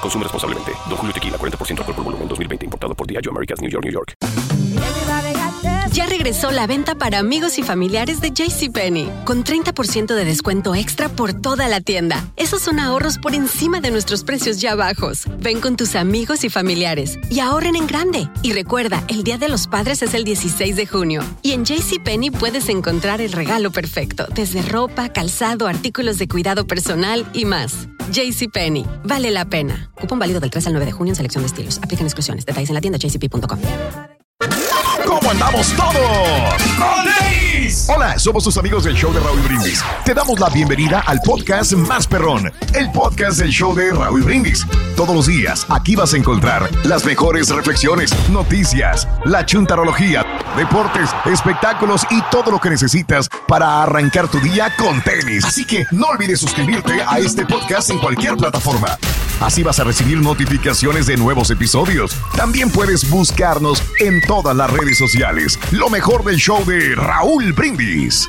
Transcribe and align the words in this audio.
Consume 0.00 0.24
responsablemente. 0.24 0.72
Don 0.88 0.96
Julio 0.96 1.12
Tequila, 1.12 1.38
40% 1.38 1.78
alcohol 1.78 1.94
por 1.94 2.04
volumen, 2.04 2.28
2020. 2.28 2.64
Importado 2.64 2.94
por 2.94 3.06
Diageo 3.06 3.32
Americas, 3.32 3.60
New 3.60 3.70
York, 3.70 3.84
New 3.84 3.92
York. 3.92 4.14
Ya 5.92 6.06
regresó 6.06 6.52
la 6.52 6.68
venta 6.68 6.94
para 6.94 7.18
amigos 7.18 7.58
y 7.58 7.64
familiares 7.64 8.20
de 8.20 8.30
JCPenney, 8.30 9.10
con 9.24 9.42
30% 9.42 10.14
de 10.14 10.24
descuento 10.24 10.76
extra 10.76 11.08
por 11.08 11.32
toda 11.32 11.66
la 11.66 11.80
tienda. 11.80 12.24
Esos 12.36 12.62
son 12.62 12.78
ahorros 12.78 13.18
por 13.18 13.34
encima 13.34 13.80
de 13.80 13.90
nuestros 13.90 14.22
precios 14.22 14.60
ya 14.60 14.76
bajos. 14.76 15.24
Ven 15.40 15.60
con 15.60 15.76
tus 15.76 15.96
amigos 15.96 16.44
y 16.44 16.50
familiares 16.50 17.18
y 17.30 17.40
ahorren 17.40 17.74
en 17.74 17.88
grande. 17.88 18.28
Y 18.42 18.52
recuerda, 18.52 19.02
el 19.08 19.24
Día 19.24 19.38
de 19.38 19.48
los 19.48 19.66
Padres 19.66 20.02
es 20.02 20.14
el 20.14 20.22
16 20.22 20.76
de 20.76 20.86
junio. 20.86 21.24
Y 21.42 21.52
en 21.52 21.64
JCPenney 21.64 22.30
puedes 22.30 22.68
encontrar 22.68 23.20
el 23.20 23.32
regalo 23.32 23.72
perfecto, 23.72 24.26
desde 24.32 24.62
ropa, 24.62 25.08
calzado, 25.08 25.66
artículos 25.66 26.18
de 26.18 26.28
cuidado 26.28 26.66
personal 26.66 27.26
y 27.32 27.44
más. 27.44 27.88
JCPenney, 28.10 28.86
vale 29.04 29.30
la 29.30 29.44
pena. 29.44 29.90
Cupón 29.94 30.18
válido 30.18 30.40
del 30.40 30.50
3 30.50 30.66
al 30.66 30.72
9 30.74 30.86
de 30.86 30.92
junio 30.92 31.12
en 31.12 31.16
selección 31.16 31.42
de 31.42 31.46
estilos. 31.46 31.78
Aplican 31.82 32.06
exclusiones. 32.06 32.46
Detalles 32.46 32.70
en 32.70 32.74
la 32.74 32.80
tienda 32.80 32.98
jcp.com. 32.98 33.58
¿Cómo 35.08 35.30
andamos 35.30 35.72
todos? 35.72 35.88
Hola, 37.88 38.18
somos 38.18 38.44
tus 38.44 38.58
amigos 38.58 38.84
del 38.84 38.94
show 38.94 39.10
de 39.10 39.20
Raúl 39.20 39.40
Brindis. 39.40 39.82
Te 40.04 40.12
damos 40.12 40.38
la 40.38 40.50
bienvenida 40.50 41.02
al 41.06 41.18
podcast 41.22 41.72
Más 41.72 42.06
Perrón, 42.06 42.52
el 42.74 42.90
podcast 42.92 43.38
del 43.38 43.48
show 43.48 43.74
de 43.74 43.90
Raúl 43.90 44.22
Brindis. 44.22 44.66
Todos 44.96 45.16
los 45.16 45.26
días 45.26 45.64
aquí 45.70 45.96
vas 45.96 46.12
a 46.12 46.18
encontrar 46.18 46.68
las 46.84 47.06
mejores 47.06 47.48
reflexiones, 47.48 48.14
noticias, 48.28 49.08
la 49.24 49.46
chuntarología, 49.46 50.26
deportes, 50.58 51.08
espectáculos 51.24 52.06
y 52.10 52.20
todo 52.30 52.50
lo 52.50 52.60
que 52.60 52.68
necesitas 52.68 53.30
para 53.48 53.82
arrancar 53.82 54.28
tu 54.28 54.38
día 54.40 54.70
con 54.76 55.00
tenis. 55.00 55.42
Así 55.46 55.64
que 55.64 55.86
no 55.90 56.08
olvides 56.08 56.40
suscribirte 56.40 57.02
a 57.02 57.18
este 57.18 57.46
podcast 57.46 57.88
en 57.88 57.98
cualquier 57.98 58.36
plataforma. 58.36 58.98
Así 59.40 59.62
vas 59.62 59.78
a 59.78 59.84
recibir 59.84 60.20
notificaciones 60.20 61.06
de 61.06 61.16
nuevos 61.16 61.50
episodios. 61.50 62.16
También 62.36 62.70
puedes 62.70 63.08
buscarnos 63.08 63.82
en 64.00 64.20
todas 64.22 64.56
las 64.56 64.70
redes 64.70 64.98
sociales. 64.98 65.58
Lo 65.70 65.88
mejor 65.88 66.24
del 66.24 66.36
show 66.36 66.64
de 66.64 66.94
Raúl 66.96 67.52
Brindis. 67.52 68.28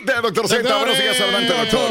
Pita, 0.00 0.20
doctor 0.22 0.48
Z. 0.48 0.76
Buenos 0.78 0.98
días, 0.98 1.20
adelante, 1.20 1.52
doctor. 1.52 1.90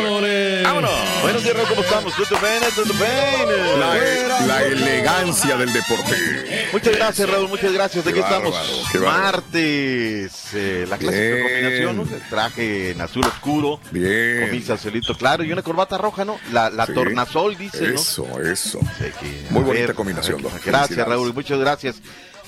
Vámonos. 0.64 0.92
Buenos 1.22 1.44
días, 1.44 1.56
¿cómo 1.68 1.82
estamos? 1.82 2.14
¿Todo 2.16 2.40
bien? 2.40 2.64
¿Todo 2.76 2.86
bien? 2.94 4.30
La, 4.30 4.46
la 4.48 4.64
elegancia 4.64 5.56
del 5.58 5.72
deporte. 5.72 6.70
Muchas 6.74 6.96
gracias, 6.96 7.30
Raúl, 7.30 7.50
muchas 7.50 7.72
gracias. 7.72 8.08
Aquí 8.08 8.20
estamos. 8.20 8.56
Martes, 9.00 10.32
eh, 10.54 10.86
la 10.90 10.98
clásica 10.98 11.22
Bien. 11.24 11.44
combinación, 11.44 11.98
¿no? 11.98 12.04
El 12.16 12.22
traje 12.30 12.92
en 12.92 13.02
azul 13.02 13.26
oscuro, 13.26 13.80
Bien. 13.92 14.46
camisa 14.48 14.74
azulito 14.74 15.16
claro 15.16 15.44
y 15.44 15.52
una 15.52 15.62
corbata 15.62 15.98
roja, 16.00 16.26
¿no? 16.26 16.40
La, 16.52 16.70
la 16.72 16.88
Sí. 16.88 16.94
tornasol, 16.94 17.58
dice, 17.58 17.82
¿no? 17.90 17.96
Eso, 17.96 18.26
eso. 18.42 18.80
Que- 19.20 19.44
Muy 19.52 19.62
a 19.62 19.66
bonita 19.66 19.86
ver, 19.88 19.96
combinación, 19.96 20.42
ver, 20.42 20.52
Doc. 20.52 20.62
Gracias. 20.66 21.08
Raúl, 21.08 21.32
muchas 21.34 21.60
gracias. 21.60 21.98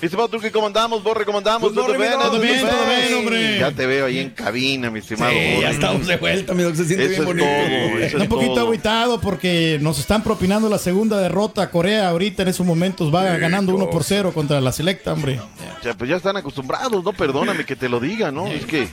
Mi 0.02 0.06
estimado 0.06 0.28
Turki, 0.28 0.50
¿cómo 0.50 0.66
andamos? 0.66 1.00
Borre, 1.04 1.24
¿cómo 1.24 1.38
andamos? 1.38 1.72
Pues, 1.72 1.86
todo 1.86 1.96
bien, 1.96 2.10
todo 2.18 2.40
bien, 2.40 3.14
hombre. 3.14 3.58
Ya 3.60 3.70
te 3.70 3.86
veo 3.86 4.06
ahí 4.06 4.18
en 4.18 4.30
cabina, 4.30 4.90
mi 4.90 4.98
estimado. 4.98 5.30
Sí, 5.30 5.60
ya 5.60 5.70
estamos 5.70 6.08
de 6.08 6.16
vuelta, 6.16 6.54
mi 6.54 6.64
doc, 6.64 6.74
se 6.74 6.86
siente 6.86 7.04
Eso 7.04 7.10
bien 7.10 7.20
es 7.22 7.26
bonito. 7.28 7.44
todo, 7.46 7.98
eso 8.04 8.16
un 8.16 8.22
es 8.24 8.28
poquito 8.28 8.54
todo. 8.54 8.68
aguitado 8.68 9.20
porque 9.20 9.78
nos 9.80 10.00
están 10.00 10.24
propinando 10.24 10.68
la 10.68 10.78
segunda 10.78 11.20
derrota. 11.20 11.70
Corea 11.70 12.08
ahorita 12.08 12.42
en 12.42 12.48
esos 12.48 12.66
momentos 12.66 13.14
va 13.14 13.32
Sí, 13.32 13.40
ganando 13.40 13.72
1 13.76 13.84
por 13.90 13.98
cosa. 13.98 14.06
0 14.16 14.32
contra 14.34 14.60
la 14.60 14.72
selecta, 14.72 15.12
hombre. 15.12 15.38
Ya, 15.84 15.94
pues 15.94 16.10
ya 16.10 16.16
están 16.16 16.36
acostumbrados, 16.36 17.04
¿no? 17.04 17.12
Perdóname 17.12 17.64
que 17.64 17.76
te 17.76 17.88
lo 17.88 18.00
diga, 18.00 18.32
¿no? 18.32 18.48
Es 18.48 18.66
que. 18.66 18.88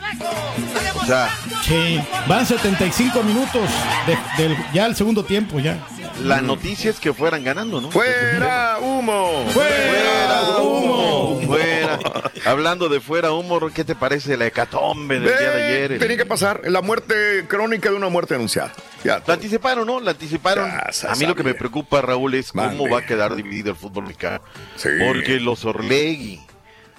O 1.01 1.05
sea, 1.07 1.27
Sí, 1.65 1.99
van 2.27 2.45
75 2.45 3.23
minutos 3.23 3.61
de- 4.05 4.43
del, 4.43 4.55
ya 4.75 4.85
el 4.85 4.95
segundo 4.95 5.23
tiempo 5.25 5.59
ya. 5.59 5.83
La 6.21 6.41
noticia 6.41 6.89
es 6.91 6.99
que 6.99 7.13
fueran 7.13 7.43
ganando, 7.43 7.79
¿no? 7.81 7.91
¡Fuera 7.91 8.77
humo! 8.81 9.45
¡Fuera 9.51 10.57
humo! 10.61 11.39
¡Fuera! 11.45 11.99
Hablando 12.45 12.89
de 12.89 12.99
fuera 12.99 13.31
humo, 13.31 13.59
¿qué 13.73 13.83
te 13.83 13.95
parece 13.95 14.37
la 14.37 14.45
hecatombe 14.47 15.19
del 15.19 15.37
día 15.37 15.49
de 15.51 15.63
ayer? 15.63 15.99
Tenía 15.99 16.17
que 16.17 16.25
pasar 16.25 16.61
la 16.65 16.81
muerte 16.81 17.45
crónica 17.47 17.89
de 17.89 17.95
una 17.95 18.09
muerte 18.09 18.35
anunciada. 18.35 18.73
Ya. 19.03 19.21
La 19.25 19.35
anticiparon, 19.35 19.85
¿no? 19.87 19.99
La 19.99 20.11
anticiparon. 20.11 20.69
Ya 20.69 21.11
A 21.11 21.15
mí 21.15 21.25
lo 21.25 21.35
que 21.35 21.43
me 21.43 21.53
preocupa, 21.53 22.01
Raúl, 22.01 22.33
es 22.35 22.51
cómo 22.51 22.65
Mande. 22.65 22.89
va 22.89 22.99
a 22.99 23.05
quedar 23.05 23.35
dividido 23.35 23.71
el 23.71 23.75
fútbol 23.77 24.03
mexicano. 24.05 24.41
Sí. 24.75 24.89
Porque 25.05 25.39
los 25.39 25.65
Orlegui, 25.65 26.39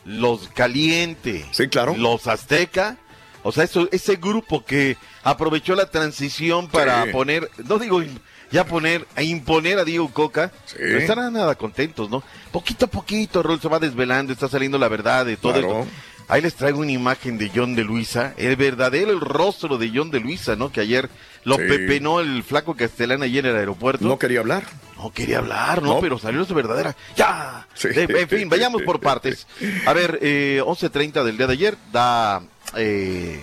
los 0.05 0.49
Caliente, 0.49 1.45
Sí, 1.53 1.69
claro. 1.69 1.95
los 1.97 2.27
Azteca, 2.27 2.97
o 3.43 3.53
sea, 3.53 3.65
eso, 3.65 3.89
ese 3.93 4.17
grupo 4.17 4.65
que 4.65 4.97
aprovechó 5.23 5.75
la 5.75 5.87
transición 5.91 6.69
para 6.69 7.05
Sí. 7.05 7.11
poner, 7.13 7.51
no 7.67 7.79
digo 7.79 8.03
ya 8.51 8.65
poner, 8.65 9.07
a 9.17 9.23
imponer 9.23 9.79
a 9.79 9.85
Diego 9.85 10.11
Coca, 10.13 10.53
Sí. 10.67 10.77
no 10.81 10.99
están 10.99 11.33
nada 11.33 11.55
contentos, 11.55 12.11
¿no? 12.11 12.23
Poquito 12.53 12.87
a 12.87 12.89
poquito, 12.89 13.43
Raúl 13.43 13.61
se 13.61 13.69
va 13.69 13.79
desvelando, 13.79 14.33
está 14.33 14.49
saliendo 14.49 14.79
la 14.79 14.89
verdad 14.89 15.25
de 15.27 15.37
todo 15.37 15.53
Claro. 15.55 15.81
esto. 15.81 15.93
Ahí 16.29 16.43
les 16.43 16.55
traigo 16.55 16.79
una 16.79 16.93
imagen 16.93 17.39
de 17.39 17.51
John 17.53 17.75
de 17.75 17.83
Luisa, 17.83 18.35
el 18.37 18.55
verdadero 18.55 19.11
el 19.11 19.21
rostro 19.21 19.79
de 19.79 19.91
John 19.93 20.13
de 20.13 20.21
Luisa, 20.21 20.55
¿no? 20.55 20.71
Que 20.71 20.81
ayer 20.81 21.11
lo 21.43 21.57
Sí. 21.57 21.63
pepenó 21.67 22.21
el 22.21 22.45
flaco 22.45 22.77
Castellán 22.77 23.23
allí 23.25 23.39
en 23.41 23.47
el 23.47 23.57
aeropuerto. 23.57 24.05
No 24.07 24.17
quería 24.17 24.39
hablar. 24.39 24.63
No 24.97 25.11
quería 25.13 25.39
hablar, 25.39 25.83
¿no? 25.83 25.95
No. 25.95 26.01
Pero 26.01 26.19
salió 26.21 26.45
su 26.45 26.55
verdadera. 26.55 26.95
¡Ya! 27.17 27.67
Sí. 27.75 27.89
En 27.95 28.29
fin, 28.29 28.49
vayamos 28.49 28.83
por 28.83 29.01
partes. 29.01 29.49
A 29.87 29.93
ver, 29.93 30.21
eh, 30.23 30.63
11.30 30.65 31.25
del 31.25 31.37
día 31.37 31.49
de 31.49 31.53
ayer 31.55 31.77
da 31.91 32.43
eh, 32.77 33.41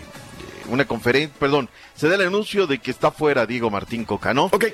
una 0.70 0.86
conferencia, 0.86 1.36
perdón, 1.38 1.70
se 1.94 2.08
da 2.08 2.16
el 2.16 2.22
anuncio 2.22 2.68
de 2.68 2.78
que 2.80 2.92
está 2.92 3.12
fuera 3.12 3.46
Diego 3.46 3.70
Martín 3.70 4.06
Coca, 4.06 4.34
¿no? 4.34 4.46
Ok. 4.46 4.66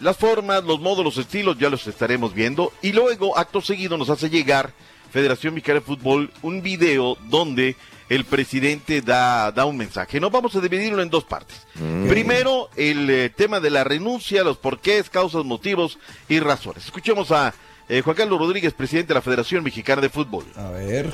Las 0.00 0.16
formas, 0.16 0.64
los 0.64 0.80
modos, 0.80 1.04
los 1.04 1.18
estilos 1.18 1.58
ya 1.58 1.70
los 1.70 1.86
estaremos 1.86 2.34
viendo. 2.34 2.72
Y 2.82 2.92
luego, 2.92 3.36
acto 3.36 3.60
seguido, 3.60 3.96
nos 3.96 4.10
hace 4.10 4.30
llegar 4.30 4.72
Federación 5.10 5.54
Mexicana 5.54 5.80
de 5.80 5.86
Fútbol 5.86 6.30
un 6.42 6.62
video 6.62 7.16
donde 7.28 7.76
el 8.08 8.24
presidente 8.24 9.02
da, 9.02 9.52
da 9.52 9.64
un 9.64 9.76
mensaje. 9.76 10.20
No 10.20 10.30
vamos 10.30 10.54
a 10.54 10.60
dividirlo 10.60 11.02
en 11.02 11.10
dos 11.10 11.24
partes. 11.24 11.66
Primero, 12.08 12.70
el 12.76 13.10
eh, 13.10 13.30
tema 13.30 13.60
de 13.60 13.70
la 13.70 13.84
renuncia, 13.84 14.44
los 14.44 14.56
porqués, 14.56 15.10
causas, 15.10 15.44
motivos 15.44 15.98
y 16.28 16.40
razones. 16.40 16.84
Escuchemos 16.84 17.30
a 17.32 17.54
eh, 17.88 18.00
Juan 18.02 18.16
Carlos 18.16 18.38
Rodríguez, 18.38 18.72
presidente 18.72 19.08
de 19.08 19.14
la 19.14 19.22
Federación 19.22 19.64
Mexicana 19.64 20.00
de 20.00 20.08
Fútbol. 20.08 20.44
A 20.56 20.70
ver, 20.70 21.12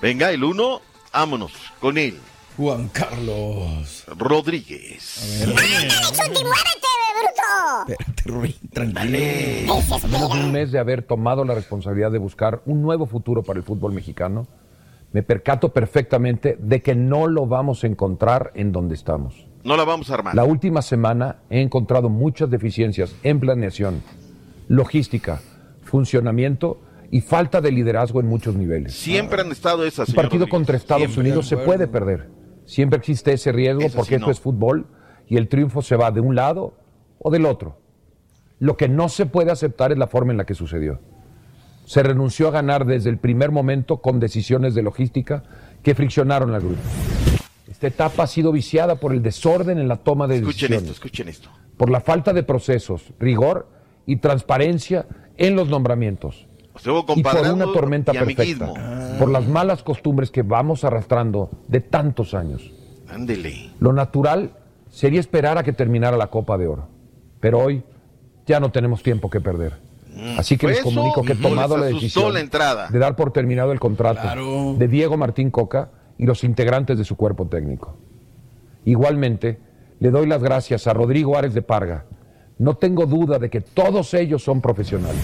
Venga, 0.00 0.32
el 0.32 0.44
uno, 0.44 0.82
vámonos 1.12 1.52
con 1.80 1.98
él. 1.98 2.18
Juan 2.56 2.88
Carlos. 2.88 4.04
Rodríguez. 4.16 5.42
Espérate, 7.88 7.96
Rubén, 8.24 8.54
tranquilo. 8.72 9.02
menos 10.08 10.32
de 10.32 10.40
un 10.40 10.52
mes 10.52 10.70
de 10.70 10.78
haber 10.78 11.02
tomado 11.02 11.44
la 11.44 11.54
responsabilidad 11.54 12.12
de 12.12 12.18
buscar 12.18 12.62
un 12.66 12.80
nuevo 12.80 13.06
futuro 13.06 13.42
para 13.42 13.58
el 13.58 13.64
fútbol 13.64 13.92
mexicano, 13.92 14.46
me 15.12 15.22
percato 15.22 15.72
perfectamente 15.72 16.56
de 16.60 16.80
que 16.82 16.94
no 16.94 17.26
lo 17.26 17.46
vamos 17.46 17.82
a 17.82 17.88
encontrar 17.88 18.52
en 18.54 18.70
donde 18.72 18.94
estamos. 18.94 19.46
No 19.64 19.76
la 19.76 19.84
vamos 19.84 20.10
a 20.10 20.14
armar. 20.14 20.34
La 20.34 20.44
última 20.44 20.82
semana 20.82 21.38
he 21.50 21.60
encontrado 21.60 22.08
muchas 22.08 22.50
deficiencias 22.50 23.14
en 23.24 23.40
planeación, 23.40 24.02
logística, 24.68 25.40
funcionamiento 25.82 26.80
y 27.10 27.20
falta 27.20 27.60
de 27.60 27.72
liderazgo 27.72 28.20
en 28.20 28.26
muchos 28.26 28.54
niveles. 28.54 28.94
Siempre 28.94 29.40
han 29.40 29.50
estado 29.50 29.84
esas. 29.84 30.08
Un 30.08 30.14
partido 30.14 30.40
Rodríguez. 30.40 30.50
contra 30.50 30.76
Estados 30.76 31.02
Siempre. 31.02 31.20
Unidos 31.20 31.48
se 31.48 31.56
puede 31.56 31.88
perder. 31.88 32.43
Siempre 32.66 32.98
existe 32.98 33.32
ese 33.32 33.52
riesgo 33.52 33.82
Eso 33.82 33.96
porque 33.96 34.10
sí, 34.10 34.14
esto 34.14 34.26
no. 34.26 34.32
es 34.32 34.40
fútbol 34.40 34.86
y 35.26 35.36
el 35.36 35.48
triunfo 35.48 35.82
se 35.82 35.96
va 35.96 36.10
de 36.10 36.20
un 36.20 36.34
lado 36.34 36.74
o 37.18 37.30
del 37.30 37.46
otro. 37.46 37.78
Lo 38.58 38.76
que 38.76 38.88
no 38.88 39.08
se 39.08 39.26
puede 39.26 39.50
aceptar 39.50 39.92
es 39.92 39.98
la 39.98 40.06
forma 40.06 40.32
en 40.32 40.38
la 40.38 40.46
que 40.46 40.54
sucedió. 40.54 41.00
Se 41.84 42.02
renunció 42.02 42.48
a 42.48 42.52
ganar 42.52 42.86
desde 42.86 43.10
el 43.10 43.18
primer 43.18 43.50
momento 43.50 43.98
con 43.98 44.18
decisiones 44.20 44.74
de 44.74 44.82
logística 44.82 45.42
que 45.82 45.94
friccionaron 45.94 46.54
al 46.54 46.60
grupo. 46.62 46.80
Esta 47.68 47.88
etapa 47.88 48.22
ha 48.22 48.26
sido 48.26 48.52
viciada 48.52 48.96
por 48.96 49.12
el 49.12 49.22
desorden 49.22 49.78
en 49.78 49.88
la 49.88 49.96
toma 49.96 50.26
de 50.26 50.36
Escuchen 50.36 50.70
decisiones, 50.70 50.82
esto, 50.82 50.92
escuchen 50.92 51.28
esto. 51.28 51.50
por 51.76 51.90
la 51.90 52.00
falta 52.00 52.32
de 52.32 52.42
procesos, 52.42 53.12
rigor 53.18 53.68
y 54.06 54.16
transparencia 54.16 55.06
en 55.36 55.56
los 55.56 55.68
nombramientos. 55.68 56.46
O 56.74 56.78
sea, 56.78 56.92
hubo 56.92 57.04
y 57.14 57.22
por 57.22 57.36
una 57.36 57.66
tormenta 57.72 58.12
y 58.12 58.18
perfecta, 58.18 58.64
amiguismo. 58.66 59.18
por 59.18 59.28
las 59.30 59.46
malas 59.46 59.82
costumbres 59.82 60.30
que 60.30 60.42
vamos 60.42 60.84
arrastrando 60.84 61.50
de 61.68 61.80
tantos 61.80 62.34
años. 62.34 62.70
Ándele. 63.08 63.70
Lo 63.78 63.92
natural 63.92 64.50
sería 64.90 65.20
esperar 65.20 65.56
a 65.58 65.62
que 65.62 65.72
terminara 65.72 66.16
la 66.16 66.26
Copa 66.28 66.58
de 66.58 66.66
Oro, 66.66 66.88
pero 67.40 67.60
hoy 67.60 67.84
ya 68.46 68.58
no 68.60 68.70
tenemos 68.72 69.02
tiempo 69.02 69.30
que 69.30 69.40
perder. 69.40 69.74
Así 70.38 70.56
que 70.56 70.66
Por 70.66 70.70
les 70.70 70.78
eso, 70.80 70.88
comunico 70.88 71.22
que 71.22 71.32
he 71.32 71.36
tomado 71.36 71.76
la 71.76 71.86
decisión 71.86 72.32
la 72.32 72.40
entrada. 72.40 72.88
de 72.88 72.98
dar 72.98 73.16
por 73.16 73.32
terminado 73.32 73.72
el 73.72 73.80
contrato 73.80 74.20
Claro. 74.22 74.74
de 74.78 74.86
Diego 74.88 75.16
Martín 75.16 75.50
Coca 75.50 75.90
y 76.18 76.24
los 76.26 76.44
integrantes 76.44 76.98
de 76.98 77.04
su 77.04 77.16
cuerpo 77.16 77.46
técnico. 77.46 77.96
Igualmente, 78.84 79.58
le 80.00 80.10
doy 80.10 80.26
las 80.26 80.42
gracias 80.42 80.86
a 80.86 80.92
Rodrigo 80.92 81.36
Ares 81.36 81.54
de 81.54 81.62
Parga. 81.62 82.04
No 82.58 82.74
tengo 82.76 83.06
duda 83.06 83.38
de 83.38 83.50
que 83.50 83.60
todos 83.60 84.14
ellos 84.14 84.42
son 84.44 84.60
profesionales. 84.60 85.20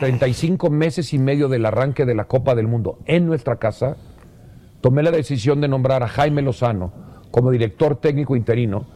A 0.00 0.08
35 0.08 0.70
meses 0.70 1.12
y 1.12 1.18
medio 1.18 1.50
del 1.50 1.66
arranque 1.66 2.06
de 2.06 2.14
la 2.14 2.24
Copa 2.24 2.54
del 2.54 2.66
Mundo 2.66 3.00
en 3.04 3.26
nuestra 3.26 3.56
casa, 3.56 3.98
tomé 4.80 5.02
la 5.02 5.10
decisión 5.10 5.60
de 5.60 5.68
nombrar 5.68 6.02
a 6.02 6.08
Jaime 6.08 6.40
Lozano 6.40 6.90
como 7.30 7.50
director 7.50 7.96
técnico 7.96 8.34
interino 8.34 8.86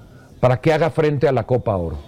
para 0.41 0.63
que 0.63 0.73
haga 0.73 0.89
frente 0.89 1.29
a 1.29 1.33
la 1.33 1.43
Copa 1.43 1.77
Oro. 1.77 1.99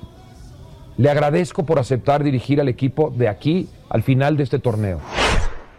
Le 0.97 1.11
agradezco 1.11 1.67
por 1.67 1.79
aceptar 1.79 2.25
dirigir 2.25 2.59
al 2.59 2.69
equipo 2.69 3.11
de 3.15 3.29
aquí 3.29 3.69
al 3.91 4.03
final 4.03 4.39
de 4.39 4.45
este 4.45 4.61
torneo. 4.61 5.01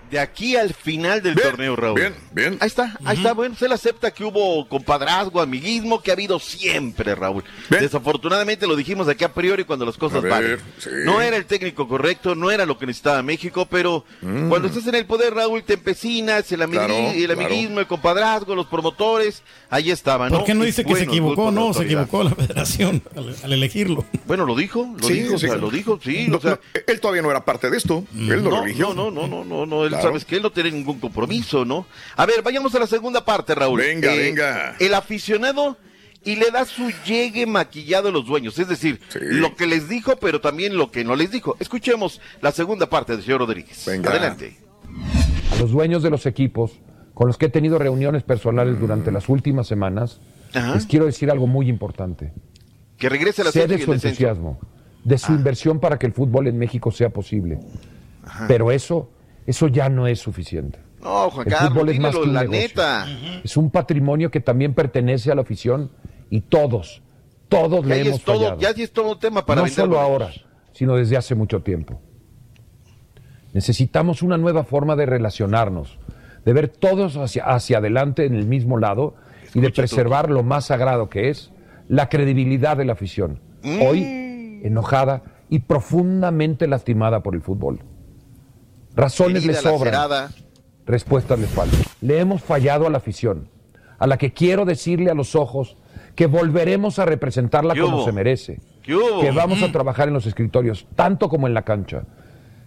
De 0.09 0.19
aquí 0.19 0.55
al 0.55 0.73
final 0.73 1.21
del 1.21 1.35
Bien, 1.35 1.49
torneo, 1.49 1.75
Raúl. 1.75 1.99
bien, 1.99 2.13
bien. 2.31 2.57
Ahí 2.61 2.67
está, 2.67 2.97
ahí 3.03 3.17
está. 3.17 3.33
Bueno, 3.33 3.55
se 3.55 3.67
le 3.67 3.73
acepta 3.73 4.11
que 4.11 4.23
hubo 4.23 4.67
compadrazgo, 4.69 5.41
amiguismo, 5.41 6.01
que 6.01 6.11
ha 6.11 6.13
habido 6.13 6.39
siempre, 6.39 7.13
Raúl. 7.15 7.43
Bien. 7.69 7.81
Desafortunadamente 7.83 8.67
lo 8.67 8.75
dijimos 8.75 9.07
aquí 9.09 9.23
a 9.25 9.33
priori 9.33 9.65
cuando 9.65 9.85
las 9.85 9.97
cosas 9.97 10.21
ver, 10.21 10.31
van. 10.31 10.59
sí. 10.77 10.89
No 11.03 11.21
era 11.21 11.35
el 11.35 11.45
técnico 11.45 11.87
correcto, 11.87 12.35
no 12.35 12.51
era 12.51 12.65
lo 12.65 12.77
que 12.77 12.85
necesitaba 12.85 13.21
México, 13.21 13.65
pero 13.69 14.05
cuando 14.21 14.67
estás 14.67 14.87
en 14.87 14.95
el 14.95 15.05
poder, 15.05 15.33
Raúl, 15.33 15.63
te 15.63 15.73
empecinas, 15.73 16.49
el, 16.51 16.61
amigui- 16.61 16.77
Mm. 16.77 16.87
Claro, 16.87 16.95
el 17.11 17.25
claro. 17.25 17.41
amiguismo, 17.45 17.79
el 17.79 17.87
compadrazgo, 17.87 18.55
los 18.55 18.67
promotores, 18.67 19.41
ahí 19.69 19.91
estaban, 19.91 20.31
¿no? 20.31 20.37
¿Por 20.39 20.47
qué 20.47 20.53
no 20.53 20.63
Y 20.63 20.67
dice 20.67 20.83
que 20.83 20.91
bueno, 20.91 21.05
se 21.05 21.09
equivocó? 21.11 21.51
No, 21.51 21.73
se 21.73 21.83
equivocó 21.83 22.23
la 22.23 22.31
federación 22.35 23.01
al, 23.15 23.35
al 23.43 23.53
elegirlo. 23.53 24.05
Bueno, 24.25 24.45
lo 24.45 24.55
dijo, 24.55 24.95
lo 25.01 25.07
Sí, 25.07 25.13
dijo, 25.15 25.35
o 25.35 25.37
sí. 25.37 25.47
sea, 25.47 25.55
lo 25.57 25.69
dijo, 25.69 25.99
sí, 26.03 26.27
No, 26.29 26.37
o 26.37 26.39
sea, 26.41 26.51
no, 26.51 26.59
él 26.87 26.99
todavía 27.01 27.21
no 27.21 27.31
era 27.31 27.43
parte 27.43 27.69
de 27.69 27.77
esto. 27.77 28.03
Él 28.15 28.43
no, 28.43 28.49
lo 28.51 28.57
no, 28.57 28.63
eligió. 28.65 28.93
no, 28.93 29.11
no, 29.11 29.27
no, 29.27 29.43
no, 29.43 29.65
no, 29.65 29.85
él 29.85 29.93
Claro. 29.97 30.09
sabes 30.09 30.25
que 30.25 30.35
él 30.37 30.41
no 30.43 30.51
tiene 30.51 30.71
ningún 30.71 30.99
compromiso, 30.99 31.65
¿no? 31.65 31.85
A 32.15 32.25
ver, 32.25 32.41
vayamos 32.41 32.73
a 32.75 32.79
la 32.79 32.87
segunda 32.87 33.23
parte, 33.25 33.53
Raúl. 33.55 33.81
Eh, 33.81 33.87
Venga, 33.95 34.13
venga. 34.13 34.75
El 34.79 34.93
aficionado 34.93 35.77
y 36.23 36.35
le 36.35 36.51
da 36.51 36.65
su 36.65 36.91
llegue 37.05 37.45
maquillado 37.45 38.09
a 38.09 38.11
los 38.11 38.25
dueños, 38.25 38.57
es 38.59 38.67
decir, 38.67 38.99
Sí. 39.09 39.19
lo 39.21 39.55
que 39.55 39.65
les 39.67 39.87
dijo, 39.87 40.17
pero 40.17 40.41
también 40.41 40.75
lo 40.75 40.91
que 40.91 41.03
no 41.03 41.15
les 41.15 41.31
dijo. 41.31 41.55
Escuchemos 41.59 42.19
la 42.41 42.51
segunda 42.51 42.89
parte 42.89 43.13
del 43.13 43.23
señor 43.23 43.39
Rodríguez. 43.41 43.85
Venga. 43.85 44.09
Adelante. 44.09 44.57
A 45.53 45.59
los 45.59 45.71
dueños 45.71 46.03
de 46.03 46.09
los 46.09 46.25
equipos 46.25 46.79
con 47.13 47.27
los 47.27 47.37
que 47.37 47.47
he 47.47 47.49
tenido 47.49 47.79
reuniones 47.79 48.23
personales 48.23 48.79
durante 48.79 49.11
las 49.11 49.27
últimas 49.29 49.67
semanas, 49.67 50.19
Ajá. 50.53 50.75
les 50.75 50.85
quiero 50.85 51.05
decir 51.05 51.31
algo 51.31 51.47
muy 51.47 51.67
importante. 51.69 52.31
Que 52.97 53.09
regrese 53.09 53.43
la 53.43 53.51
Sé 53.51 53.67
de 53.67 53.79
su 53.83 53.93
entusiasmo, 53.93 54.59
de 55.03 55.17
su 55.17 55.31
inversión 55.31 55.79
para 55.79 55.97
que 55.97 56.05
el 56.07 56.13
fútbol 56.13 56.47
en 56.47 56.57
México 56.57 56.91
sea 56.91 57.09
posible. 57.09 57.59
Pero 58.47 58.71
eso, 58.71 59.09
eso 59.47 59.67
ya 59.67 59.89
no 59.89 60.05
es 60.05 60.19
suficiente. 60.19 60.79
No, 61.01 61.29
Juan 61.31 61.47
El 61.47 61.53
Carlos, 61.53 61.73
fútbol 61.73 61.89
es 61.89 61.99
más 61.99 62.15
que 62.15 62.21
un 62.21 62.33
la 62.33 62.41
negocio. 62.41 62.61
neta. 62.61 63.05
Es 63.43 63.57
un 63.57 63.69
patrimonio 63.71 64.29
que 64.29 64.39
también 64.41 64.73
pertenece 64.75 65.31
a 65.31 65.35
la 65.35 65.41
afición 65.41 65.89
y 66.29 66.41
todos, 66.41 67.01
todos 67.49 67.85
Ya 67.85 67.95
le 67.95 68.01
hemos 68.01 68.23
todo, 68.23 68.39
fallado. 68.39 68.59
ya 68.59 68.69
es 68.71 68.91
todo 68.91 69.11
un 69.13 69.19
tema 69.19 69.45
para 69.45 69.61
no 69.61 69.67
solo 69.67 69.99
ahora, 69.99 70.31
sino 70.73 70.95
desde 70.95 71.17
hace 71.17 71.33
mucho 71.35 71.61
tiempo. 71.61 71.99
Necesitamos 73.53 74.21
una 74.21 74.37
nueva 74.37 74.63
forma 74.63 74.95
de 74.95 75.05
relacionarnos, 75.05 75.97
de 76.45 76.53
ver 76.53 76.67
todos 76.67 77.15
hacia, 77.17 77.45
hacia 77.45 77.77
adelante 77.77 78.25
en 78.25 78.35
el 78.35 78.45
mismo 78.45 78.77
lado 78.77 79.15
y 79.53 79.61
de 79.61 79.69
preservar 79.71 80.29
lo 80.29 80.43
más 80.43 80.65
sagrado 80.65 81.09
que 81.09 81.29
es 81.29 81.51
la 81.87 82.09
credibilidad 82.09 82.75
de 82.77 82.85
la 82.85 82.93
afición. 82.93 83.39
Hoy, 83.81 84.61
enojada 84.63 85.23
y 85.49 85.59
profundamente 85.59 86.67
lastimada 86.67 87.23
por 87.23 87.33
el 87.35 87.41
fútbol. 87.41 87.79
Razones 88.97 89.45
le 89.45 89.53
sobran. 89.53 89.93
lacerada. 89.93 90.29
Respuestas 90.85 91.39
le 91.39 91.47
faltan. 91.47 91.79
Le 92.01 92.19
hemos 92.19 92.41
fallado 92.41 92.87
a 92.87 92.89
la 92.89 92.97
afición, 92.97 93.49
a 93.99 94.07
la 94.07 94.17
que 94.17 94.33
quiero 94.33 94.65
decirle 94.65 95.11
a 95.11 95.13
los 95.13 95.35
ojos 95.35 95.77
que 96.15 96.25
volveremos 96.25 96.97
a 96.97 97.05
representarla 97.05 97.73
¿Qué 97.75 97.81
como 97.81 97.97
hubo? 97.97 98.05
se 98.05 98.11
merece. 98.11 98.59
¿Qué 98.81 98.95
hubo? 98.95 99.21
Que 99.21 99.31
vamos 99.31 99.61
a 99.61 99.71
trabajar 99.71 100.07
en 100.07 100.15
los 100.15 100.25
escritorios, 100.25 100.87
tanto 100.95 101.29
como 101.29 101.45
en 101.45 101.53
la 101.53 101.61
cancha. 101.61 102.05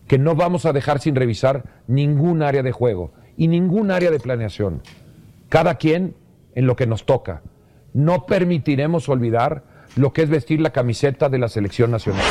Que 0.06 0.18
no 0.18 0.34
vamos 0.36 0.66
a 0.66 0.72
dejar 0.72 1.00
sin 1.00 1.16
revisar 1.16 1.64
ningún 1.88 2.42
área 2.42 2.62
de 2.62 2.72
juego 2.72 3.12
y 3.36 3.48
ningún 3.48 3.90
área 3.90 4.10
de 4.10 4.20
planeación. 4.20 4.82
Cada 5.48 5.76
quien 5.76 6.14
en 6.54 6.66
lo 6.66 6.76
que 6.76 6.86
nos 6.86 7.06
toca. 7.06 7.42
No 7.92 8.26
permitiremos 8.26 9.08
olvidar 9.08 9.64
lo 9.96 10.12
que 10.12 10.22
es 10.22 10.28
vestir 10.30 10.60
la 10.60 10.70
camiseta 10.70 11.28
de 11.28 11.38
la 11.38 11.48
selección 11.48 11.90
nacional. 11.90 12.22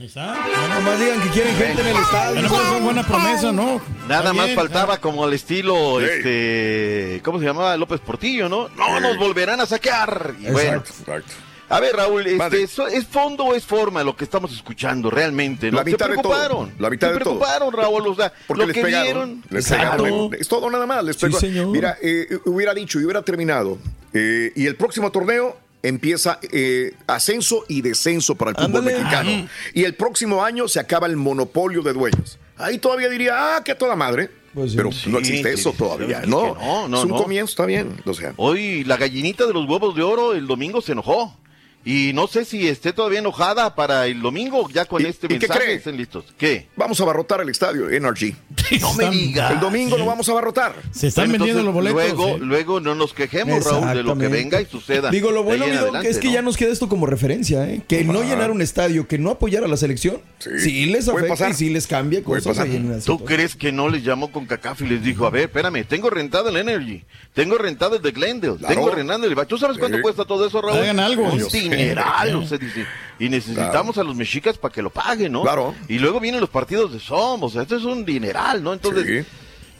No 0.00 0.68
nomás 0.68 0.98
digan 0.98 1.20
que 1.20 1.28
quieren 1.28 1.54
gente 1.56 1.82
en 1.82 1.88
el 1.88 1.96
estadio. 1.96 2.48
Son 2.48 2.84
buena 2.84 3.06
promesa, 3.06 3.52
¿no? 3.52 3.82
Nada 4.08 4.32
más 4.32 4.50
faltaba 4.54 4.96
como 4.98 5.24
al 5.24 5.34
estilo, 5.34 6.00
este, 6.00 7.20
¿cómo 7.22 7.38
se 7.38 7.44
llamaba? 7.44 7.76
López 7.76 8.00
Portillo, 8.00 8.48
¿no? 8.48 8.70
No 8.70 8.98
nos 8.98 9.18
volverán 9.18 9.60
a 9.60 9.66
saquear. 9.66 10.34
Y 10.40 10.50
bueno, 10.50 10.78
Exacto, 10.78 10.94
exacto. 11.00 11.32
a 11.68 11.80
ver, 11.80 11.96
Raúl, 11.96 12.22
este, 12.26 12.38
Madre. 12.38 12.66
¿so- 12.66 12.86
¿es 12.88 13.06
fondo 13.08 13.44
o 13.44 13.54
es 13.54 13.66
forma 13.66 14.02
lo 14.02 14.16
que 14.16 14.24
estamos 14.24 14.52
escuchando 14.54 15.10
realmente? 15.10 15.70
¿no? 15.70 15.76
La 15.76 15.84
mitad 15.84 16.06
Se 16.06 16.12
de 16.12 16.16
todo, 16.16 16.32
preocuparon. 16.32 16.72
la 16.78 16.88
mitad 16.88 17.08
se 17.08 17.12
de 17.14 17.20
todo. 17.20 17.38
preocuparon, 17.38 17.72
Raúl, 17.74 18.06
o 18.06 18.14
sea, 18.14 18.32
Porque 18.46 18.60
lo 18.62 18.66
les 18.68 18.74
que 18.76 18.82
pegaron. 18.82 19.04
vieron. 19.04 19.44
Les 19.50 19.68
pegaron. 19.68 20.34
Es 20.34 20.48
todo 20.48 20.70
nada 20.70 20.86
más. 20.86 21.04
Les 21.04 21.16
Sí, 21.16 21.30
señor. 21.30 21.66
Mira, 21.66 21.98
eh, 22.00 22.26
hubiera 22.46 22.72
dicho 22.72 22.98
y 23.00 23.04
hubiera 23.04 23.20
terminado. 23.20 23.76
eh, 24.14 24.50
y 24.56 24.66
el 24.66 24.76
próximo 24.76 25.12
torneo 25.12 25.58
empieza 25.82 26.38
eh, 26.52 26.94
ascenso 27.06 27.64
y 27.68 27.80
descenso 27.82 28.34
para 28.34 28.50
el 28.50 28.56
fútbol 28.56 28.78
Ándale. 28.88 28.98
mexicano. 28.98 29.48
Y 29.74 29.84
el 29.84 29.94
próximo 29.94 30.44
año 30.44 30.68
se 30.68 30.80
acaba 30.80 31.06
el 31.06 31.16
monopolio 31.16 31.82
de 31.82 31.92
dueños. 31.92 32.38
Ahí 32.56 32.78
todavía 32.78 33.08
diría, 33.08 33.56
ah, 33.56 33.64
que 33.64 33.74
toda 33.74 33.96
madre. 33.96 34.30
Pues 34.52 34.72
sí. 34.72 34.76
Pero 34.76 34.90
Sí, 34.92 35.08
no 35.10 35.18
existe 35.18 35.54
sí, 35.54 35.60
eso 35.60 35.70
sí, 35.70 35.78
todavía, 35.78 36.22
sí, 36.24 36.28
¿no? 36.30 36.54
no, 36.54 36.88
no, 36.88 36.98
es 36.98 37.04
un 37.04 37.10
no. 37.10 37.16
comienzo, 37.22 37.50
está 37.52 37.66
bien. 37.66 37.96
O 38.04 38.12
sea, 38.14 38.34
Hoy 38.36 38.84
la 38.84 38.96
gallinita 38.96 39.46
de 39.46 39.52
los 39.54 39.66
huevos 39.68 39.94
de 39.94 40.02
oro 40.02 40.34
el 40.34 40.46
domingo 40.46 40.80
se 40.82 40.92
enojó. 40.92 41.36
Y 41.84 42.12
no 42.12 42.26
sé 42.26 42.44
si 42.44 42.68
esté 42.68 42.92
todavía 42.92 43.20
enojada 43.20 43.74
para 43.74 44.06
el 44.06 44.20
domingo, 44.20 44.68
ya 44.70 44.84
con 44.84 45.00
¿Y- 45.00 45.06
este 45.06 45.26
y 45.26 45.28
qué 45.30 45.38
mensaje 45.48 45.60
cree? 45.64 45.74
estén 45.76 45.96
listos. 45.96 46.24
¿Qué? 46.36 46.68
vamos 46.76 47.00
a 47.00 47.04
abarrotar 47.04 47.40
el 47.40 47.48
estadio, 47.48 47.88
NRG. 47.88 48.34
No 48.80 48.94
me 48.94 49.10
digas. 49.10 49.50
El 49.52 49.60
domingo 49.60 49.96
lo 49.98 50.04
vamos 50.06 50.28
a 50.28 50.32
abarrotar. 50.32 50.74
Se 50.92 51.08
están 51.08 51.28
Bueno, 51.28 51.44
vendiendo 51.44 51.64
los 51.64 51.74
boletos. 51.74 51.96
Luego, 52.14 52.38
luego 52.38 52.80
no 52.80 52.94
nos 52.94 53.12
quejemos, 53.14 53.64
Raúl, 53.64 53.88
de 53.96 54.02
lo 54.04 54.16
que 54.16 54.28
venga 54.28 54.60
y 54.60 54.66
suceda. 54.66 55.10
Digo, 55.10 55.30
lo 55.32 55.42
bueno, 55.42 55.64
es 56.04 56.18
que 56.18 56.28
¿no? 56.28 56.34
ya 56.34 56.42
nos 56.42 56.56
queda 56.56 56.70
esto 56.72 56.88
como 56.88 57.06
referencia, 57.06 57.68
¿eh? 57.68 57.82
Que 57.88 58.04
no 58.04 58.22
llenar 58.22 58.50
un 58.50 58.62
estadio, 58.62 59.08
que 59.08 59.18
no 59.18 59.30
apoyar 59.30 59.64
a 59.64 59.68
la 59.68 59.76
selección, 59.76 60.20
Sí. 60.38 60.50
sí, 60.60 60.86
les 60.86 61.08
afecta 61.08 61.28
pasar. 61.28 61.50
y 61.50 61.54
sí 61.54 61.70
les 61.70 61.86
cambia 61.86 62.22
cosas 62.22 62.56
¿Tú 63.04 63.24
crees 63.24 63.56
que 63.56 63.72
no 63.72 63.88
les 63.88 64.04
llamó 64.04 64.30
con 64.30 64.46
CACAF 64.46 64.82
y 64.82 64.86
les 64.86 65.02
dijo, 65.02 65.26
a 65.26 65.30
ver, 65.30 65.44
espérame, 65.44 65.84
tengo 65.84 66.08
rentado 66.10 66.48
el 66.50 66.56
Energy, 66.56 67.04
tengo 67.34 67.58
rentado 67.58 67.96
el 67.96 68.02
de 68.02 68.10
Glendale, 68.12 68.56
Claro. 68.58 68.74
tengo 68.74 68.90
rentado 68.90 69.24
el... 69.24 69.46
¿Tú 69.46 69.58
sabes 69.58 69.78
cuánto 69.78 69.96
Sí. 69.98 70.02
cuesta 70.02 70.24
todo 70.24 70.46
eso, 70.46 70.60
Raúl? 70.62 70.78
Hagan 70.78 71.00
algo. 71.00 71.24
Un. 71.24 71.40
Dineral, 71.70 72.36
o 72.36 72.46
sea, 72.46 72.58
dice, 72.58 72.86
Y 73.18 73.28
necesitamos 73.28 73.98
a 73.98 74.04
los 74.04 74.16
mexicas 74.16 74.58
para 74.58 74.72
que 74.72 74.82
lo 74.82 74.90
paguen, 74.90 75.32
¿no? 75.32 75.42
Claro. 75.42 75.74
Y 75.88 75.98
luego 75.98 76.20
vienen 76.20 76.40
los 76.40 76.50
partidos 76.50 76.92
de 76.92 77.00
Somos, 77.00 77.52
o 77.52 77.54
sea, 77.54 77.62
esto 77.62 77.76
es 77.76 77.84
un 77.84 78.04
dineral, 78.04 78.62
¿no? 78.62 78.72
Entonces... 78.72 79.24
Sí. 79.24 79.30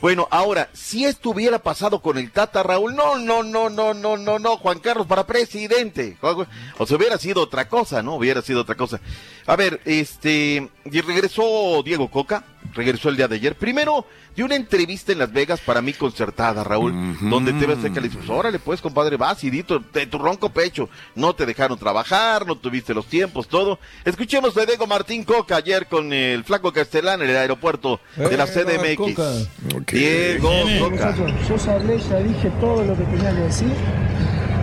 Bueno, 0.00 0.26
ahora, 0.30 0.70
si 0.72 1.04
esto 1.04 1.28
hubiera 1.28 1.58
pasado 1.58 2.00
con 2.00 2.16
el 2.16 2.30
Tata 2.30 2.62
Raúl, 2.62 2.96
no, 2.96 3.18
no, 3.18 3.42
no, 3.42 3.68
no, 3.68 3.92
no, 3.92 4.16
no, 4.16 4.38
no, 4.38 4.56
Juan 4.56 4.78
Carlos 4.78 5.06
para 5.06 5.26
presidente. 5.26 6.16
O 6.22 6.86
sea, 6.86 6.96
hubiera 6.96 7.18
sido 7.18 7.42
otra 7.42 7.68
cosa, 7.68 8.02
¿no? 8.02 8.14
Hubiera 8.14 8.40
sido 8.40 8.62
otra 8.62 8.76
cosa. 8.76 8.98
A 9.46 9.56
ver, 9.56 9.82
este, 9.84 10.70
y 10.90 11.00
regresó 11.02 11.82
Diego 11.84 12.10
Coca, 12.10 12.44
regresó 12.74 13.08
el 13.08 13.16
día 13.16 13.28
de 13.28 13.36
ayer. 13.36 13.54
Primero, 13.56 14.06
dio 14.36 14.44
una 14.44 14.54
entrevista 14.54 15.12
en 15.12 15.18
Las 15.18 15.32
Vegas 15.32 15.60
para 15.60 15.82
mí 15.82 15.92
concertada, 15.92 16.62
Raúl, 16.64 17.16
donde 17.20 17.52
TV 17.52 17.74
Azteca 17.74 18.00
le 18.00 18.08
dice, 18.08 18.18
pues, 18.18 18.30
órale, 18.30 18.58
pues, 18.58 18.80
compadre, 18.80 19.16
vas 19.16 19.42
y 19.44 19.50
di 19.50 19.62
tu, 19.62 19.82
de 19.92 20.06
tu 20.06 20.18
ronco 20.18 20.50
pecho. 20.50 20.88
No 21.14 21.34
te 21.34 21.46
dejaron 21.46 21.78
trabajar, 21.78 22.46
no 22.46 22.56
tuviste 22.56 22.94
los 22.94 23.06
tiempos, 23.06 23.48
todo. 23.48 23.78
Escuchemos 24.04 24.56
a 24.56 24.64
Diego 24.66 24.86
Martín 24.86 25.24
Coca 25.24 25.56
ayer 25.56 25.86
con 25.86 26.12
el 26.12 26.44
flaco 26.44 26.72
Castellán 26.72 27.22
en 27.22 27.30
el 27.30 27.36
aeropuerto 27.36 28.00
de 28.16 28.36
la 28.36 28.44
Eh, 28.44 28.46
CDMX. 28.46 28.96
Coca. 28.96 29.32
Ok. 29.76 29.92
Diego 29.92 30.50
Coca. 30.78 31.14
Yo 31.16 32.22
dije 32.22 32.50
todo 32.60 32.84
lo 32.84 32.96
que 32.96 33.04
tenía 33.04 33.30
que 33.30 33.40
decir. 33.42 33.72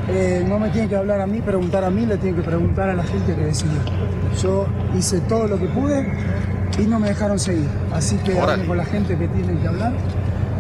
Eh, 0.10 0.44
no 0.48 0.58
me 0.58 0.70
tiene 0.70 0.88
que 0.88 0.96
hablar 0.96 1.20
a 1.20 1.28
mí, 1.28 1.42
preguntar 1.42 1.84
a 1.84 1.90
mí, 1.90 2.06
le 2.06 2.18
tiene 2.18 2.38
que 2.38 2.44
preguntar 2.44 2.90
a 2.90 2.94
la 2.96 3.04
gente 3.04 3.36
que 3.36 3.42
decidió. 3.42 3.80
Yo 4.42 4.66
hice 4.98 5.20
todo 5.22 5.48
lo 5.48 5.60
que 5.60 5.66
pude 5.66 6.08
y 6.80 6.84
no 6.84 7.00
me 7.00 7.10
dejaron 7.10 7.38
seguir. 7.40 7.68
Así 7.92 8.16
que 8.18 8.40
hablen 8.40 8.68
con 8.68 8.78
la 8.78 8.86
gente 8.86 9.18
que 9.18 9.28
tienen 9.28 9.58
que 9.60 9.68
hablar 9.68 9.94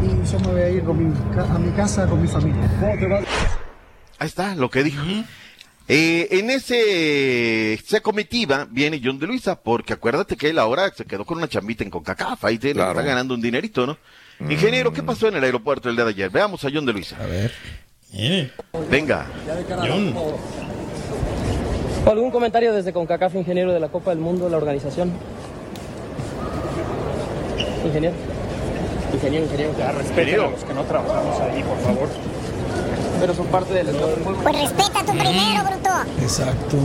y 0.04 0.30
yo 0.32 0.40
me 0.42 0.48
voy 0.48 0.62
a 0.62 0.70
ir 0.70 0.84
con 0.84 0.98
mi 0.98 1.14
a 1.40 1.58
mi 1.60 1.72
casa 1.72 2.06
con 2.08 2.22
mi 2.22 2.28
familia. 2.28 2.62
Ahí 4.20 4.28
está, 4.28 4.54
lo 4.56 4.70
que 4.70 4.84
dijo. 4.84 5.02
Eh, 5.90 6.28
en 6.32 6.50
ese, 6.50 7.74
esa 7.74 8.02
comitiva 8.02 8.68
viene 8.70 9.00
John 9.02 9.18
de 9.20 9.28
Luisa, 9.28 9.62
porque 9.62 9.94
acuérdate 9.94 10.36
que 10.36 10.50
él 10.50 10.60
ahora 10.60 10.92
se 10.94 11.06
quedó 11.06 11.24
con 11.24 11.38
una 11.38 11.48
chambita 11.48 11.86
en 11.86 11.90
CONCACAF, 11.90 12.44
ahí 12.44 12.58
tiene- 12.58 12.74
Claro. 12.76 13.00
está 13.00 13.04
ganando 13.04 13.34
un 13.34 13.42
dinerito, 13.42 13.88
¿no? 13.88 13.98
Ingeniero, 14.50 14.92
¿qué 14.92 15.02
pasó 15.02 15.30
en 15.30 15.38
el 15.38 15.44
aeropuerto 15.46 15.88
el 15.90 15.96
día 15.96 16.04
de 16.04 16.12
ayer? 16.12 16.30
Veamos 16.30 16.64
a 16.66 16.70
John 16.74 16.86
de 16.86 16.92
Luisa. 16.94 17.16
A 17.22 17.26
ver. 17.26 17.54
Venga. 18.90 19.28
¿Algún 22.06 22.32
comentario 22.32 22.74
desde 22.74 22.94
CONCACAF, 22.94 23.36
ingeniero 23.36 23.74
de 23.74 23.80
la 23.80 23.90
Copa 23.90 24.12
del 24.12 24.20
Mundo, 24.20 24.50
la 24.50 24.58
organización? 24.58 25.12
Ingeniero. 27.86 28.16
Ingeniero, 29.14 29.46
ingeniero. 29.46 29.72
Ya, 29.78 29.92
respeten 29.92 30.40
a 30.40 30.48
los 30.50 30.64
que 30.64 30.74
no 30.74 30.84
trabajamos 30.84 31.40
ahí, 31.42 31.64
por 31.64 31.78
favor. 31.80 32.08
Pero 33.20 33.34
son 33.36 33.48
parte 33.48 33.74
del 33.74 33.88
Pues 33.88 34.56
respeta 34.62 35.04
tú 35.06 35.12
primero, 35.12 35.64
bruto. 35.64 35.90
Exacto. 36.22 36.78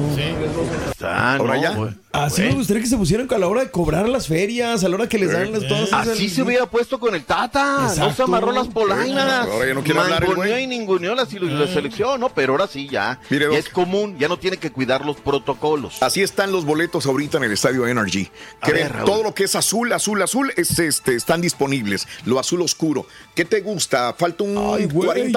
Ah, 1.03 1.37
Ahora 1.39 1.55
no, 1.57 1.63
ya. 1.63 1.97
Así 2.13 2.43
me 2.43 2.53
gustaría 2.55 2.83
que 2.83 2.89
se 2.89 2.97
pusieran 2.99 3.27
a 3.33 3.39
la 3.39 3.49
hora 3.49 3.63
de 3.65 3.71
cobrar 3.71 4.07
las 4.07 4.27
ferias, 4.29 4.85
a 4.85 4.89
la 4.89 4.97
hora 4.97 5.09
que 5.09 5.19
les 5.19 5.33
dan 5.33 5.51
las 5.51 5.67
todas 5.67 5.89
esas- 5.89 6.09
Así 6.09 6.29
se 6.29 6.43
hubiera 6.43 6.67
puesto 6.67 7.01
con 7.01 7.15
el 7.15 7.25
Tata. 7.25 7.79
No 7.83 7.89
se 7.89 7.95
Exacto. 8.01 8.25
amarró 8.25 8.53
las 8.53 8.69
polainas. 8.69 9.47
Ahora 9.49 9.67
ya 9.67 9.75
no 9.75 9.83
quiere 9.83 9.99
hablar 10.01 10.23
el 10.23 10.29
Mangoneó 10.29 10.53
güey. 10.53 10.65
y 10.65 10.67
ninguneó 10.67 11.15
la, 11.15 11.25
la 11.25 11.67
selección, 11.69 12.21
¿no? 12.21 12.29
Pero 12.29 12.53
ahora 12.53 12.67
sí 12.67 12.87
ya. 12.91 13.19
Mire, 13.31 13.47
ya 13.51 13.59
es 13.59 13.71
común, 13.71 14.17
ya 14.19 14.29
no 14.29 14.39
tiene 14.39 14.59
que 14.59 14.71
cuidar 14.71 15.07
los 15.07 15.17
protocolos. 15.17 16.03
Así 16.03 16.21
están 16.23 16.53
los 16.53 16.67
boletos 16.67 17.07
ahorita 17.07 17.39
en 17.39 17.45
el 17.45 17.53
estadio 17.53 17.87
Energy. 17.87 18.29
Ver, 18.67 18.93
Raúl. 18.93 19.07
todo 19.07 19.23
lo 19.23 19.35
que 19.35 19.45
es 19.45 19.55
azul, 19.57 19.91
azul, 19.93 20.21
azul, 20.21 20.53
es, 20.57 20.79
este, 20.79 21.15
están 21.15 21.41
disponibles. 21.41 22.07
Lo 22.27 22.39
azul 22.39 22.61
oscuro. 22.61 23.07
¿Qué 23.35 23.47
te 23.47 23.63
gusta? 23.63 24.13
Falta 24.13 24.45
un 24.45 24.57
Ay, 24.75 24.85
güey, 24.85 25.33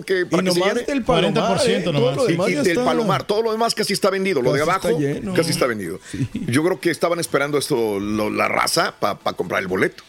40% 0.00 0.04
que 0.04 0.26
para 0.26 0.42
Y 0.42 0.44
que 0.46 0.52
se 0.52 0.58
nomás 0.58 0.74
llene. 0.74 0.86
del 0.86 1.02
palomar, 1.04 1.58
40% 1.58 1.68
¿eh? 1.68 1.80
Todo 1.82 1.92
nomás. 1.92 2.16
lo 2.16 2.24
Y, 2.28 2.32
demás 2.32 2.48
y 2.48 2.54
del 2.54 2.66
está. 2.68 2.84
palomar, 2.84 3.22
todo 3.24 3.42
lo 3.42 3.52
demás 3.52 3.74
casi 3.74 3.92
está 3.92 4.10
vendido. 4.10 4.42
Lo 4.42 4.52
de 4.52 4.62
abajo 4.62 4.88
está 4.88 5.32
casi 5.34 5.50
está 5.50 5.66
vendido. 5.66 6.00
Yo 6.32 6.62
creo 6.64 6.80
que 6.80 6.90
estaban 6.90 7.18
esperando 7.20 7.58
esto, 7.58 7.98
lo- 8.00 8.30
la 8.30 8.48
raza, 8.48 8.94
para 8.98 9.16
comprar 9.36 9.60
el 9.62 9.68
boleto. 9.68 10.02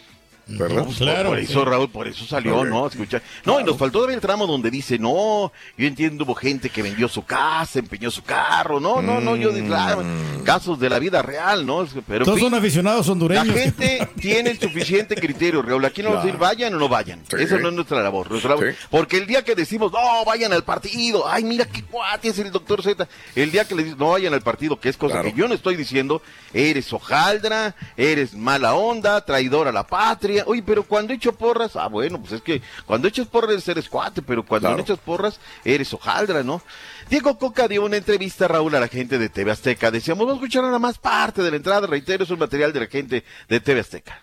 ¿Verdad? 0.58 0.84
Pues 0.84 0.96
Claro, 0.98 1.30
por 1.30 1.38
eso, 1.38 1.60
sí. 1.60 1.64
Raúl, 1.64 1.90
por 1.90 2.08
eso 2.08 2.24
salió. 2.26 2.64
¿no? 2.64 2.86
Escucha. 2.86 3.22
No, 3.44 3.60
y 3.60 3.64
nos 3.64 3.76
faltó 3.76 3.98
todavía 4.00 4.16
el 4.16 4.20
tramo 4.20 4.46
donde 4.46 4.70
dice, 4.70 4.98
no, 4.98 5.52
yo 5.76 5.86
entiendo, 5.86 6.24
hubo 6.24 6.34
gente 6.34 6.70
que 6.70 6.82
vendió 6.82 7.08
su 7.08 7.24
casa, 7.24 7.78
empeñó 7.78 8.10
su 8.10 8.22
carro, 8.22 8.80
no, 8.80 9.02
no, 9.02 9.20
no, 9.20 9.36
yo 9.36 9.50
digo, 9.52 9.66
claro, 9.68 10.02
casos 10.44 10.78
de 10.80 10.88
la 10.88 10.98
vida 10.98 11.22
real, 11.22 11.66
¿no? 11.66 11.86
Pero, 12.06 12.18
en 12.20 12.24
Todos 12.24 12.38
fin, 12.38 12.48
son 12.50 12.54
aficionados 12.58 13.06
la 13.06 13.12
hondureños. 13.12 13.54
gente 13.54 14.08
tiene 14.20 14.50
el 14.50 14.58
suficiente 14.60 15.14
criterio, 15.16 15.62
Raúl. 15.62 15.84
Aquí 15.84 16.02
no 16.02 16.08
vamos 16.10 16.22
a 16.24 16.26
decir 16.26 16.40
vayan 16.40 16.74
o 16.74 16.78
no 16.78 16.88
vayan. 16.88 17.20
Sí. 17.28 17.36
Eso 17.40 17.58
no 17.58 17.68
es 17.68 17.74
nuestra 17.74 18.00
labor. 18.02 18.30
nuestra 18.30 18.50
labor. 18.50 18.72
Sí. 18.72 18.76
Porque 18.90 19.16
el 19.18 19.26
día 19.26 19.44
que 19.44 19.54
decimos, 19.54 19.92
no, 19.92 20.24
vayan 20.24 20.52
al 20.52 20.64
partido, 20.64 21.28
ay, 21.28 21.44
mira 21.44 21.64
qué 21.66 21.82
cuate 21.84 22.28
es 22.28 22.38
el 22.38 22.50
doctor 22.50 22.82
Z. 22.82 23.06
El 23.34 23.50
día 23.52 23.64
que 23.66 23.74
le 23.74 23.82
dices, 23.84 23.98
no 23.98 24.10
vayan 24.10 24.32
al 24.34 24.42
partido, 24.42 24.80
que 24.80 24.88
es 24.88 24.96
cosa 24.96 25.14
Claro. 25.16 25.28
que 25.30 25.34
yo 25.38 25.48
no 25.48 25.54
estoy 25.54 25.76
diciendo, 25.76 26.22
eres 26.54 26.92
hojaldra, 26.92 27.74
eres 27.96 28.34
mala 28.34 28.74
onda, 28.74 29.24
traidor 29.24 29.68
a 29.68 29.72
la 29.72 29.86
patria. 29.86 30.39
Oye, 30.46 30.62
pero 30.64 30.82
cuando 30.84 31.12
echo 31.12 31.32
porras, 31.32 31.76
ah, 31.76 31.88
bueno, 31.88 32.20
pues 32.20 32.32
es 32.32 32.42
que 32.42 32.62
cuando 32.86 33.08
echas 33.08 33.26
porras 33.26 33.66
eres 33.68 33.88
cuate, 33.88 34.22
pero 34.22 34.44
cuando 34.44 34.68
Claro. 34.68 34.76
no 34.78 34.82
echas 34.82 34.98
porras 34.98 35.40
eres 35.64 35.92
hojaldra, 35.94 36.42
¿no? 36.42 36.62
Diego 37.08 37.38
Coca 37.38 37.66
dio 37.68 37.84
una 37.84 37.96
entrevista, 37.96 38.46
Raúl, 38.48 38.74
a 38.74 38.80
la 38.80 38.88
gente 38.88 39.18
de 39.18 39.28
TV 39.28 39.50
Azteca. 39.50 39.90
Decíamos, 39.90 40.26
vamos 40.26 40.40
a 40.40 40.44
escuchar 40.44 40.62
nada 40.64 40.78
más 40.78 40.98
parte 40.98 41.42
de 41.42 41.50
la 41.50 41.56
entrada, 41.56 41.86
reitero, 41.86 42.24
es 42.24 42.30
un 42.30 42.38
material 42.38 42.72
de 42.72 42.80
la 42.80 42.86
gente 42.86 43.24
de 43.48 43.60
TV 43.60 43.80
Azteca. 43.80 44.22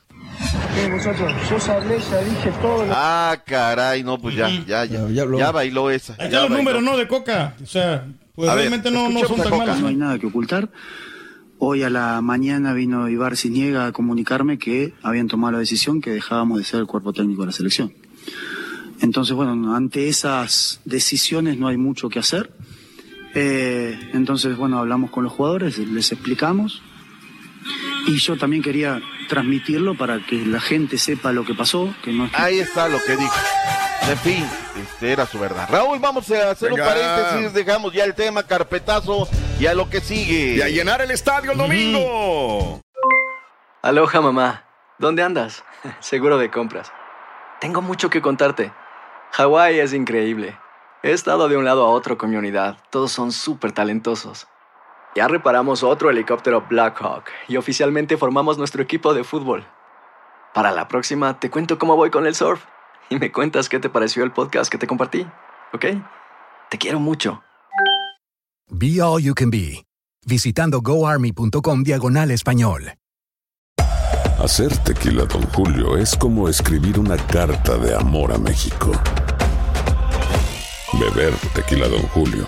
Yo 1.50 1.58
ya 1.58 1.74
hablé, 1.76 2.00
ya 2.00 2.18
dije 2.22 2.52
todo 2.62 2.86
lo 2.86 2.94
Ah, 2.96 3.38
caray, 3.46 4.04
no, 4.04 4.18
pues 4.20 4.36
ya, 4.36 4.50
ya, 4.50 4.66
ya, 4.66 4.86
Ya- 4.86 5.00
ya 5.02 5.10
ya, 5.10 5.22
habló. 5.24 5.54
bailó 5.54 5.90
esa. 5.90 6.14
Ahí 6.14 6.26
están 6.26 6.42
los 6.42 6.50
bailó. 6.50 6.58
números, 6.58 6.84
¿no? 6.84 6.98
De 6.98 7.08
Coca. 7.08 7.56
O 7.64 7.66
sea, 7.66 8.06
pues 8.36 8.50
A 8.50 8.54
ver, 8.54 8.62
realmente 8.70 8.92
no, 8.92 9.10
no 9.10 9.20
son 9.28 9.40
a 9.42 9.44
tan 9.44 9.58
malos. 9.58 9.80
No 9.80 9.88
hay 9.88 9.96
nada 9.96 10.20
que 10.20 10.28
ocultar. 10.28 10.70
Hoy 11.60 11.82
a 11.82 11.90
la 11.90 12.22
mañana 12.22 12.74
vino 12.74 13.10
Ibar 13.10 13.36
Ciniega 13.36 13.88
a 13.88 13.92
comunicarme 13.92 14.60
que 14.60 14.94
habían 15.02 15.28
tomado 15.28 15.54
la 15.54 15.60
decisión 15.60 16.02
que 16.02 16.12
dejábamos 16.12 16.60
de 16.60 16.64
ser 16.64 16.82
el 16.82 16.86
cuerpo 16.86 17.14
técnico 17.14 17.42
de 17.42 17.48
la 17.48 17.52
selección. 17.52 17.94
Entonces, 19.02 19.36
bueno, 19.36 19.76
ante 19.76 20.08
esas 20.08 20.82
decisiones 20.86 21.58
no 21.58 21.68
hay 21.68 21.78
mucho 21.78 22.10
que 22.10 22.20
hacer. 22.20 22.52
Eh, 23.34 23.98
entonces, 24.14 24.56
bueno, 24.56 24.78
hablamos 24.78 25.10
con 25.10 25.24
los 25.24 25.34
jugadores, 25.34 25.80
les 25.80 26.12
explicamos. 26.12 26.84
Y 28.08 28.18
yo 28.18 28.38
también 28.38 28.64
quería 28.64 29.02
transmitirlo 29.28 29.96
para 29.96 30.20
que 30.26 30.46
la 30.46 30.60
gente 30.62 30.98
sepa 30.98 31.32
lo 31.32 31.44
que 31.44 31.54
pasó, 31.54 31.94
que 32.04 32.12
no 32.12 32.26
es 32.26 32.32
que 32.32 32.42
Ahí 32.42 32.60
está 32.60 32.88
lo 32.88 33.04
que 33.04 33.18
dijo. 33.18 33.36
En 34.10 34.18
fin, 34.20 34.50
este 34.82 35.12
era 35.12 35.26
su 35.26 35.38
verdad. 35.38 35.68
Raúl, 35.70 36.00
vamos 36.00 36.32
a 36.32 36.52
hacer 36.52 36.70
Venga. 36.70 36.84
un 36.84 36.90
paréntesis, 36.90 37.54
dejamos 37.54 37.92
ya 37.92 38.06
el 38.06 38.16
tema, 38.16 38.44
carpetazo, 38.44 39.28
y 39.60 39.66
a 39.66 39.74
lo 39.74 39.90
que 39.90 40.00
sigue. 40.00 40.56
Y 40.56 40.62
a 40.62 40.70
llenar 40.70 41.02
el 41.02 41.12
estadio 41.12 41.52
el 41.52 41.58
domingo. 41.58 42.80
Aloha, 43.82 44.22
mamá. 44.22 44.64
¿Dónde 44.98 45.24
andas? 45.24 45.64
Seguro 46.00 46.38
de 46.38 46.50
compras. 46.50 46.92
Tengo 47.60 47.82
mucho 47.82 48.10
que 48.10 48.22
contarte. 48.22 48.72
Hawái 49.32 49.80
es 49.80 49.94
increíble. 49.94 50.58
He 51.04 51.12
estado 51.12 51.48
de 51.50 51.58
un 51.58 51.66
lado 51.66 51.86
a 51.86 51.90
otro 51.90 52.18
con 52.18 52.30
mi 52.30 52.38
unidad. 52.38 52.78
Todos 52.90 53.12
son 53.12 53.32
súper 53.32 53.72
talentosos. 53.72 54.48
Ya 55.18 55.28
reparamos 55.28 55.82
otro 55.82 56.12
helicóptero 56.12 56.64
Blackhawk 56.70 57.24
y 57.48 57.58
oficialmente 57.58 58.18
formamos 58.18 58.60
nuestro 58.60 58.84
equipo 58.84 59.16
de 59.16 59.24
fútbol. 59.24 59.66
Para 60.54 60.72
la 60.72 60.88
próxima 60.88 61.40
te 61.40 61.50
cuento 61.50 61.80
cómo 61.80 61.96
voy 61.96 62.12
con 62.12 62.28
el 62.28 62.36
surf 62.36 62.64
y 63.10 63.18
me 63.18 63.32
cuentas 63.32 63.68
qué 63.68 63.80
te 63.80 63.90
pareció 63.90 64.24
el 64.24 64.32
podcast 64.32 64.72
que 64.72 64.78
te 64.78 64.86
compartí. 64.86 65.26
¿Ok? 65.74 65.86
Te 66.70 66.78
quiero 66.78 67.00
mucho. 67.00 67.42
Be 68.70 69.02
All 69.02 69.24
You 69.24 69.34
Can 69.34 69.50
Be, 69.50 69.84
visitando 70.24 70.82
goarmy.com 70.82 71.82
diagonal 71.82 72.30
español. 72.30 72.94
Hacer 74.38 74.78
tequila, 74.84 75.26
Don 75.26 75.42
Julio, 75.48 75.98
es 75.98 76.16
como 76.16 76.48
escribir 76.48 77.00
una 77.00 77.18
carta 77.18 77.76
de 77.80 77.96
amor 77.96 78.32
a 78.32 78.38
México. 78.38 78.92
Beber 80.94 81.34
tequila, 81.56 81.88
Don 81.88 82.04
Julio, 82.10 82.48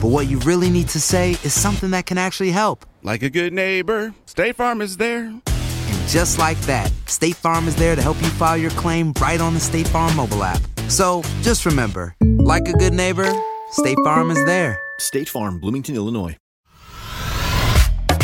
but 0.00 0.08
what 0.08 0.28
you 0.28 0.38
really 0.40 0.70
need 0.70 0.88
to 0.88 1.00
say 1.00 1.32
is 1.44 1.52
something 1.52 1.90
that 1.90 2.06
can 2.06 2.16
actually 2.16 2.50
help. 2.50 2.86
Like 3.02 3.22
a 3.22 3.30
good 3.30 3.52
neighbor, 3.52 4.14
State 4.26 4.56
Farm 4.56 4.80
is 4.80 4.96
there. 4.96 5.24
And 5.26 6.08
just 6.08 6.38
like 6.38 6.58
that, 6.62 6.90
State 7.06 7.36
Farm 7.36 7.68
is 7.68 7.76
there 7.76 7.94
to 7.94 8.02
help 8.02 8.20
you 8.22 8.28
file 8.28 8.56
your 8.56 8.70
claim 8.72 9.12
right 9.20 9.40
on 9.40 9.54
the 9.54 9.60
State 9.60 9.88
Farm 9.88 10.14
mobile 10.16 10.42
app. 10.42 10.60
So 10.88 11.22
just 11.42 11.66
remember, 11.66 12.14
like 12.38 12.66
a 12.68 12.72
good 12.72 12.94
neighbor, 12.94 13.30
State 13.72 13.98
Farm 14.04 14.30
is 14.30 14.42
there. 14.46 14.78
State 14.98 15.28
Farm, 15.28 15.60
Bloomington, 15.60 15.94
Illinois. 15.94 16.36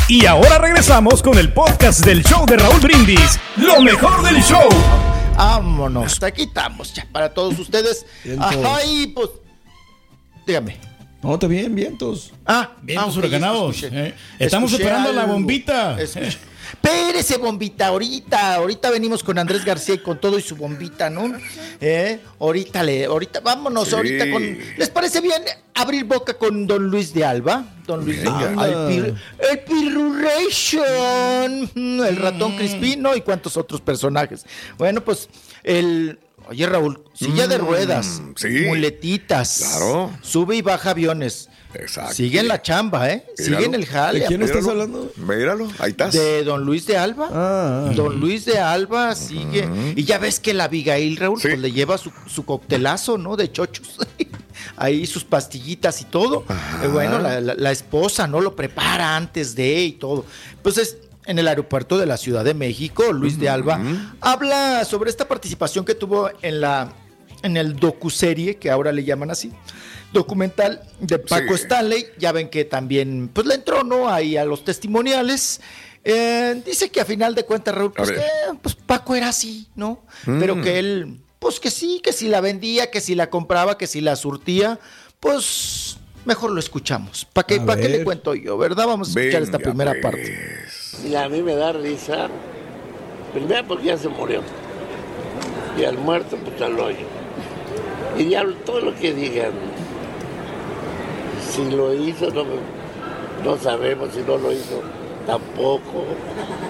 Y 0.09 0.25
ahora 0.25 0.57
regresamos 0.57 1.21
con 1.21 1.37
el 1.37 1.51
podcast 1.51 2.05
del 2.05 2.23
show 2.23 2.45
de 2.45 2.55
Raúl 2.55 2.79
Brindis. 2.79 3.37
Lo 3.57 3.81
mejor 3.81 4.23
del 4.23 4.41
show. 4.41 4.69
Vámonos, 5.35 6.23
aquí 6.23 6.43
estamos 6.43 6.93
ya 6.93 7.05
para 7.11 7.33
todos 7.33 7.59
ustedes. 7.59 8.05
Vientos. 8.23 8.55
Ay, 8.65 9.07
pues. 9.07 9.29
Dígame. 10.45 10.86
No, 11.23 11.33
está 11.33 11.47
bien, 11.47 11.73
vientos. 11.75 12.31
Ah, 12.45 12.71
Vientos 12.83 13.17
ok, 13.17 13.23
huracanados, 13.23 13.75
escuché. 13.83 14.07
eh. 14.09 14.13
Estamos 14.39 14.71
Escuché 14.71 14.83
esperando 14.89 15.11
la 15.13 15.25
bombita. 15.25 15.99
Escuché. 15.99 16.37
Espérese, 16.69 17.37
bombita, 17.37 17.87
ahorita, 17.87 18.55
ahorita 18.55 18.91
venimos 18.91 19.23
con 19.23 19.39
Andrés 19.39 19.63
García 19.63 19.95
y 19.95 19.99
con 19.99 20.19
todo 20.19 20.37
y 20.37 20.41
su 20.41 20.57
bombita, 20.57 21.09
¿no? 21.09 21.31
¿Eh? 21.79 22.19
Ahorita 22.39 22.83
le, 22.83 23.05
ahorita, 23.05 23.39
vámonos, 23.39 23.87
Sí. 23.87 23.95
ahorita 23.95 24.29
con. 24.29 24.43
¿Les 24.77 24.89
parece 24.89 25.21
bien 25.21 25.41
abrir 25.73 26.03
boca 26.03 26.33
con 26.33 26.67
Don 26.67 26.87
Luis 26.89 27.13
de 27.13 27.23
Alba? 27.23 27.63
Don 27.85 28.03
Luis 28.03 28.21
de. 28.21 28.27
Alba. 28.29 28.67
El, 28.67 28.87
pir, 28.87 29.15
el 29.49 29.59
Pirruration, 29.59 31.71
mm, 31.73 32.03
el 32.03 32.15
ratón 32.17 32.55
Crispino 32.57 33.15
y 33.15 33.21
cuántos 33.21 33.55
otros 33.57 33.79
personajes. 33.81 34.45
Bueno, 34.77 35.01
pues 35.01 35.29
el. 35.63 36.19
Oye, 36.49 36.65
Raúl, 36.65 37.03
silla 37.13 37.47
de 37.47 37.57
Mm, 37.57 37.61
ruedas, 37.61 38.21
sí. 38.35 38.47
muletitas. 38.65 39.57
Claro. 39.59 40.11
Sube 40.21 40.55
y 40.55 40.61
baja 40.61 40.91
aviones. 40.91 41.49
Exacto. 41.73 42.13
Sigue 42.13 42.39
en 42.39 42.47
la 42.47 42.61
chamba, 42.61 43.11
¿eh? 43.11 43.25
Sigue 43.35 43.65
en 43.65 43.75
el 43.75 43.85
jale. 43.85 44.21
¿De 44.21 44.25
quién 44.25 44.41
estás 44.41 44.63
Míralo. 44.63 44.81
hablando? 44.83 45.11
Míralo, 45.17 45.67
ahí 45.79 45.91
estás. 45.91 46.13
De 46.13 46.43
don 46.43 46.63
Luis 46.63 46.87
de 46.87 46.97
Alba. 46.97 47.29
Ah. 47.31 47.91
Don 47.95 48.19
Luis 48.19 48.45
de 48.45 48.57
Alba 48.57 49.13
sigue. 49.15 49.67
Y 49.95 50.03
ya 50.05 50.17
ves 50.17 50.39
que 50.39 50.53
la 50.53 50.63
Abigail, 50.65 51.17
Raúl, 51.17 51.39
pues 51.41 51.59
le 51.59 51.71
lleva 51.71 51.97
su, 51.97 52.11
su 52.27 52.45
coctelazo, 52.45 53.17
¿no? 53.17 53.35
De 53.35 53.51
chochos. 53.51 53.97
Ahí 54.77 55.05
sus 55.05 55.23
pastillitas 55.23 56.01
y 56.01 56.05
todo. 56.05 56.45
Eh, 56.83 56.87
bueno, 56.87 57.19
la, 57.19 57.41
la- 57.41 57.55
la 57.55 57.71
esposa, 57.71 58.27
¿no? 58.27 58.39
Lo 58.41 58.55
prepara 58.55 59.15
antes 59.15 59.53
de 59.55 59.83
y 59.83 59.91
todo. 59.93 60.25
Pues 60.63 60.77
es 60.77 60.97
en 61.27 61.37
el 61.39 61.47
aeropuerto 61.47 61.97
de 61.97 62.05
la 62.05 62.17
Ciudad 62.17 62.43
de 62.45 62.53
México, 62.53 63.11
Luis 63.13 63.37
de 63.39 63.49
Alba 63.49 63.79
habla 64.21 64.83
sobre 64.85 65.09
esta 65.09 65.27
participación 65.27 65.85
que 65.85 65.93
tuvo 65.93 66.29
en 66.41 66.61
la 66.61 66.93
en 67.43 67.55
el 67.55 67.75
docuserie, 67.75 68.55
que 68.55 68.71
ahora 68.71 68.91
le 68.91 69.03
llaman 69.03 69.29
así, 69.29 69.51
documental 70.11 70.81
de 70.99 71.19
Paco 71.19 71.55
Sí. 71.55 71.63
Stanley. 71.63 72.07
Ya 72.17 72.31
ven 72.31 72.49
que 72.49 72.65
también, 72.65 73.29
pues 73.31 73.45
le 73.45 73.53
entró, 73.55 73.83
¿no? 73.83 74.09
Ahí 74.09 74.37
a 74.37 74.43
los 74.45 74.63
testimoniales. 74.65 75.61
Eh, 76.03 76.61
dice 76.65 76.89
que 76.89 76.99
a 77.01 77.05
final 77.05 77.35
de 77.35 77.43
cuentas, 77.45 77.75
Raúl, 77.75 77.91
pues, 77.93 78.11
que, 78.11 78.23
pues 78.61 78.73
Paco 78.75 79.13
era 79.15 79.29
así, 79.29 79.67
¿no? 79.75 80.01
Pero 80.25 80.55
Mm. 80.55 80.61
que 80.63 80.79
él, 80.79 81.19
pues 81.37 81.59
que 81.59 81.69
sí, 81.69 81.99
que 82.03 82.11
si 82.13 82.27
la 82.27 82.41
vendía, 82.41 82.89
que 82.89 83.01
si 83.01 83.13
la 83.13 83.29
compraba, 83.29 83.77
que 83.77 83.85
si 83.85 84.01
la 84.01 84.15
surtía, 84.15 84.79
pues 85.19 85.97
mejor 86.25 86.51
lo 86.51 86.59
escuchamos. 86.59 87.25
¿Para 87.33 87.45
qué, 87.45 87.59
pa' 87.61 87.77
qué 87.77 87.87
le 87.89 88.03
cuento 88.03 88.33
yo, 88.33 88.57
verdad? 88.57 88.87
Vamos 88.87 89.15
a 89.15 89.19
escuchar 89.19 89.43
esta 89.43 89.59
primera 89.59 89.91
pues. 89.91 90.01
parte. 90.01 90.37
Y 91.05 91.15
a 91.15 91.29
mí 91.29 91.41
me 91.41 91.55
da 91.55 91.73
risa. 91.73 92.27
Primero 93.33 93.67
porque 93.67 93.85
ya 93.85 93.97
se 93.97 94.09
murió. 94.09 94.41
Y 95.77 95.83
al 95.83 95.97
muerto, 95.97 96.37
pues 96.37 96.61
al 96.61 96.79
hoyo. 96.79 97.05
Y 98.17 98.29
ya 98.29 98.45
todo 98.65 98.81
lo 98.81 98.95
que 98.95 99.13
digan. 99.13 99.51
Si 101.49 101.69
lo 101.69 101.93
hizo, 101.93 102.29
no, 102.31 102.43
no 103.43 103.57
sabemos. 103.57 104.09
Si 104.13 104.21
no 104.21 104.37
lo 104.37 104.51
hizo, 104.51 104.81
tampoco. 105.25 106.05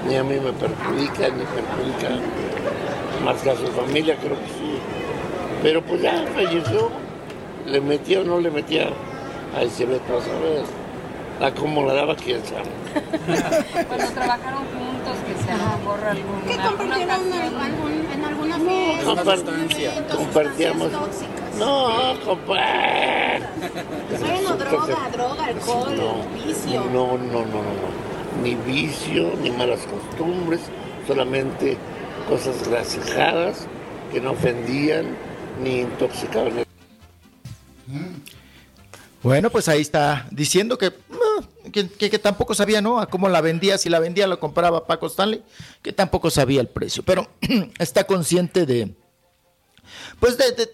Ni 0.08 0.16
a 0.16 0.24
mí 0.24 0.36
me 0.36 0.52
perjudica, 0.54 1.30
ni 1.30 1.44
perjudica 1.44 2.10
más 3.24 3.42
que 3.42 3.50
a 3.50 3.56
su 3.56 3.68
familia, 3.68 4.16
creo 4.16 4.40
que 4.40 4.48
sí. 4.48 4.80
Pero 5.62 5.82
pues 5.82 6.02
ya 6.02 6.26
falleció. 6.34 6.90
Le 7.66 7.82
metía 7.82 8.22
o 8.22 8.24
no 8.24 8.40
le 8.40 8.50
metía. 8.50 8.88
Ahí 9.56 9.70
se 9.70 9.86
ve 9.86 10.00
todo, 10.08 10.20
cómo 10.20 10.77
la 11.40 11.94
daba, 11.94 12.16
quién 12.16 12.42
sabe. 12.46 12.70
Cuando 13.88 14.08
trabajaron 14.12 14.64
juntos, 14.66 15.16
que 15.26 15.44
se 15.44 15.52
a 15.52 15.58
lo 15.58 15.78
mejor 15.78 16.00
algún, 16.04 16.42
¿Qué 16.42 16.58
compartieron 16.58 17.34
en, 17.34 17.56
algún- 17.60 18.08
en 18.12 18.26
alguna 18.26 18.60
fiesta? 18.60 19.06
Compar- 19.14 20.16
compartíamos. 20.16 20.92
No, 21.60 22.14
compa. 22.26 22.56
Bueno, 24.20 24.56
droga, 24.56 25.10
droga, 25.12 25.46
alcohol, 25.46 25.96
No, 25.96 26.46
vicio. 26.46 26.84
no, 26.86 27.18
no, 27.18 27.18
no, 27.18 27.46
no, 27.46 27.64
no. 27.64 28.42
Ni 28.44 28.56
vicio, 28.56 29.34
ni 29.42 29.50
malas 29.52 29.80
costumbres, 29.82 30.62
solamente 31.08 31.78
cosas 32.30 32.68
grasijadas 32.68 33.66
que 34.12 34.22
no 34.22 34.32
ofendían 34.32 35.16
ni 35.64 35.80
intoxicaban. 35.82 36.66
Bueno, 39.24 39.50
pues 39.50 39.68
ahí 39.68 39.82
está 39.82 40.28
diciendo 40.32 40.78
que, 40.78 40.92
que, 41.72 42.20
tampoco 42.20 42.54
sabía, 42.54 42.82
¿no? 42.82 43.00
A 43.00 43.08
cómo 43.10 43.30
la 43.30 43.42
vendía, 43.42 43.78
si 43.78 43.90
la 43.90 44.00
vendía, 44.00 44.28
lo 44.28 44.40
compraba 44.40 44.88
Paco 44.88 45.08
Stanley, 45.08 45.44
que 45.82 45.94
tampoco 45.94 46.30
sabía 46.30 46.62
el 46.62 46.68
precio, 46.68 47.04
pero 47.04 47.28
está 47.80 48.06
consciente 48.06 48.66
de, 48.66 48.96
pues 50.20 50.38
de- 50.38 50.70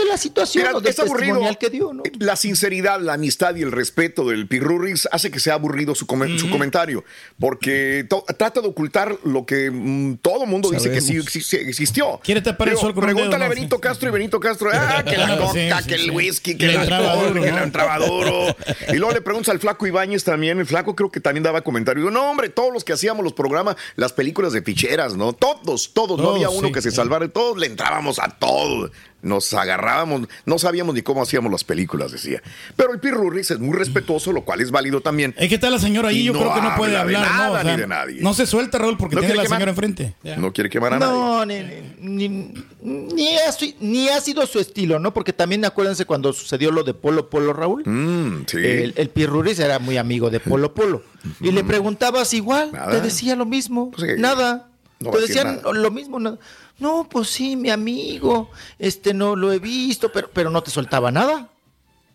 de 0.00 0.06
la 0.06 0.16
situación, 0.16 0.64
Mira, 0.64 0.76
o 0.76 0.80
del 0.80 0.90
es 0.90 0.98
aburrido. 0.98 1.18
testimonial 1.18 1.58
que 1.58 1.70
dio, 1.70 1.92
¿no? 1.92 2.02
La 2.18 2.36
sinceridad, 2.36 3.00
la 3.00 3.14
amistad 3.14 3.54
y 3.56 3.62
el 3.62 3.72
respeto 3.72 4.28
del 4.28 4.46
Pirurris 4.46 5.08
hace 5.12 5.30
que 5.30 5.40
sea 5.40 5.54
aburrido 5.54 5.94
su, 5.94 6.06
su 6.38 6.50
comentario, 6.50 7.04
porque 7.38 8.06
trata 8.36 8.60
de 8.60 8.68
ocultar 8.68 9.16
lo 9.24 9.46
que 9.46 9.70
mm, 9.70 10.16
todo 10.16 10.46
mundo 10.46 10.70
dice 10.70 10.90
que 10.90 11.00
sí 11.00 11.16
existió. 11.16 12.20
Quiere 12.22 12.40
tapar 12.40 12.68
el 12.68 12.76
sol 12.76 12.94
con 12.94 13.04
Pregúntale 13.04 13.30
dedo, 13.36 13.44
a 13.44 13.48
¿no? 13.48 13.54
Benito 13.54 13.78
Castro 13.80 14.08
y 14.08 14.12
Benito 14.12 14.40
Castro, 14.40 14.70
ah, 14.72 15.04
que 15.08 15.16
la 15.16 15.38
coca, 15.38 15.52
sí, 15.52 15.68
sí, 15.82 15.88
que 15.88 15.94
el 15.94 16.00
sí. 16.02 16.10
whisky, 16.10 16.56
que 16.56 16.66
Le 16.66 16.72
el 16.74 16.92
alcohol, 16.92 17.28
duro, 17.28 17.42
que 17.42 17.50
¿no? 17.50 17.56
le 17.58 17.62
entraba 17.62 17.98
duro. 17.98 18.56
Y 18.92 18.96
luego 18.96 19.14
le 19.14 19.20
preguntas 19.20 19.50
al 19.50 19.60
flaco 19.60 19.86
Ibáñez 19.86 20.24
también, 20.24 20.58
el 20.58 20.66
flaco 20.66 20.94
creo 20.94 21.10
que 21.10 21.20
también 21.20 21.42
daba 21.42 21.62
comentarios. 21.62 22.02
Digo, 22.02 22.10
no, 22.10 22.30
hombre, 22.30 22.48
todos 22.48 22.72
los 22.72 22.84
que 22.84 22.92
hacíamos 22.92 23.24
los 23.24 23.32
programas, 23.32 23.76
las 23.96 24.12
películas 24.12 24.52
de 24.52 24.62
ficheras, 24.62 25.16
¿no? 25.16 25.32
Todos, 25.32 25.92
todos, 25.92 26.18
no 26.18 26.30
había 26.30 26.50
uno 26.50 26.68
sí, 26.68 26.72
que 26.72 26.82
se 26.82 26.90
salvara, 26.90 27.28
todos 27.28 27.58
le 27.58 27.66
entrábamos 27.66 28.18
a 28.18 28.28
todo. 28.28 28.90
Nos 29.22 29.52
agarrábamos, 29.54 30.28
no 30.46 30.58
sabíamos 30.58 30.94
ni 30.94 31.02
cómo 31.02 31.22
hacíamos 31.22 31.52
las 31.52 31.62
películas, 31.64 32.10
decía. 32.12 32.42
Pero 32.76 32.92
el 32.92 33.00
Pirurris 33.00 33.50
es 33.50 33.58
muy 33.58 33.76
respetuoso, 33.76 34.32
lo 34.32 34.44
cual 34.44 34.60
es 34.60 34.70
válido 34.70 35.00
también. 35.00 35.34
Es 35.36 35.48
que 35.48 35.56
está 35.56 35.68
la 35.70 35.78
señora 35.78 36.08
ahí, 36.08 36.20
Y 36.20 36.24
yo 36.24 36.32
no 36.32 36.40
creo 36.40 36.54
que 36.54 36.60
no 36.62 36.74
puede 36.76 36.96
habla 36.96 37.10
de 37.20 37.24
hablar, 37.26 37.32
¿no? 37.32 37.36
nada 37.44 37.50
O 37.60 37.62
sea, 37.62 37.74
ni 37.76 37.80
de 37.82 37.86
nadie. 37.86 38.22
No 38.22 38.32
se 38.34 38.46
suelta, 38.46 38.78
Raúl, 38.78 38.96
porque 38.96 39.16
No 39.16 39.20
tiene 39.20 39.34
la 39.34 39.42
quiere 39.42 39.48
señora 39.56 39.72
quemar. 39.74 39.84
enfrente. 39.90 40.14
No 40.40 40.52
quiere 40.52 40.70
quemar 40.70 40.94
a 40.94 40.98
nadie. 40.98 41.12
No, 41.12 41.44
ni, 41.46 41.60
ni, 42.00 42.28
ni- 42.28 42.54
ni 42.82 43.36
ha, 43.36 43.50
ni 43.80 44.08
ha 44.08 44.20
sido 44.20 44.46
su 44.46 44.58
estilo, 44.58 44.98
¿no? 44.98 45.12
Porque 45.12 45.32
también 45.32 45.64
acuérdense 45.64 46.04
cuando 46.06 46.32
sucedió 46.32 46.70
lo 46.70 46.82
de 46.82 46.94
Polo 46.94 47.28
Polo, 47.28 47.52
Raúl. 47.52 47.82
Mm, 47.84 48.44
sí. 48.46 48.56
El, 48.58 48.94
el 48.96 49.08
Pirruris 49.10 49.58
era 49.58 49.78
muy 49.78 49.96
amigo 49.98 50.30
de 50.30 50.40
Polo 50.40 50.72
Polo. 50.74 51.02
Y 51.40 51.52
le 51.52 51.62
preguntabas 51.64 52.32
igual, 52.32 52.72
Nada. 52.72 52.90
te 52.92 53.00
decía 53.02 53.36
lo 53.36 53.44
mismo. 53.44 53.90
Pues. 53.90 54.18
Nada. 54.18 54.68
No 55.00 55.10
te 55.10 55.20
decían 55.20 55.56
nada. 55.56 55.72
lo 55.72 55.90
mismo. 55.90 56.18
nada. 56.20 56.38
No, 56.80 57.06
pues 57.08 57.28
sí, 57.28 57.56
mi 57.56 57.70
amigo. 57.70 58.50
Este 58.78 59.14
no 59.14 59.36
lo 59.36 59.52
he 59.52 59.58
visto, 59.58 60.10
pero, 60.10 60.30
pero 60.32 60.50
no 60.50 60.62
te 60.62 60.70
soltaba 60.70 61.12
nada. 61.12 61.48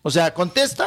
O 0.01 0.11
sea, 0.11 0.35
contesta, 0.35 0.85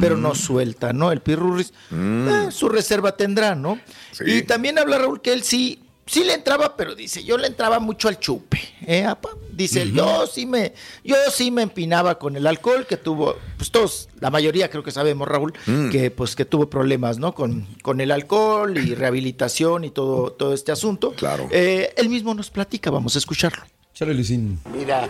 pero 0.00 0.16
no 0.16 0.32
suelta, 0.36 0.92
¿no? 0.92 1.10
El 1.10 1.20
Pirruris, 1.20 1.72
eh, 1.90 2.48
su 2.50 2.68
reserva 2.68 3.16
tendrá, 3.16 3.56
¿no? 3.56 3.74
Mm. 3.74 3.80
Sí. 4.12 4.24
Y 4.26 4.42
también 4.42 4.78
habla 4.78 4.98
Raúl 4.98 5.20
que 5.20 5.32
él 5.32 5.42
sí, 5.42 5.82
sí 6.10 6.24
le 6.24 6.34
entraba, 6.34 6.76
pero 6.76 6.94
dice, 6.94 7.22
yo 7.22 7.38
le 7.38 7.46
entraba 7.46 7.78
mucho 7.78 8.08
al 8.08 8.18
chupe, 8.18 8.58
¿eh, 8.86 9.04
apa? 9.04 9.28
Dice, 9.52 9.90
yo 9.92 10.26
sí 10.26 10.46
me, 10.46 10.72
yo 11.04 11.14
sí 11.30 11.50
me 11.50 11.62
empinaba 11.62 12.18
con 12.18 12.34
el 12.36 12.46
alcohol, 12.46 12.86
que 12.86 12.96
tuvo, 12.96 13.36
pues 13.58 13.70
todos, 13.70 14.08
la 14.18 14.30
mayoría 14.30 14.70
creo 14.70 14.82
que 14.82 14.90
sabemos, 14.90 15.28
Raúl, 15.28 15.52
Mm. 15.66 15.90
que 15.90 16.10
pues 16.10 16.34
que 16.34 16.44
tuvo 16.44 16.68
problemas, 16.70 17.18
¿no? 17.18 17.34
Con, 17.34 17.66
con 17.82 18.00
el 18.00 18.10
alcohol 18.10 18.76
y 18.78 18.94
rehabilitación 18.94 19.84
y 19.84 19.90
todo, 19.90 20.32
todo 20.32 20.54
este 20.54 20.72
asunto. 20.72 21.12
Claro. 21.12 21.46
Eh, 21.50 21.92
él 21.96 22.08
mismo 22.08 22.34
nos 22.34 22.50
platica, 22.50 22.90
vamos 22.90 23.14
a 23.16 23.18
escucharlo. 23.18 23.62
Chale, 23.94 24.14
Luisín. 24.14 24.58
Mira, 24.74 25.06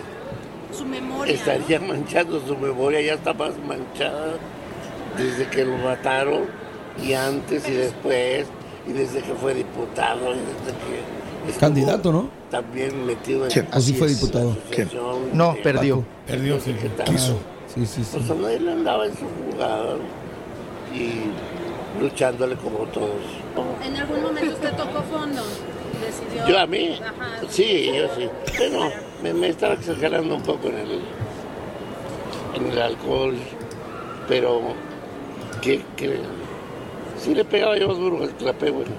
Su 0.76 0.84
memoria. 0.84 1.34
estaría 1.34 1.78
manchando 1.80 2.44
su 2.46 2.56
memoria, 2.56 3.00
ya 3.00 3.14
está 3.14 3.32
más 3.32 3.52
manchada 3.66 4.36
desde 5.16 5.46
que 5.48 5.64
lo 5.64 5.76
mataron 5.78 6.44
y 7.02 7.12
antes 7.12 7.68
y 7.68 7.72
después 7.72 8.46
y 8.90 8.92
desde 8.92 9.20
que 9.22 9.32
fue 9.34 9.54
diputado 9.54 10.32
y 10.34 10.38
desde 10.38 10.76
que 10.78 11.48
estuvo 11.48 11.60
Candidato, 11.60 12.12
¿no? 12.12 12.28
también 12.50 13.06
metido 13.06 13.44
en 13.46 13.50
¿Quién? 13.52 13.68
¿O 13.72 13.80
sí 13.80 13.94
fue 13.94 14.06
así 14.08 14.14
es, 14.16 14.20
diputado? 14.20 14.56
No, 15.32 15.54
de- 15.54 15.60
perdió. 15.62 16.04
Perdió, 16.26 16.60
sí. 16.60 16.74
¿Qué? 16.74 17.04
Quiso. 17.04 17.38
Sí, 17.72 17.86
sí, 17.86 18.02
sí. 18.04 18.18
Pues 18.26 18.60
le 18.60 18.72
andaba 18.72 19.06
en 19.06 19.12
su 19.12 19.24
jugada 19.52 19.94
y 20.92 22.00
luchándole 22.02 22.56
como 22.56 22.78
todos. 22.86 23.10
¿En 23.86 23.96
algún 23.96 24.22
momento 24.22 24.52
usted 24.54 24.70
tocó 24.74 25.02
fondo? 25.02 25.42
Decidió. 26.04 26.48
Yo 26.48 26.58
a 26.58 26.66
mí, 26.66 26.98
Ajá. 27.00 27.40
sí, 27.48 27.90
yo 27.94 28.08
sí. 28.16 28.28
Pero 28.58 28.90
me, 29.22 29.32
me 29.34 29.48
estaba 29.50 29.74
exagerando 29.74 30.34
un 30.34 30.42
poco 30.42 30.66
en 30.68 30.78
el, 30.78 31.00
en 32.54 32.72
el 32.72 32.82
alcohol, 32.82 33.36
pero 34.26 34.60
que, 35.60 35.82
que 35.96 36.18
sí 37.20 37.34
le 37.34 37.44
pegaba 37.44 37.76
yo 37.76 37.88
más 37.88 37.98
duro 37.98 38.22
al 38.22 38.34
trapé, 38.34 38.70
bueno. 38.70 38.92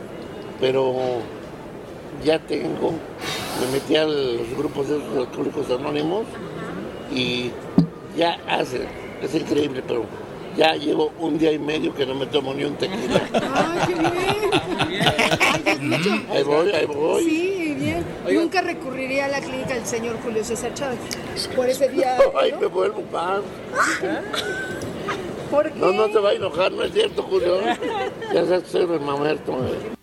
Pero 0.59 0.93
ya 2.23 2.39
tengo, 2.39 2.93
me 3.59 3.71
metí 3.73 3.95
a 3.95 4.05
los 4.05 4.55
grupos 4.55 4.89
de 4.89 4.97
esos 4.97 5.17
alcohólicos 5.17 5.69
anónimos 5.71 6.25
y 7.13 7.51
ya 8.15 8.37
hace, 8.47 8.85
es 9.21 9.33
increíble, 9.33 9.83
pero 9.87 10.05
ya 10.55 10.75
llevo 10.75 11.11
un 11.19 11.37
día 11.37 11.51
y 11.51 11.59
medio 11.59 11.95
que 11.95 12.05
no 12.05 12.13
me 12.13 12.25
tomo 12.27 12.53
ni 12.53 12.63
un 12.65 12.75
tequila. 12.75 13.21
¡Ay, 13.33 13.79
qué 13.87 13.93
bien! 15.79 16.27
Ahí 16.29 16.43
voy, 16.43 16.71
ahí 16.71 16.85
voy. 16.85 17.23
Sí, 17.23 17.75
bien. 17.79 18.05
Nunca 18.29 18.61
recurriría 18.61 19.25
a 19.25 19.29
la 19.29 19.39
clínica 19.39 19.73
del 19.73 19.85
señor 19.85 20.17
Julio 20.21 20.43
César 20.43 20.73
Chávez. 20.73 20.99
Por 21.55 21.69
ese 21.69 21.89
día. 21.89 22.17
Ay, 22.39 22.53
me 22.59 22.67
vuelvo 22.67 23.01
pan. 23.03 23.41
¿Por 25.51 25.71
qué? 25.71 25.79
No, 25.79 25.91
no 25.93 26.09
te 26.09 26.17
va 26.19 26.29
a 26.29 26.33
enojar, 26.33 26.71
no 26.71 26.83
es 26.83 26.93
cierto, 26.93 27.21
Julio. 27.23 27.59
Ya 28.33 28.61
soy 28.65 28.83
un 28.85 29.05
mamerto. 29.05 29.53
eh. 29.67 29.95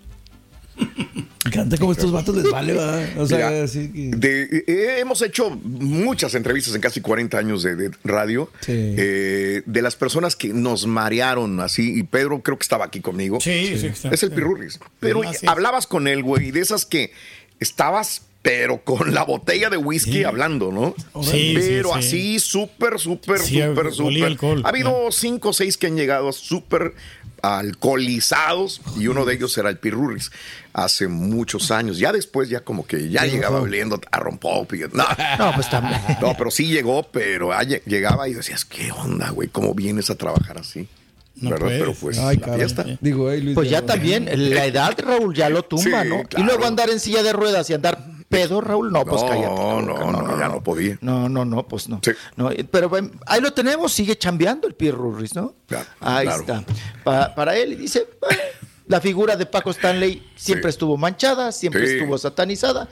Canta 1.52 1.78
como 1.78 1.92
estos 1.92 2.12
vatos 2.12 2.37
les 2.37 2.50
vale, 2.50 2.74
¿verdad? 2.74 3.08
O 3.18 3.26
sea, 3.26 3.48
Mira, 3.50 3.64
así 3.64 3.90
que- 3.90 4.11
de- 4.16 4.64
eh, 4.66 5.00
hemos 5.00 5.22
hecho 5.22 5.48
muchas 5.50 6.34
entrevistas 6.34 6.74
en 6.74 6.80
casi 6.82 7.00
40 7.00 7.38
años 7.38 7.62
de, 7.62 7.74
de 7.74 7.90
radio 8.04 8.50
Sí. 8.61 8.72
eh, 8.76 9.62
de 9.64 9.82
las 9.82 9.96
personas 9.96 10.37
que 10.37 10.48
nos 10.52 10.87
marearon 10.87 11.58
así. 11.61 11.98
Y 11.98 12.02
Pedro 12.02 12.42
creo 12.42 12.58
que 12.58 12.64
estaba 12.64 12.84
aquí 12.84 13.00
conmigo. 13.00 13.40
Sí, 13.40 13.78
sí, 13.78 13.87
está. 13.87 14.11
Es 14.11 14.22
el 14.22 14.30
Pirurris. 14.32 14.78
Pero 15.00 15.22
hablabas 15.46 15.87
con 15.87 16.06
él, 16.06 16.22
güey, 16.22 16.48
y 16.48 16.50
de 16.50 16.61
esas 16.61 16.84
que 16.84 17.12
estabas 17.61 18.22
pero 18.42 18.83
con 18.85 19.12
la 19.14 19.24
botella 19.24 19.68
de 19.68 19.77
whisky 19.77 20.24
hablando, 20.24 20.70
¿no? 20.72 20.94
Sí, 21.22 21.53
pero 21.59 21.90
sí, 21.96 22.03
sí. 22.03 22.07
así, 22.09 22.38
súper, 22.38 22.98
súper, 22.98 23.38
súper, 23.40 23.92
súper. 23.92 24.24
alcohol, 24.24 24.62
Ha 24.64 24.68
habido 24.68 25.11
cinco 25.11 25.51
o 25.51 25.53
seis 25.53 25.77
que 25.77 25.87
han 25.88 25.96
llegado 25.96 26.33
súper 26.33 26.94
alcoholizados 27.42 28.81
y 28.98 29.07
uno 29.07 29.24
de 29.24 29.35
ellos 29.35 29.57
era 29.59 29.68
el 29.70 29.79
Pirurris 29.79 30.31
hace 30.72 31.09
muchos 31.09 31.70
años. 31.70 31.98
Ya 31.98 32.12
después, 32.12 32.48
ya 32.48 32.61
como 32.61 32.87
que 32.87 33.09
ya 33.11 33.24
llegaba 33.27 33.61
oliendo 33.61 34.01
a 34.11 34.18
rompop 34.20 34.72
y 34.74 34.79
no, 34.92 35.05
No, 35.38 35.53
pues 35.55 35.68
también. 35.70 36.01
no, 36.20 36.35
pero 36.37 36.51
sí 36.51 36.66
llegó, 36.66 37.03
pero 37.05 37.51
lle- 37.53 37.83
llegaba 37.85 38.29
y 38.29 38.35
decías, 38.35 38.64
¿qué 38.64 38.90
onda, 38.92 39.31
güey? 39.31 39.48
¿Cómo 39.48 39.74
vienes 39.74 40.11
a 40.11 40.14
trabajar 40.16 40.59
así? 40.59 40.88
No 41.37 41.51
¿Verdad? 41.51 41.66
puedes. 41.66 41.81
Pero 41.81 41.94
pues, 41.94 42.18
Ay, 42.18 42.37
la 42.38 42.55
fiesta. 42.55 42.85
Digo, 43.01 43.31
hey, 43.31 43.40
Luis, 43.42 43.55
Pues 43.55 43.70
ya 43.70 43.81
no. 43.81 43.87
también, 43.87 44.29
la 44.55 44.64
edad, 44.66 44.96
Raúl, 44.98 45.35
ya 45.35 45.48
lo 45.48 45.62
tumba, 45.62 46.03
Sí, 46.03 46.09
¿no? 46.09 46.24
claro. 46.24 46.29
Y 46.38 46.42
luego 46.42 46.66
andar 46.66 46.90
en 46.90 46.98
silla 46.98 47.22
de 47.22 47.33
ruedas 47.33 47.68
y 47.70 47.74
andar 47.74 48.05
pedo, 48.28 48.60
Raúl, 48.60 48.92
no, 48.92 49.04
pues 49.04 49.22
No, 49.22 49.28
cállate. 49.28 49.54
no, 49.54 49.80
Raúl, 49.94 50.12
no, 50.12 50.38
ya 50.38 50.48
no 50.48 50.62
podía. 50.62 50.98
No, 51.00 51.28
no, 51.28 51.44
no, 51.44 51.66
pues 51.66 51.88
no. 51.88 52.00
No, 52.36 52.50
pero 52.70 52.90
ahí 53.26 53.40
lo 53.40 53.52
tenemos, 53.52 53.92
sigue 53.92 54.16
chambeando 54.16 54.66
el 54.68 54.74
Pierre 54.74 54.96
Rurris, 54.98 55.34
¿no? 55.34 55.54
Claro, 55.66 55.86
ahí 56.00 56.28
está. 56.28 56.64
Pa- 57.04 57.34
para 57.34 57.56
él, 57.56 57.72
y 57.72 57.76
dice, 57.76 58.06
"Bueno, 58.20 58.42
la 58.86 59.00
figura 59.00 59.36
de 59.36 59.46
Paco 59.46 59.70
Stanley 59.70 60.26
siempre 60.36 60.70
estuvo 60.70 60.96
manchada, 60.96 61.52
siempre 61.52 61.84
estuvo 61.84 62.16
satanizada. 62.18 62.88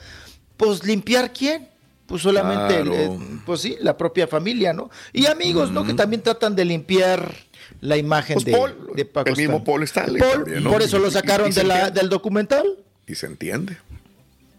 Pues 0.57 0.83
limpiar 0.83 1.31
quién? 1.33 1.69
Pues 2.07 2.21
solamente, 2.21 2.75
Claro. 2.81 2.93
eh, 2.95 3.19
pues 3.45 3.61
sí, 3.61 3.75
la 3.81 3.97
propia 3.97 4.27
familia, 4.27 4.71
¿no? 4.73 4.89
Y 5.11 5.25
amigos, 5.25 5.71
¿no? 5.71 5.83
Que 5.85 5.93
también 5.93 6.21
tratan 6.23 6.55
de 6.55 6.63
limpiar 6.65 7.35
la 7.81 7.97
imagen 7.97 8.35
Pues 8.35 8.45
de, 8.45 8.51
Paul, 8.53 8.75
de 8.95 9.05
Paco 9.05 9.29
el 9.29 9.35
mismo. 9.35 9.63
Paul 9.63 9.83
Stanley 9.83 10.21
Paul, 10.21 10.31
también, 10.45 10.63
¿no? 10.63 10.71
Por 10.71 10.81
eso 10.81 10.99
lo 10.99 11.09
y- 11.09 11.11
sacaron 11.11 11.49
y 11.49 11.51
de 11.53 11.63
la- 11.65 11.89
del 11.91 12.07
documental. 12.09 12.65
Y 13.05 13.15
se 13.15 13.25
entiende. 13.25 13.77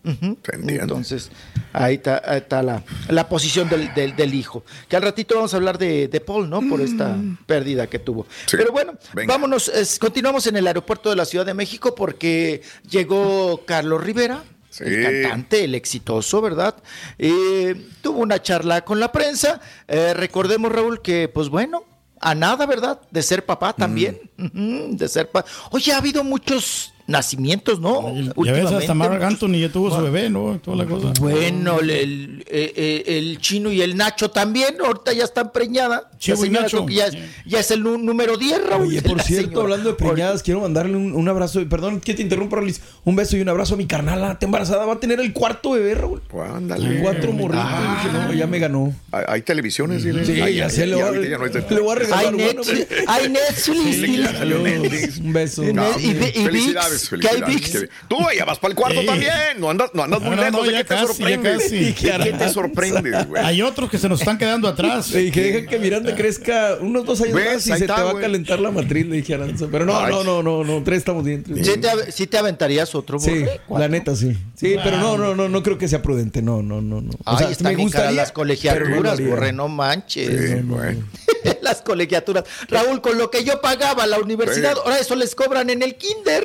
Entonces, 0.04 1.30
ahí 1.72 1.94
está, 1.96 2.22
ahí 2.24 2.38
está 2.38 2.62
la, 2.62 2.82
la 3.08 3.28
posición 3.28 3.68
del, 3.68 3.92
del- 3.94 4.16
del 4.16 4.34
hijo. 4.34 4.64
Que 4.88 4.96
al 4.96 5.02
ratito 5.02 5.34
vamos 5.36 5.52
a 5.54 5.56
hablar 5.56 5.78
de, 5.78 6.08
de 6.08 6.20
Paul, 6.20 6.48
¿no? 6.48 6.60
Por 6.68 6.80
esta 6.80 7.16
pérdida 7.46 7.86
que 7.86 7.98
tuvo. 7.98 8.26
Sí. 8.46 8.56
Pero 8.56 8.72
bueno, 8.72 8.94
Venga. 9.14 9.32
vámonos, 9.34 9.68
es- 9.68 9.98
continuamos 9.98 10.46
en 10.46 10.56
el 10.56 10.66
aeropuerto 10.66 11.10
de 11.10 11.16
la 11.16 11.24
Ciudad 11.24 11.44
de 11.46 11.54
México 11.54 11.94
porque 11.94 12.62
llegó 12.88 13.62
Carlos 13.66 14.02
Rivera. 14.02 14.42
Sí. 14.70 14.84
El 14.84 15.22
cantante, 15.22 15.64
el 15.64 15.74
exitoso, 15.74 16.40
¿verdad? 16.40 16.74
Eh, 17.18 17.88
tuvo 18.02 18.20
una 18.20 18.40
charla 18.42 18.82
con 18.84 19.00
la 19.00 19.10
prensa. 19.10 19.60
Eh, 19.88 20.12
recordemos, 20.14 20.70
Raúl, 20.70 21.00
que, 21.02 21.28
pues 21.28 21.48
bueno, 21.48 21.84
a 22.20 22.34
nada, 22.34 22.66
¿verdad? 22.66 23.00
De 23.10 23.22
ser 23.22 23.44
papá 23.46 23.72
también. 23.72 24.20
Ujú, 24.38 24.96
de 24.96 25.08
ser 25.08 25.30
papá. 25.30 25.48
Oye, 25.70 25.92
ha 25.92 25.96
habido 25.98 26.22
muchos 26.22 26.92
nacimientos, 27.08 27.80
¿no? 27.80 28.14
Ya 28.44 28.52
ves, 28.52 28.66
hasta 28.66 28.94
Mark 28.94 29.22
Anthony 29.24 29.54
ya 29.60 29.68
tuvo 29.70 29.90
su 29.90 30.00
bebé, 30.02 30.30
¿no? 30.30 30.60
Toda 30.62 30.76
la 30.76 30.84
cosa. 30.86 31.12
bueno, 31.20 31.80
el, 31.80 31.90
el- 31.90 32.44
eh, 32.50 32.72
eh, 32.76 33.18
el 33.18 33.38
chino 33.40 33.72
y 33.72 33.80
el 33.82 33.96
Nacho 33.96 34.30
también, 34.30 34.76
ahorita 34.84 35.12
ya 35.14 35.24
están 35.24 35.50
preñadas. 35.50 36.02
Chivo 36.18 36.36
La 36.36 36.40
y 36.42 36.44
señora 36.46 36.62
Nacho. 36.64 36.86
que 36.86 36.94
ya, 36.94 37.06
es- 37.06 37.16
ya 37.46 37.60
es 37.60 37.70
el 37.70 37.82
número 37.82 38.36
10, 38.36 38.66
Raúl. 38.68 38.86
Oye, 38.88 39.02
por 39.02 39.20
cierto, 39.22 39.48
señora. 39.48 39.62
hablando 39.64 39.90
de 39.90 39.96
preñadas, 39.96 40.42
quiero 40.42 40.60
mandarle 40.60 40.96
un, 40.96 41.14
un 41.14 41.28
abrazo. 41.28 41.66
Perdón 41.68 42.00
que 42.00 42.14
te 42.14 42.22
interrumpa, 42.22 42.56
Rolis. 42.56 42.80
Un 43.04 43.16
beso 43.16 43.36
y 43.36 43.40
un 43.40 43.48
abrazo 43.48 43.74
a 43.74 43.76
mi 43.78 43.86
carnala. 43.86 44.32
Está 44.32 44.44
embarazada. 44.46 44.84
Va 44.84 44.92
a 44.94 45.00
tener 45.00 45.18
el 45.18 45.32
cuarto 45.32 45.70
bebé, 45.72 45.94
Raúl. 45.94 46.22
Ándale. 46.54 47.00
Cuatro 47.00 47.32
morritos. 47.32 47.64
Ah. 47.66 48.02
Dije, 48.04 48.16
no, 48.18 48.32
ya 48.34 48.46
me 48.46 48.58
ganó. 48.58 48.94
Hay, 49.12 49.24
hay 49.28 49.42
televisiones. 49.42 50.02
Sí, 50.02 50.10
ya 50.36 50.44
ay, 50.44 50.54
le 50.86 50.94
voy 50.94 51.00
a- 51.02 51.06
ahorita 51.08 51.28
ya 51.28 51.38
no 51.38 51.46
es 51.46 51.52
de- 51.54 51.74
le 51.74 51.80
voy 51.80 51.92
a 51.92 51.94
regalar 51.94 52.26
Hay 52.26 52.32
Netflix, 52.36 52.86
hay 53.06 53.28
Netflix. 53.30 53.94
Sí, 53.96 54.02
dile. 54.02 54.28
claro, 54.28 54.58
Netflix. 54.62 55.18
Un 55.18 55.32
beso. 55.32 55.64
Y 55.64 55.72
ne- 55.72 55.82
y 56.00 56.12
ve- 56.14 56.32
y 56.36 56.44
Felicidades, 56.44 56.97
Hay 57.02 57.08
felicidades. 57.08 57.46
Vix. 57.46 57.88
Tú 58.08 58.16
ya 58.36 58.44
vas 58.44 58.58
para 58.58 58.70
el 58.72 58.76
cuarto 58.76 59.04
también. 59.04 59.32
No 59.58 59.70
andas, 59.70 59.90
no 59.94 60.02
andas 60.04 60.20
No, 60.20 60.26
muy 60.28 60.36
no, 60.36 60.42
lejos. 60.42 60.60
no, 60.60 60.66
¿De 60.66 60.72
ya 60.72 60.78
qué 60.84 60.94
te 60.94 61.00
sorprendes? 61.06 61.62
casi. 61.62 61.78
¿De 61.84 61.94
qué 61.94 62.32
te 62.38 62.48
sorprendes, 62.48 63.26
güey? 63.28 63.44
Hay 63.44 63.62
otros 63.62 63.90
que 63.90 63.98
se 63.98 64.08
nos 64.08 64.20
están 64.20 64.38
quedando 64.38 64.68
atrás. 64.68 65.10
Le 65.10 65.20
dije, 65.20 65.40
deja 65.52 65.66
que 65.68 65.78
Miranda 65.78 66.14
crezca 66.14 66.76
unos 66.80 67.04
dos 67.04 67.20
años 67.20 67.34
¿Ves? 67.34 67.54
más 67.54 67.66
y 67.66 67.72
Ahí 67.72 67.78
se 67.78 67.84
está, 67.84 67.96
te 67.96 68.02
va 68.02 68.10
a 68.12 68.20
calentar 68.20 68.60
la 68.60 68.70
matriz, 68.70 69.06
le 69.06 69.16
dije 69.16 69.34
a 69.34 69.36
Aranza. 69.36 69.66
Pero 69.70 69.84
no, 69.84 70.06
no, 70.08 70.24
no, 70.24 70.42
no, 70.42 70.64
no, 70.64 70.82
tres 70.82 70.98
estamos 70.98 71.24
bien. 71.24 71.42
tres. 71.42 71.66
¿Sí 71.66 71.78
te, 71.80 71.88
ave- 71.88 72.10
sí 72.12 72.26
te 72.26 72.38
aventarías 72.38 72.94
otro 72.94 73.18
Sí, 73.18 73.44
la 73.68 73.88
neta 73.88 74.14
sí. 74.16 74.36
Sí, 74.54 74.76
pero 74.82 74.98
no, 74.98 75.16
no, 75.18 75.34
no, 75.34 75.48
no 75.48 75.62
creo 75.62 75.78
que 75.78 75.88
sea 75.88 76.02
prudente. 76.02 76.42
No, 76.42 76.62
no, 76.62 76.80
no, 76.80 77.00
no. 77.00 77.10
Ay, 77.24 77.52
están 77.52 77.76
las 78.14 78.32
colegiaturas, 78.32 79.20
borre, 79.20 79.52
no 79.52 79.68
manches. 79.68 80.28
Las 81.62 81.82
colegiaturas. 81.82 82.44
Raúl, 82.68 83.00
con 83.00 83.18
lo 83.18 83.30
que 83.30 83.44
yo 83.44 83.60
pagaba 83.60 84.06
la 84.06 84.18
universidad, 84.18 84.74
ahora 84.84 84.98
eso 84.98 85.14
les 85.16 85.34
cobran 85.34 85.70
en 85.70 85.82
el 85.82 85.96
kinder. 85.96 86.44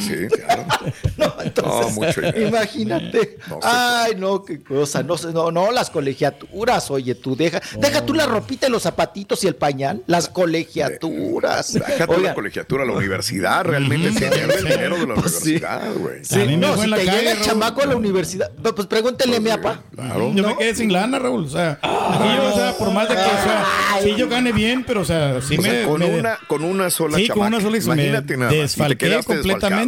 Sí, 0.00 0.16
sí, 0.28 0.28
claro. 0.28 0.64
No, 1.16 1.34
entonces, 1.42 1.94
No, 1.96 2.00
mucho 2.06 2.20
imagínate. 2.38 3.38
No, 3.48 3.54
sí, 3.56 3.60
Ay, 3.62 4.12
no, 4.16 4.44
qué 4.44 4.62
cosa. 4.62 5.02
No, 5.02 5.16
sé, 5.16 5.32
no, 5.32 5.50
no, 5.50 5.70
las 5.70 5.90
colegiaturas, 5.90 6.90
oye, 6.90 7.14
tú 7.14 7.36
deja, 7.36 7.60
deja 7.78 8.04
tú 8.04 8.14
la 8.14 8.26
ropita, 8.26 8.66
y 8.66 8.70
los 8.70 8.82
zapatitos 8.82 9.42
y 9.44 9.46
el 9.46 9.54
pañal, 9.56 10.02
las 10.06 10.28
colegiaturas. 10.28 11.72
Déjate 11.74 12.04
Oigan, 12.12 12.22
la 12.24 12.34
colegiatura, 12.34 12.84
la 12.84 12.92
universidad 12.92 13.64
realmente 13.64 14.12
se 14.12 14.30
pierde 14.30 14.54
el 14.56 14.64
dinero 14.64 14.96
de 14.96 15.06
la 15.06 15.14
Pues 15.14 15.32
sí. 15.38 15.50
universidad, 15.56 15.94
güey. 15.96 16.24
sí, 16.24 16.36
me 16.38 16.56
no, 16.56 16.76
si 16.76 16.82
te 16.90 17.04
calle, 17.04 17.10
llega 17.18 17.32
el 17.32 17.40
chamaco 17.42 17.82
a 17.82 17.86
la 17.86 17.96
universidad, 17.96 18.50
pues, 18.60 18.74
pues 18.74 18.86
pregúntenle 18.86 19.36
a 19.36 19.40
mi 19.40 19.50
papá. 19.50 19.82
Claro. 19.94 20.32
Yo 20.34 20.42
¿No? 20.42 20.48
me 20.48 20.56
quedé 20.56 20.74
sin 20.74 20.92
lana, 20.92 21.18
Raúl. 21.18 21.44
O 21.44 21.48
sea, 21.48 21.78
aquí 21.82 22.28
yo, 22.36 22.52
o 22.52 22.56
sea, 22.56 22.72
por 22.78 22.90
más 22.92 23.08
de 23.08 23.14
que, 23.14 23.20
o 23.20 23.24
sea, 23.24 23.64
sí 24.02 24.14
yo 24.16 24.28
gane 24.28 24.52
bien, 24.52 24.84
pero, 24.86 25.00
o 25.02 25.04
sea, 25.04 25.40
sí 25.40 25.56
O 25.58 25.62
sea, 25.62 25.86
con, 25.86 26.00
me- 26.00 26.18
una, 26.18 26.38
con 26.46 26.64
una 26.64 26.90
sola 26.90 27.16
sí, 27.18 27.28
con 27.28 27.46
una 27.46 27.60
sola 27.60 27.78
Imagínate 27.78 28.36
nada 28.36 28.50
desfalqué 28.52 29.20
completamente. 29.24 29.83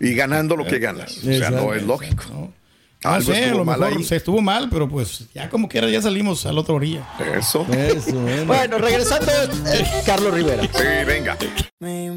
Y 0.00 0.14
ganando 0.14 0.56
lo 0.56 0.64
que 0.64 0.78
ganas. 0.78 1.18
O 1.18 1.20
sea, 1.22 1.50
no 1.50 1.74
es 1.74 1.82
lógico. 1.82 2.52
No 3.02 3.10
Algo 3.10 3.32
sé, 3.32 3.38
a 3.38 3.44
estuvo 3.46 3.58
lo 3.58 3.64
mejor 3.64 3.84
ahí. 3.86 4.04
se 4.04 4.16
estuvo 4.16 4.40
mal, 4.42 4.68
pero 4.70 4.86
pues 4.86 5.24
ya 5.34 5.48
como 5.48 5.70
quiera 5.70 5.88
ya 5.88 6.02
salimos 6.02 6.44
a 6.44 6.52
la 6.52 6.60
otra 6.60 6.74
orilla. 6.74 7.08
Eso. 7.34 7.66
Eso, 7.72 8.12
bueno. 8.20 8.44
Bueno, 8.44 8.76
regresando, 8.78 9.32
eh, 9.72 9.86
Carlos 10.04 10.34
Rivera. 10.34 10.62
Sí, 10.64 10.82
venga. 11.06 11.38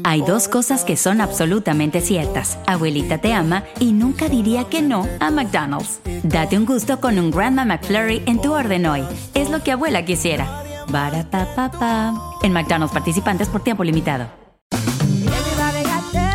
Hay 0.04 0.20
dos 0.20 0.46
cosas 0.48 0.84
que 0.84 0.98
son 0.98 1.22
absolutamente 1.22 2.02
ciertas. 2.02 2.58
Abuelita 2.66 3.16
te 3.16 3.32
ama 3.32 3.64
y 3.80 3.92
nunca 3.92 4.28
diría 4.28 4.64
que 4.64 4.82
no 4.82 5.08
a 5.20 5.30
McDonald's. 5.30 6.00
Date 6.22 6.58
un 6.58 6.66
gusto 6.66 7.00
con 7.00 7.18
un 7.18 7.30
Grandma 7.30 7.64
McFlurry 7.64 8.22
en 8.26 8.42
tu 8.42 8.52
orden 8.52 8.84
hoy. 8.84 9.04
Es 9.32 9.48
lo 9.48 9.62
que 9.62 9.72
abuela 9.72 10.04
quisiera. 10.04 10.62
Barata 10.88 12.12
En 12.42 12.52
McDonald's 12.52 12.92
participantes 12.92 13.48
por 13.48 13.64
tiempo 13.64 13.84
limitado. 13.84 14.43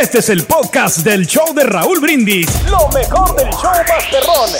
Este 0.00 0.18
es 0.18 0.28
el 0.28 0.44
podcast 0.44 0.98
del 0.98 1.26
show 1.26 1.54
de 1.54 1.64
Raúl 1.64 2.00
Brindis. 2.00 2.46
Lo 2.70 2.88
mejor 2.88 3.34
del 3.36 3.48
show 3.50 3.72
Masterrón. 3.88 4.50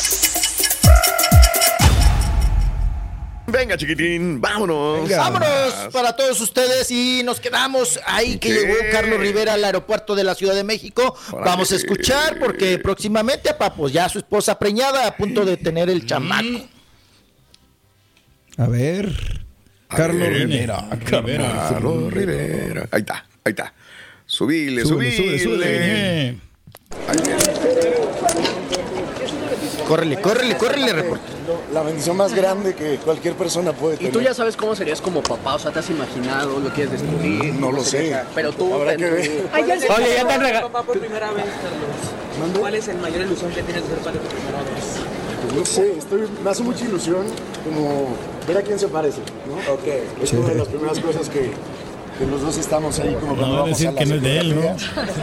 Venga, 3.49 3.77
chiquitín, 3.77 4.41
vámonos. 4.41 5.09
Vámonos 5.09 5.89
para 5.93 6.17
todos 6.17 6.41
ustedes 6.41 6.91
y 6.91 7.23
nos 7.25 7.39
quedamos 7.39 8.01
ahí 8.07 8.39
que 8.39 8.49
¿Qué? 8.49 8.55
llegó 8.55 8.75
Carlos 8.91 9.21
Rivera 9.21 9.53
al 9.55 9.65
aeropuerto 9.65 10.15
de 10.15 10.25
la 10.25 10.35
Ciudad 10.35 10.55
de 10.55 10.65
México. 10.65 11.17
Órale. 11.31 11.45
Vamos 11.51 11.71
a 11.73 11.77
escuchar 11.77 12.39
porque 12.41 12.79
próximamente 12.79 13.49
a 13.51 13.57
Papos 13.59 13.93
ya 13.93 14.09
su 14.09 14.19
esposa 14.19 14.59
preñada 14.59 15.07
a 15.07 15.17
punto 15.17 15.45
de 15.45 15.57
tener 15.57 15.89
el 15.91 16.07
chamaco. 16.07 16.67
A 18.59 18.67
ver. 18.67 19.13
Carlos 19.89 20.21
ver. 20.21 20.33
Rivera. 20.33 20.89
Rivera. 20.91 21.69
Carlos 21.71 22.13
Rivera. 22.13 22.89
Ahí 22.91 23.01
está, 23.01 23.27
ahí 23.45 23.51
está. 23.51 23.73
Subile, 24.27 24.85
subile. 24.85 26.37
Ahí 27.09 27.17
viene. 27.25 27.47
Córrele, 29.87 30.21
córrele, 30.21 30.57
córrele, 30.57 30.93
reportero. 30.93 31.37
La 31.73 31.83
bendición 31.83 32.17
más 32.17 32.35
grande 32.35 32.75
que 32.75 32.97
cualquier 32.97 33.35
persona 33.35 33.73
puede 33.73 33.95
¿Y 33.95 33.99
tener. 33.99 34.13
tú 34.13 34.21
ya 34.21 34.35
sabes 34.35 34.57
cómo 34.57 34.75
serías 34.75 35.01
como 35.01 35.23
papá? 35.23 35.55
O 35.55 35.59
sea, 35.61 35.71
¿te 35.71 35.79
has 35.79 35.89
imaginado? 35.91 36.59
¿Lo 36.59 36.71
quieres 36.71 36.91
descubrir? 36.91 37.55
No 37.55 37.71
lo 37.71 37.85
sé. 37.85 38.17
Pero 38.35 38.53
tú... 38.53 38.75
Habrá 38.75 38.97
que 38.97 39.05
ver. 39.05 39.49
Oye, 39.55 39.67
ya 39.69 39.79
te 39.79 40.33
han 40.33 40.41
regalado... 40.41 40.73
papá 40.73 40.83
por 40.85 40.99
primera 40.99 41.31
vez, 41.31 41.45
Carlos? 41.45 42.59
¿Cuál 42.59 42.75
es 42.75 42.89
el 42.89 42.99
mayor 42.99 43.21
ilusión 43.23 43.53
que 43.53 43.63
tienes 43.63 43.85
de 43.85 43.89
ser 43.91 43.99
padre 43.99 44.19
por 44.19 44.29
primera 44.31 44.59
vez? 44.59 45.55
No 45.57 45.65
sé, 45.65 45.99
estoy, 45.99 46.23
me 46.43 46.51
hace 46.51 46.63
mucha 46.65 46.85
ilusión 46.85 47.25
como 47.65 48.17
ver 48.49 48.59
a 48.59 48.63
quién 48.63 48.79
se 48.79 48.89
parece, 48.89 49.21
¿no? 49.49 49.57
Es 50.21 50.33
una 50.33 50.49
de 50.49 50.55
las 50.57 50.69
primeras 50.69 50.99
cosas 50.99 51.29
que, 51.29 51.53
que 52.19 52.27
los 52.27 52.41
dos 52.41 52.57
estamos 52.57 52.99
ahí 52.99 53.15
como 53.15 53.37
cuando 53.37 53.47
No, 53.47 53.53
vamos 53.55 53.71
decir 53.71 53.89
a 53.89 53.93
la 53.93 53.99
que 53.99 54.07
no 54.07 54.15
es 54.17 54.23
de 54.23 54.39
él, 54.39 54.57
¿no? 54.57 54.77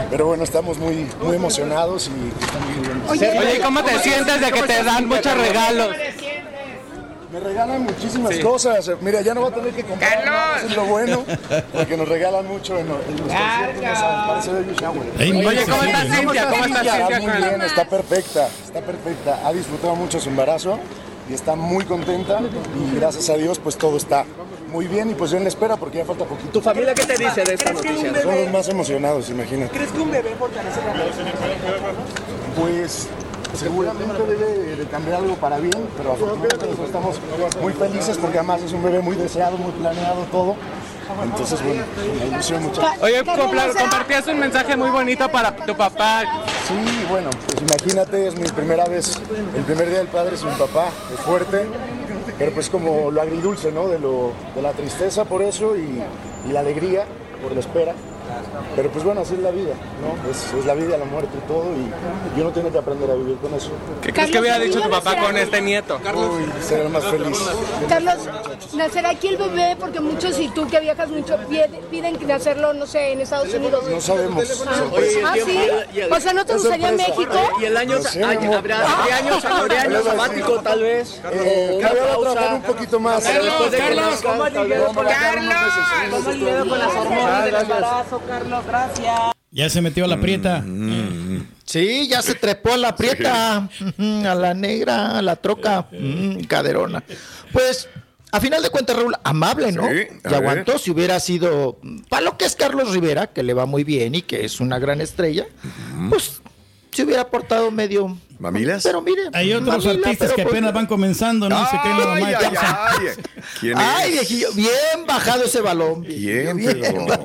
Pero 0.09 0.27
bueno, 0.27 0.43
estamos 0.43 0.77
muy, 0.77 1.07
muy 1.21 1.35
emocionados 1.35 2.09
y 2.09 2.43
estamos 2.43 2.69
muy 2.69 2.87
bien. 2.87 3.03
Oye, 3.09 3.57
¿y 3.57 3.61
cómo 3.61 3.83
te 3.83 3.99
sientes 3.99 4.41
de 4.41 4.51
que 4.51 4.61
te 4.63 4.83
dan 4.83 5.07
muchos 5.07 5.37
regalos? 5.37 5.95
Me 7.31 7.39
regalan 7.39 7.81
muchísimas 7.83 8.37
cosas. 8.37 8.91
Mira, 9.01 9.21
ya 9.21 9.33
no 9.33 9.41
va 9.41 9.47
a 9.47 9.51
tener 9.51 9.73
que 9.73 9.83
comprar 9.83 10.23
nada, 10.23 10.57
eso 10.57 10.67
es 10.67 10.75
lo 10.75 10.85
bueno, 10.85 11.25
porque 11.73 11.97
nos 11.97 12.07
regalan 12.07 12.47
mucho 12.47 12.77
en, 12.77 12.85
en 12.85 12.91
los 12.91 13.21
conciertos, 13.21 14.37
Oye, 15.19 15.65
¿cómo 15.65 15.83
está 15.83 16.01
Cintia? 16.15 16.47
¿Cómo 16.49 16.65
está 16.65 16.83
Cintia 16.83 17.19
muy 17.21 17.37
bien, 17.37 17.61
está 17.63 17.85
perfecta, 17.85 18.49
está 18.63 18.81
perfecta. 18.81 19.47
Ha 19.47 19.51
disfrutado 19.51 19.95
mucho 19.95 20.19
su 20.19 20.29
embarazo 20.29 20.77
y 21.27 21.33
está 21.33 21.55
muy 21.55 21.85
contenta 21.85 22.39
y 22.39 22.95
gracias 22.97 23.29
a 23.29 23.35
Dios 23.35 23.57
pues 23.57 23.77
todo 23.77 23.97
está 23.97 24.25
muy 24.73 24.87
bien 24.87 25.11
y 25.11 25.13
pues 25.13 25.29
yo 25.31 25.37
en 25.37 25.43
la 25.43 25.49
espera 25.49 25.77
porque 25.77 25.99
ya 25.99 26.05
falta 26.05 26.25
poquito. 26.25 26.49
¿Tu 26.51 26.59
familia 26.61 26.93
qué 26.95 27.05
te 27.05 27.13
dice 27.17 27.43
de 27.43 27.53
esta 27.53 27.69
¿Crees 27.69 27.81
que 27.81 27.87
un 27.89 27.95
noticia? 27.95 28.11
bebé- 28.11 28.23
Son 28.23 28.43
los 28.43 28.51
más 28.51 28.67
emocionados, 28.69 29.29
imagínate. 29.29 29.71
¿Crees 29.77 29.91
que 29.91 29.99
un 29.99 30.11
bebé 30.11 30.35
fortalece 30.37 30.79
la? 30.81 30.93
Pues 32.59 33.07
seguramente 33.57 34.23
debe 34.25 34.75
de 34.75 34.85
cambiar 34.87 35.17
algo 35.19 35.35
para 35.35 35.59
bien, 35.59 35.87
pero 35.95 36.13
afortunadamente 36.13 36.65
nosotros 36.65 36.87
estamos 36.87 37.15
muy 37.61 37.73
felices 37.73 38.17
porque 38.17 38.39
además 38.39 38.61
es 38.63 38.73
un 38.73 38.81
bebé 38.83 38.99
muy 38.99 39.15
deseado, 39.15 39.57
muy 39.57 39.71
planeado 39.73 40.23
todo. 40.31 40.55
Entonces, 41.21 41.61
bueno, 41.63 41.83
la 42.17 42.25
ilusión 42.25 42.63
mucho. 42.63 42.81
Oye, 43.01 43.23
compartías 43.23 44.25
un 44.27 44.39
mensaje 44.39 44.75
muy 44.75 44.89
bonito 44.89 45.29
para 45.29 45.55
tu 45.55 45.75
papá. 45.75 46.23
Sí, 46.67 47.05
bueno, 47.09 47.29
pues 47.45 47.61
imagínate, 47.61 48.27
es 48.27 48.35
mi 48.35 48.47
primera 48.49 48.85
vez, 48.85 49.19
el 49.55 49.63
primer 49.63 49.89
día 49.89 49.97
del 49.99 50.07
padre 50.07 50.35
sin 50.37 50.47
mi 50.49 50.55
papá, 50.55 50.87
es 51.13 51.19
fuerte, 51.19 51.67
pero 52.37 52.51
pues 52.51 52.69
como 52.69 53.11
lo 53.11 53.21
agridulce, 53.21 53.71
¿no? 53.71 53.87
De, 53.87 53.99
lo, 53.99 54.31
de 54.55 54.61
la 54.61 54.71
tristeza 54.73 55.25
por 55.25 55.41
eso 55.41 55.75
y, 55.75 56.01
y 56.47 56.51
la 56.51 56.61
alegría 56.61 57.05
por 57.41 57.53
la 57.53 57.59
espera. 57.59 57.93
Pero 58.75 58.89
pues 58.89 59.03
bueno, 59.03 59.21
así 59.21 59.33
es 59.35 59.39
la 59.41 59.51
vida, 59.51 59.73
¿no? 60.01 60.29
Es, 60.31 60.53
es 60.53 60.65
la 60.65 60.73
vida, 60.73 60.97
la 60.97 61.05
muerte 61.05 61.29
y 61.37 61.47
todo, 61.47 61.65
y, 61.75 62.37
y 62.37 62.41
uno 62.41 62.49
tiene 62.51 62.69
que 62.71 62.77
aprender 62.77 63.09
a 63.11 63.15
vivir 63.15 63.37
con 63.37 63.53
eso. 63.53 63.69
¿Qué 64.01 64.11
crees 64.11 64.31
que 64.31 64.39
hubiera 64.39 64.59
dicho 64.59 64.81
tu 64.81 64.89
papá 64.89 65.15
con 65.17 65.37
este 65.37 65.61
nieto? 65.61 65.99
Uy, 66.15 66.45
ser 66.61 66.81
el 66.81 66.89
más 66.89 67.03
feliz. 67.05 67.37
Carlos, 67.87 68.15
nacerá 68.73 69.09
aquí 69.11 69.27
el 69.29 69.37
bebé 69.37 69.75
porque 69.79 69.99
muchos 69.99 70.39
y 70.39 70.49
tú 70.49 70.67
que 70.67 70.79
viajas 70.79 71.09
mucho 71.09 71.37
pide- 71.49 71.69
piden 71.91 72.17
que 72.17 72.31
hacerlo, 72.33 72.73
no 72.73 72.85
sé, 72.87 73.11
en 73.13 73.21
Estados 73.21 73.53
Unidos. 73.53 73.83
No 73.89 74.01
sabemos. 74.01 74.63
Ah, 74.67 74.83
ah, 75.25 75.33
sí. 75.45 75.59
O 76.11 76.19
sea, 76.19 76.33
¿no 76.33 76.45
te 76.45 76.53
gustaría. 76.53 76.91
México? 76.93 77.33
¿Y 77.61 77.65
el 77.65 77.77
año, 77.77 77.95
No 77.97 78.01
sé, 78.03 78.23
ay, 78.23 78.37
amor. 78.37 78.55
habrá, 78.57 78.77
años, 79.15 79.45
años 79.45 80.03
sabático 80.03 80.59
tal 80.61 80.81
vez? 80.81 81.21
Eh, 81.31 81.81
a 81.83 81.89
trabajar 81.89 82.53
un 82.55 82.61
poquito 82.61 82.99
más. 82.99 83.23
Carlos, 83.23 83.53
Carlos, 83.77 84.21
¿cómo 84.21 84.37
vamos 84.43 84.57
a 84.57 84.93
con 84.93 86.79
las 86.79 86.95
hormonas 86.95 87.29
Ah, 87.33 87.45
del 87.45 87.55
embarazo, 87.55 88.21
Carlos? 88.27 88.65
Gracias. 88.65 89.19
Ya 89.51 89.69
se 89.69 89.81
metió 89.81 90.05
a 90.05 90.07
la 90.07 90.19
prieta. 90.19 90.61
Mm, 90.65 91.47
Sí, 91.65 92.07
ya 92.09 92.21
se 92.21 92.35
trepó 92.35 92.73
a 92.73 92.77
la 92.77 92.95
prieta, 92.95 93.69
a 93.97 94.35
la 94.35 94.53
negra, 94.53 95.17
a 95.17 95.21
la 95.21 95.35
troca, 95.37 95.87
ujú, 95.91 96.45
caderona. 96.47 97.03
Pues, 97.51 97.87
a 98.31 98.39
final 98.41 98.61
de 98.61 98.69
cuentas, 98.69 98.95
Raúl, 98.97 99.15
amable, 99.23 99.71
¿no? 99.71 99.87
Sí, 99.87 100.07
y 100.29 100.33
aguantó 100.33 100.77
si 100.77 100.91
hubiera 100.91 101.19
sido, 101.19 101.79
para 102.09 102.23
lo 102.23 102.37
que 102.37 102.45
es 102.45 102.55
Carlos 102.55 102.91
Rivera, 102.91 103.27
que 103.27 103.43
le 103.43 103.53
va 103.53 103.65
muy 103.65 103.83
bien 103.83 104.13
y 104.13 104.23
que 104.23 104.43
es 104.43 104.59
una 104.59 104.77
gran 104.77 104.99
estrella, 105.01 105.45
pues 106.09 106.41
se 106.93 107.03
hubiera 107.03 107.27
portado 107.29 107.69
medio... 107.71 108.17
¿Mamilas? 108.39 108.83
Pero 108.83 109.01
mire, 109.01 109.21
Hay 109.31 109.53
otros 109.53 109.85
mamila, 109.85 110.07
artistas 110.07 110.31
que 110.33 110.43
pues- 110.43 110.53
apenas 110.53 110.73
van 110.73 110.85
comenzando, 110.85 111.47
¿no? 111.47 111.69
Se 111.69 111.77
creen 111.79 111.97
la 111.99 112.05
mamá 112.07 112.27
de 112.27 112.35
Ay, 112.35 112.45
ay, 112.45 112.55
ay. 112.57 113.07
¿Quién 113.59 113.73
Ay, 113.77 114.11
viejillo, 114.11 114.51
bien 114.53 115.05
bajado 115.07 115.45
ese 115.45 115.61
balón. 115.61 116.03
¿Quién, 116.03 116.57
bien 116.57 116.79
pero? 116.81 117.05
ba- 117.05 117.19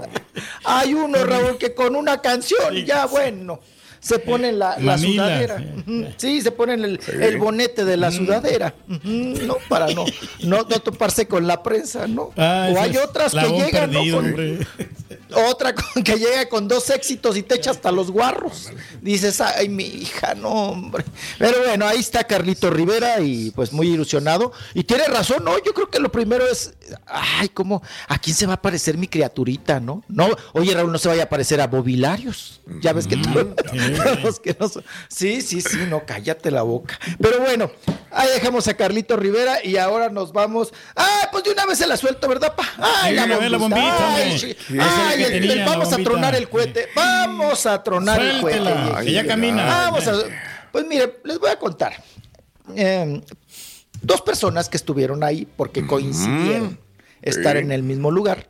Hay 0.64 0.94
uno, 0.94 1.24
Raúl, 1.24 1.58
que 1.58 1.74
con 1.74 1.96
una 1.96 2.20
canción, 2.20 2.72
ya 2.86 3.06
bueno, 3.06 3.58
se 3.98 4.20
pone 4.20 4.52
la, 4.52 4.78
la 4.78 4.96
sudadera. 4.96 5.60
sí. 6.18 6.40
Se 6.40 6.52
pone 6.52 6.74
el, 6.74 7.00
el 7.20 7.38
bonete 7.38 7.84
de 7.84 7.96
la 7.96 8.12
sudadera. 8.12 8.74
Ujú, 8.88 9.00
No, 9.44 9.56
para 9.68 9.88
no, 9.88 10.04
no, 10.44 10.58
no 10.58 10.64
toparse 10.80 11.26
con 11.26 11.48
la 11.48 11.64
prensa, 11.64 12.06
¿no? 12.06 12.30
Ah, 12.36 12.68
o 12.72 12.78
hay 12.80 12.96
otras 12.96 13.34
que 13.34 13.40
llegan, 13.48 13.90
¿no? 13.92 13.98
perdido, 13.98 14.16
Con- 14.18 14.26
hombre. 14.26 14.58
Otra 15.34 15.74
con- 15.74 16.02
que 16.02 16.16
llega 16.16 16.48
con 16.48 16.68
dos 16.68 16.88
éxitos 16.90 17.36
y 17.36 17.42
te 17.42 17.56
echa 17.56 17.70
hasta 17.70 17.90
los 17.92 18.10
guarros. 18.10 18.70
Dices, 19.00 19.40
ay, 19.40 19.68
mi 19.68 19.84
hija, 19.84 20.34
no, 20.34 20.48
hombre. 20.70 21.04
Pero 21.38 21.58
bueno, 21.64 21.86
ahí 21.86 21.98
está 22.00 22.24
Carlito 22.24 22.70
Rivera 22.70 23.20
y 23.20 23.50
pues 23.52 23.72
muy 23.72 23.88
ilusionado. 23.88 24.52
Y 24.74 24.84
tiene 24.84 25.04
razón, 25.06 25.44
¿no? 25.44 25.56
Yo 25.64 25.72
creo 25.74 25.90
que 25.90 25.98
lo 26.00 26.10
primero 26.10 26.46
es, 26.46 26.74
ay, 27.06 27.48
¿cómo? 27.50 27.82
¿A 28.08 28.18
quién 28.18 28.34
se 28.36 28.46
va 28.46 28.54
a 28.54 28.62
parecer 28.62 28.96
mi 28.98 29.08
criaturita, 29.08 29.80
no? 29.80 30.02
No, 30.08 30.28
oye, 30.52 30.74
Raúl, 30.74 30.92
no 30.92 30.98
se 30.98 31.08
vaya 31.08 31.24
a 31.24 31.28
parecer 31.28 31.60
a 31.60 31.66
Bobilarios. 31.66 32.60
Ya 32.80 32.92
ves 32.92 33.06
que 33.06 33.16
tú. 33.16 33.28
los 34.22 34.40
que 34.40 34.56
no 34.58 34.68
son- 34.68 34.84
Sí, 35.08 35.40
sí, 35.42 35.60
sí, 35.60 35.78
no, 35.88 36.04
cállate 36.06 36.50
la 36.50 36.62
boca. 36.62 36.98
Pero 37.20 37.40
bueno, 37.40 37.70
ahí 38.10 38.28
dejamos 38.34 38.68
a 38.68 38.74
Carlito 38.74 39.16
Rivera 39.16 39.64
y 39.64 39.76
ahora 39.76 40.08
nos 40.10 40.32
vamos. 40.32 40.72
Ah, 40.96 41.28
pues 41.32 41.44
de 41.44 41.50
una 41.50 41.66
vez 41.66 41.78
se 41.78 41.86
la 41.86 41.96
suelto, 41.96 42.28
¿verdad, 42.28 42.54
pa? 42.54 42.64
Ay, 42.78 43.10
Sí, 43.10 43.16
la 43.16 43.22
a 43.36 43.38
ver, 43.38 43.50
la 43.50 43.58
bombita. 43.58 43.80
bombita, 43.82 44.14
Ay. 44.14 44.38
Sí. 44.38 44.56
Ay, 44.80 45.17
El- 45.24 45.50
el- 45.50 45.64
vamos 45.64 45.92
a 45.92 45.96
tronar 45.96 46.34
el 46.34 46.48
cohete. 46.48 46.88
Vamos 46.94 47.66
a 47.66 47.82
tronar 47.82 48.20
el 48.20 48.40
cohete. 48.40 48.60
Viejillo. 48.60 48.98
que 49.00 49.12
ya 49.12 49.26
camina. 49.26 49.64
Vamos 49.66 50.06
a. 50.06 50.14
Pues 50.72 50.86
mire, 50.86 51.20
les 51.24 51.38
voy 51.38 51.50
a 51.50 51.58
contar. 51.58 51.92
Eh, 52.74 53.22
dos 54.02 54.20
personas 54.22 54.68
que 54.68 54.76
estuvieron 54.76 55.24
ahí 55.24 55.46
porque 55.56 55.86
coincidieron 55.86 56.78
estar 57.22 57.56
sí. 57.56 57.62
en 57.62 57.72
el 57.72 57.82
mismo 57.82 58.10
lugar 58.10 58.48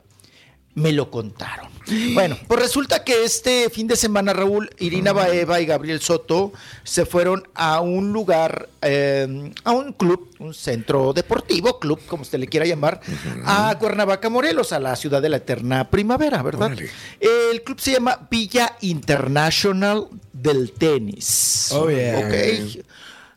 me 0.75 0.93
lo 0.93 1.11
contaron. 1.11 1.69
Bueno, 2.15 2.37
pues 2.47 2.61
resulta 2.61 3.05
que 3.05 3.25
este 3.25 3.71
fin 3.71 3.87
de 3.87 3.97
semana, 3.97 4.33
Raúl, 4.33 4.71
Irina 4.79 5.13
Baeva 5.13 5.61
y 5.61 5.67
Gabriel 5.67 6.01
Soto 6.01 6.53
se 6.85 7.07
fueron 7.07 7.47
a 7.55 7.81
un 7.81 8.13
lugar, 8.13 8.69
eh, 8.83 9.53
a 9.65 9.73
un 9.73 9.93
club, 9.93 10.29
un 10.39 10.55
centro 10.55 11.13
deportivo, 11.13 11.79
club, 11.79 12.01
como 12.07 12.23
usted 12.23 12.39
le 12.39 12.47
quiera 12.47 12.67
llamar, 12.67 13.01
a 13.45 13.77
Cuernavaca, 13.79 14.29
Morelos, 14.29 14.73
a 14.73 14.81
la 14.81 14.97
ciudad 14.97 15.23
de 15.23 15.29
la 15.29 15.39
eterna 15.39 15.89
primavera, 15.91 16.43
¿verdad? 16.43 16.67
Órale. 16.73 16.91
El 17.21 17.63
club 17.63 17.81
se 17.81 17.93
llama 17.93 18.29
Villa 18.31 18.77
International 18.81 20.07
del 20.33 20.73
Tenis. 20.73 21.71
Oh, 21.73 21.91
yeah. 21.91 22.19
Ok. 22.19 22.85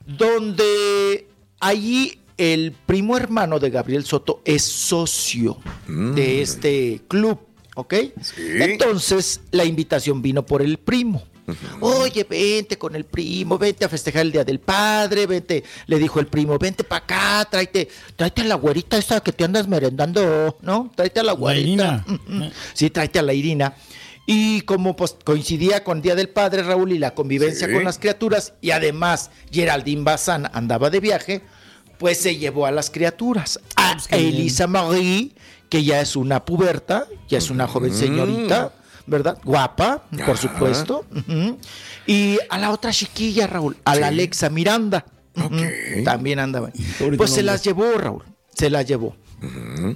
Donde 0.06 1.28
allí 1.60 2.20
el 2.38 2.72
primo 2.72 3.18
hermano 3.18 3.60
de 3.60 3.70
Gabriel 3.70 4.04
Soto 4.04 4.42
es 4.46 4.64
socio 4.64 5.58
de 5.88 6.42
este 6.42 7.02
club, 7.08 7.40
¿ok? 7.76 7.94
Entonces 8.38 9.42
la 9.52 9.66
invitación 9.66 10.22
vino 10.22 10.46
por 10.46 10.62
el 10.62 10.78
primo. 10.78 11.24
Oye, 11.82 12.24
vente 12.30 12.78
con 12.78 12.96
el 12.96 13.04
primo, 13.04 13.58
vente 13.58 13.84
a 13.84 13.90
festejar 13.90 14.22
el 14.22 14.32
Día 14.32 14.46
del 14.46 14.60
Padre, 14.60 15.26
vente, 15.26 15.64
le 15.88 16.00
dijo 16.00 16.20
el 16.22 16.28
primo, 16.28 16.58
vente 16.58 16.84
para 16.86 17.04
acá, 17.04 17.48
tráete, 17.50 17.90
tráete 18.16 18.42
a 18.42 18.46
la 18.46 18.56
güerita 18.56 18.98
esa 18.98 19.20
que 19.22 19.34
te 19.34 19.44
andas 19.44 19.68
merendando, 19.68 20.58
¿no? 20.62 20.92
Tráete 20.96 21.20
a 21.20 21.24
la 21.24 21.34
güerita. 21.34 21.62
Irina. 21.68 22.06
Ujú. 22.08 22.52
Sí, 22.74 22.90
tráete 22.90 23.20
a 23.20 23.24
la 23.24 23.34
Irina. 23.34 23.76
Y 24.26 24.62
como 24.62 24.96
pues 24.96 25.18
coincidía 25.26 25.84
con 25.84 26.02
Día 26.02 26.16
del 26.16 26.30
Padre, 26.30 26.64
Raúl, 26.64 26.94
y 26.94 27.00
la 27.00 27.16
convivencia 27.16 27.68
Sí. 27.68 27.74
con 27.74 27.84
las 27.84 27.98
criaturas, 27.98 28.54
y 28.62 28.72
además 28.72 29.32
Geraldine 29.52 30.04
Bazán 30.04 30.50
andaba 30.54 30.90
de 30.90 31.00
viaje, 31.02 31.42
pues 31.98 32.18
se 32.20 32.38
llevó 32.38 32.66
a 32.66 32.72
las 32.72 32.90
criaturas. 32.92 33.60
A 33.76 33.94
Pues. 33.94 34.08
Elisa 34.12 34.68
Marie, 34.68 35.32
que 35.72 35.86
ya 35.86 36.02
es 36.02 36.18
una 36.18 36.44
puberta, 36.44 37.08
ya 37.30 37.38
es 37.38 37.50
una 37.50 37.66
joven 37.66 37.94
señorita, 37.94 38.74
¿verdad? 39.08 39.38
Guapa, 39.46 40.04
por 40.26 40.38
supuesto. 40.38 41.06
Y 42.06 42.38
a 42.50 42.58
la 42.58 42.72
otra 42.72 42.92
chiquilla, 42.92 43.48
Raúl, 43.48 43.78
a 43.86 43.96
la 43.96 44.08
Alexa 44.08 44.50
Miranda. 44.50 45.06
Ujú. 45.38 45.46
Ok. 45.46 46.04
También 46.04 46.40
andaba. 46.40 46.72
Pues 47.16 47.32
se 47.32 47.42
las 47.42 47.64
llevó, 47.64 47.94
Raúl. 47.98 48.22
Se 48.54 48.70
las 48.70 48.86
llevó. 48.86 49.16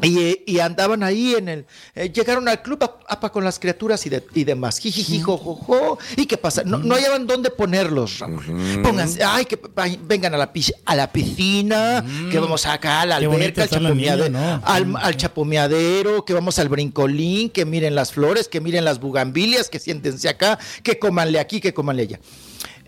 Y, 0.02 0.42
y 0.46 0.60
andaban 0.60 1.04
ahí 1.04 1.36
en 1.36 1.50
el. 1.50 1.66
eh, 1.94 2.12
llegaron 2.12 2.48
al 2.48 2.62
club 2.62 2.84
a- 2.84 2.98
apa 3.14 3.32
con 3.32 3.44
las 3.44 3.60
criaturas 3.60 4.06
y, 4.06 4.10
de- 4.10 4.24
y 4.34 4.44
demás. 4.44 4.80
Jijiji, 4.80 5.22
jojojo. 5.22 6.00
¿Y 6.18 6.26
qué 6.26 6.38
pasa? 6.38 6.64
No, 6.64 6.78
no 6.80 6.96
hallaban 6.96 7.28
dónde 7.28 7.50
ponerlos, 7.52 8.20
Raúl. 8.20 8.44
Pónganse, 8.82 9.24
ay, 9.24 9.46
que 9.46 9.60
vengan 10.04 10.34
a 10.34 10.38
la, 10.38 10.52
pis- 10.52 10.74
a 10.86 10.96
la 10.96 11.12
piscina, 11.12 12.04
que 12.32 12.40
vamos 12.40 12.66
acá 12.66 13.02
a 13.02 13.06
la 13.06 13.16
alberca, 13.18 13.62
al 13.62 13.66
está 13.68 13.80
la 13.80 13.90
niña, 13.92 14.16
chapomeade- 14.18 14.30
¿no? 14.32 14.62
al, 14.66 14.96
al 14.98 15.18
chapomeadero, 15.18 16.26
que 16.26 16.34
vamos 16.34 16.58
al 16.60 16.70
brincolín, 16.70 17.50
que 17.50 17.66
miren 17.66 17.96
las 17.96 18.12
flores, 18.12 18.48
que 18.48 18.62
miren 18.62 18.84
las 18.86 19.00
bugambilias, 19.00 19.70
que 19.70 19.80
siéntense 19.80 20.28
acá, 20.30 20.58
que 20.84 20.98
comanle 21.00 21.40
aquí, 21.40 21.60
que 21.62 21.74
comanle 21.74 22.04
allá. 22.04 22.20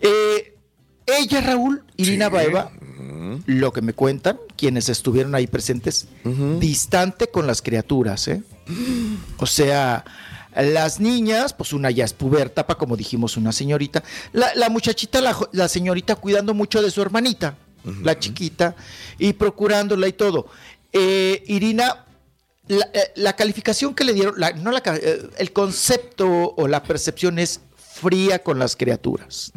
Eh, 0.00 0.54
ella, 1.08 1.40
Raúl, 1.40 1.82
Irina 1.96 2.28
Baeva, 2.28 2.70
lo 3.46 3.72
que 3.72 3.82
me 3.82 3.92
cuentan, 3.92 4.38
quienes 4.56 4.88
estuvieron 4.88 5.34
ahí 5.34 5.46
presentes, 5.46 6.08
distante 6.58 7.28
con 7.28 7.46
las 7.46 7.62
criaturas, 7.62 8.28
¿eh? 8.28 8.42
O 9.38 9.46
sea, 9.46 10.04
las 10.54 11.00
niñas, 11.00 11.52
pues 11.52 11.72
una 11.72 11.90
ya 11.90 12.04
es 12.04 12.12
pubertapa, 12.12 12.76
como 12.76 12.96
dijimos, 12.96 13.36
una 13.36 13.52
señorita. 13.52 14.02
La, 14.32 14.54
la 14.54 14.68
muchachita, 14.68 15.20
la, 15.52 15.68
señorita 15.68 16.16
cuidando 16.16 16.54
mucho 16.54 16.82
de 16.82 16.90
su 16.90 17.00
hermanita, 17.00 17.56
la 18.02 18.18
chiquita, 18.18 18.74
y 19.18 19.32
procurándola 19.32 20.08
y 20.08 20.12
todo. 20.12 20.46
Eh, 20.92 21.44
Irina, 21.46 22.06
la, 22.66 22.88
eh, 22.92 23.12
la 23.16 23.34
calificación 23.34 23.94
que 23.94 24.04
le 24.04 24.12
dieron, 24.12 24.34
no 24.62 24.70
la 24.70 24.82
eh, 24.86 25.30
el 25.38 25.52
concepto 25.52 26.54
o 26.56 26.68
la 26.68 26.82
percepción 26.82 27.38
es 27.38 27.60
fría 28.00 28.38
con 28.42 28.58
las 28.58 28.76
criaturas. 28.76 29.52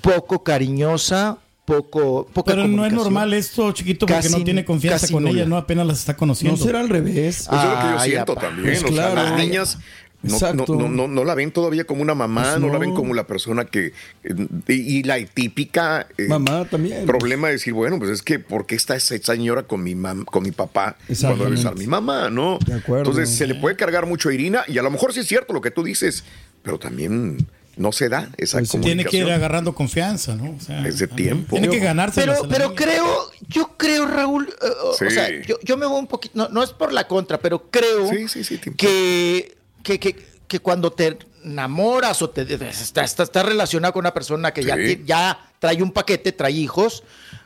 Poco 0.00 0.42
cariñosa, 0.42 1.38
poco, 1.64 2.26
poca 2.32 2.52
Pero 2.54 2.66
no 2.68 2.84
es 2.84 2.92
normal 2.92 3.32
esto, 3.34 3.70
chiquito, 3.72 4.06
porque 4.06 4.22
Casi- 4.22 4.32
no 4.36 4.44
tiene 4.44 4.64
confianza 4.64 5.08
con 5.08 5.22
nula. 5.24 5.34
ella, 5.40 5.48
no 5.48 5.56
apenas 5.56 5.86
las 5.86 5.98
está 6.00 6.16
conociendo. 6.16 6.56
No 6.58 6.64
será 6.64 6.80
al 6.80 6.88
revés. 6.88 7.46
Pues 7.48 7.62
es 7.62 7.68
lo 7.68 7.74
que 7.80 7.92
yo 7.94 8.00
siento 8.00 8.32
apa. 8.32 8.40
también. 8.40 8.66
Pues 8.68 8.82
o 8.84 8.88
sea, 8.88 9.12
claro. 9.12 9.14
las 9.30 9.38
niñas 9.38 9.78
no, 10.22 10.34
Exacto. 10.34 10.64
no, 10.76 10.82
no, 10.82 10.88
no- 10.88 11.08
no 11.08 11.24
la 11.24 11.34
ven 11.34 11.50
todavía 11.50 11.82
como 11.84 12.00
una 12.02 12.14
mamá, 12.14 12.42
Pues 12.42 12.60
no. 12.60 12.68
la 12.72 12.78
ven 12.78 12.94
como 12.94 13.12
la 13.12 13.26
persona 13.26 13.64
que... 13.64 13.86
eh, 14.22 14.46
y, 14.68 14.98
y 14.98 15.02
la 15.02 15.18
típica... 15.26 16.06
eh, 16.16 16.28
Mamá 16.28 16.64
también. 16.70 17.06
Problema 17.06 17.48
de 17.48 17.54
decir, 17.54 17.72
bueno, 17.74 17.98
pues 17.98 18.10
es 18.10 18.22
que, 18.22 18.38
¿por 18.38 18.64
qué 18.66 18.76
está 18.76 18.94
esa 18.94 19.16
señora 19.18 19.64
con 19.64 19.82
mi, 19.82 19.94
mam- 19.96 20.24
con 20.24 20.44
mi 20.44 20.52
papá 20.52 20.96
cuando 21.20 21.42
debe 21.44 21.56
estar 21.56 21.76
mi 21.76 21.88
mamá, 21.88 22.30
no? 22.30 22.58
De 22.64 22.74
acuerdo. 22.74 23.10
Entonces 23.10 23.36
se 23.36 23.46
le 23.48 23.56
puede 23.56 23.74
cargar 23.74 24.06
mucho 24.06 24.28
a 24.28 24.34
Irina 24.34 24.62
y 24.68 24.78
a 24.78 24.82
lo 24.82 24.90
mejor 24.92 25.12
sí 25.12 25.18
es 25.20 25.26
cierto 25.26 25.52
lo 25.52 25.60
que 25.60 25.72
tú 25.72 25.82
dices, 25.82 26.22
pero 26.62 26.78
también 26.78 27.46
no 27.76 27.90
se 27.90 28.08
da 28.08 28.28
esa 28.36 28.58
Pues 28.58 28.70
Tiene 28.82 29.04
que 29.04 29.16
ir 29.18 29.30
agarrando 29.30 29.74
confianza, 29.74 30.34
¿no? 30.36 30.56
O 30.56 30.60
sea, 30.60 30.86
Es 30.86 30.98
de 30.98 31.06
tiempo. 31.08 31.56
Tiene 31.56 31.68
que 31.70 31.78
ganarse. 31.80 32.20
Pero, 32.20 32.46
pero 32.48 32.74
creo, 32.74 33.30
yo 33.48 33.76
creo, 33.78 34.06
Raúl, 34.06 34.48
eh, 34.48 34.66
o- 34.84 34.94
Sí. 34.94 35.06
o 35.06 35.10
sea, 35.10 35.28
yo, 35.42 35.56
yo 35.62 35.76
me 35.76 35.86
voy 35.86 35.98
un 35.98 36.06
poquito, 36.06 36.34
no, 36.36 36.48
no 36.50 36.62
es 36.62 36.70
por 36.70 36.92
la 36.92 37.08
contra, 37.08 37.38
pero 37.38 37.70
creo 37.70 38.08
Sí, 38.10 38.28
sí, 38.28 38.44
sí, 38.44 38.58
te- 38.58 38.74
que, 38.74 39.56
que, 39.82 39.98
que, 39.98 40.16
que 40.46 40.60
cuando 40.60 40.92
te 40.92 41.16
enamoras 41.44 42.20
o 42.22 42.30
te 42.30 42.42
estás 42.42 42.82
está, 43.02 43.22
está 43.24 43.42
relacionado 43.42 43.92
con 43.94 44.00
una 44.00 44.14
persona 44.14 44.52
que 44.52 44.62
ya, 44.62 44.76
ya 45.04 45.50
trae 45.58 45.82
un 45.82 45.90
paquete, 45.92 46.32
trae 46.32 46.52
hijos, 46.52 47.02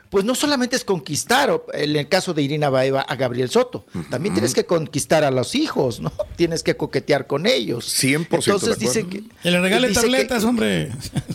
pues 0.09 0.23
no 0.25 0.35
solamente 0.35 0.75
es 0.75 0.85
conquistar, 0.85 1.49
o 1.51 1.65
en 1.73 1.95
el 1.95 2.07
caso 2.07 2.33
de 2.33 2.41
Irina 2.41 2.69
Baeva, 2.69 3.01
a 3.01 3.15
Gabriel 3.15 3.49
Soto, 3.49 3.85
también 4.09 4.33
tienes 4.33 4.53
que 4.53 4.65
conquistar 4.65 5.23
a 5.23 5.31
los 5.31 5.53
hijos, 5.55 5.99
¿no? 5.99 6.11
Tienes 6.37 6.63
que 6.63 6.77
coquetear 6.77 7.27
con 7.27 7.45
ellos. 7.45 7.85
100% 8.03 8.27
Entonces 8.31 8.79
de 8.79 8.85
dice 8.85 8.99
acuerdo. 9.01 9.27
que... 9.29 9.41
Que 9.43 9.51
le 9.51 9.59
regale 9.61 9.87
que- 9.89 9.93
tabletas, 9.93 10.43
hombre. 10.43 10.91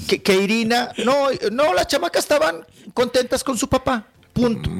que, 0.09 0.23
que 0.23 0.37
Irina, 0.43 0.91
no, 1.05 1.27
no, 1.51 1.75
las 1.75 1.87
chamacas 1.89 2.25
estaban 2.25 2.67
contentas 2.95 3.45
con 3.45 3.59
su 3.59 3.69
papá, 3.69 4.07
punto. 4.33 4.71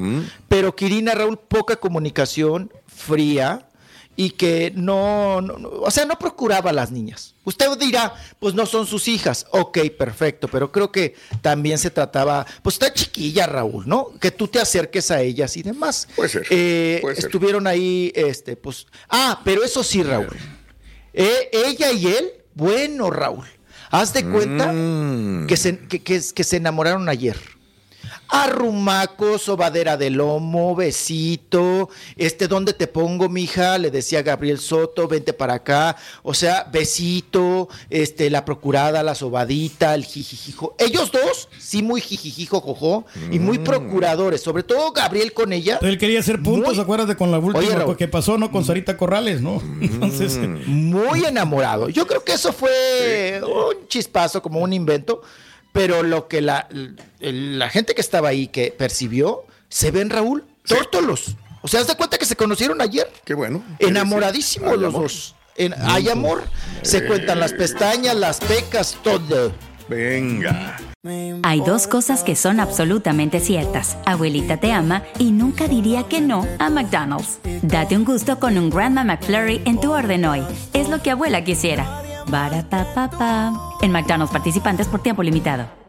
Pero 0.47 0.75
que 0.75 0.85
Irina, 0.85 1.13
Raúl, 1.13 1.37
poca 1.37 1.75
comunicación, 1.75 2.71
fría, 2.87 3.67
y 4.15 4.29
que 4.31 4.71
no, 4.75 5.41
no- 5.41 5.57
no- 5.57 5.69
o 5.69 5.89
sea, 5.91 6.05
no 6.05 6.19
procuraba 6.19 6.69
a 6.69 6.73
las 6.73 6.91
niñas. 6.91 7.33
Usted 7.45 7.65
dirá, 7.79 8.13
pues 8.39 8.53
no 8.53 8.65
son 8.65 8.85
sus 8.85 9.07
hijas, 9.07 9.47
ok, 9.51 9.79
perfecto, 9.97 10.47
pero 10.47 10.71
creo 10.71 10.91
que 10.91 11.15
también 11.41 11.77
se 11.79 11.89
trataba, 11.89 12.45
pues 12.61 12.75
está 12.75 12.93
chiquilla, 12.93 13.47
Raúl, 13.47 13.87
¿no? 13.87 14.09
Que 14.19 14.29
tú 14.31 14.47
te 14.47 14.59
acerques 14.59 15.09
a 15.11 15.21
ellas 15.21 15.57
y 15.57 15.63
demás. 15.63 16.07
Puede 16.15 16.29
ser, 16.29 16.45
Eh, 16.51 16.99
puede 17.01 17.15
ser. 17.15 17.25
estuvieron 17.25 17.65
ahí, 17.67 18.11
este, 18.15 18.55
pues, 18.55 18.85
ah, 19.09 19.41
pero 19.43 19.63
eso 19.63 19.83
sí, 19.83 20.03
Raúl. 20.03 20.37
Eh, 21.13 21.49
ella 21.51 21.91
y 21.91 22.07
él, 22.07 22.29
bueno, 22.53 23.09
Raúl, 23.09 23.47
haz 23.89 24.13
de 24.13 24.23
cuenta 24.29 24.71
Mm. 24.71 25.47
que, 25.47 25.57
se, 25.57 25.77
que, 25.79 26.01
que- 26.01 26.21
que 26.33 26.43
se 26.43 26.57
enamoraron 26.57 27.09
ayer. 27.09 27.37
Arrumaco, 28.33 29.37
sobadera 29.37 29.95
de 29.95 30.09
lomo, 30.09 30.75
besito, 30.75 31.89
este, 32.17 32.47
¿dónde 32.47 32.73
te 32.73 32.87
pongo, 32.87 33.29
mija? 33.29 33.77
Le 33.77 33.91
decía 33.91 34.23
Gabriel 34.23 34.57
Soto, 34.57 35.07
vente 35.07 35.33
para 35.33 35.53
acá. 35.53 35.95
O 36.23 36.33
sea, 36.33 36.63
besito, 36.73 37.69
este, 37.91 38.31
la 38.31 38.43
procurada, 38.43 39.03
la 39.03 39.13
sobadita, 39.13 39.93
el 39.93 40.03
jijijijo. 40.03 40.75
Ellos 40.79 41.11
dos, 41.11 41.47
sí, 41.59 41.83
muy 41.83 42.01
jijijijo, 42.01 42.59
jojo, 42.59 43.05
y 43.31 43.37
muy 43.37 43.59
Mm. 43.59 43.63
procuradores, 43.63 44.41
sobre 44.41 44.63
todo 44.63 44.91
Gabriel 44.91 45.31
con 45.33 45.53
ella. 45.53 45.77
Él 45.83 45.99
quería 45.99 46.19
hacer 46.19 46.41
puntos, 46.41 46.73
Muy- 46.73 46.83
acuérdate, 46.83 47.15
con 47.15 47.29
la 47.29 47.37
última 47.37 47.59
Oye, 47.59 47.75
Raúl. 47.75 47.95
que 47.97 48.07
pasó, 48.07 48.39
¿no? 48.39 48.51
Con 48.51 48.65
Sarita 48.65 48.97
Corrales, 48.97 49.41
¿no? 49.41 49.61
Entonces, 49.79 50.39
muy 50.65 51.23
enamorado. 51.23 51.87
Yo 51.89 52.07
creo 52.07 52.23
que 52.23 52.33
eso 52.33 52.51
fue 52.51 53.41
un 53.43 53.87
chispazo, 53.87 54.41
como 54.41 54.59
un 54.59 54.73
invento, 54.73 55.21
pero 55.73 56.03
lo 56.03 56.27
que 56.29 56.39
la, 56.41 56.67
la 57.19 57.69
gente 57.69 57.93
que 57.95 58.01
estaba 58.01 58.29
ahí 58.29 58.47
que 58.47 58.73
percibió, 58.77 59.43
se 59.67 59.91
ven, 59.91 60.09
Raúl, 60.09 60.45
tórtolos. 60.65 61.35
O 61.61 61.67
sea, 61.67 61.81
haz 61.81 61.87
de 61.87 61.95
cuenta 61.95 62.17
que 62.17 62.25
se 62.25 62.35
conocieron 62.35 62.79
ayer. 62.81 63.09
Qué 63.25 63.33
bueno. 63.33 63.63
Enamoradísimos 63.79 64.77
los 64.77 64.89
amor. 64.93 65.01
dos. 65.03 65.35
En- 65.55 65.73
hay 65.81 66.09
amor. 66.09 66.43
Se 66.81 66.97
Eh. 66.99 67.05
cuentan 67.07 67.39
las 67.39 67.53
pestañas, 67.53 68.15
las 68.15 68.39
pecas, 68.39 68.97
todo. 69.03 69.51
Venga. 69.89 70.77
Hay 71.43 71.59
dos 71.61 71.87
cosas 71.87 72.23
que 72.23 72.35
son 72.37 72.59
absolutamente 72.61 73.39
ciertas. 73.41 73.97
Abuelita 74.05 74.57
te 74.57 74.71
ama 74.71 75.03
y 75.19 75.31
nunca 75.31 75.67
diría 75.67 76.03
que 76.03 76.21
no 76.21 76.47
a 76.59 76.69
McDonald's. 76.69 77.39
Date 77.61 77.97
un 77.97 78.05
gusto 78.05 78.39
con 78.39 78.57
un 78.57 78.69
Grandma 78.69 79.03
McFlurry 79.03 79.61
en 79.65 79.79
tu 79.81 79.91
orden 79.91 80.23
hoy. 80.25 80.41
Es 80.73 80.87
lo 80.89 81.01
que 81.01 81.11
abuela 81.11 81.43
quisiera. 81.43 82.01
Barata 82.27 83.53
En 83.81 83.91
McDonald's 83.91 84.31
participantes 84.31 84.87
por 84.87 85.01
tiempo 85.01 85.23
limitado. 85.23 85.83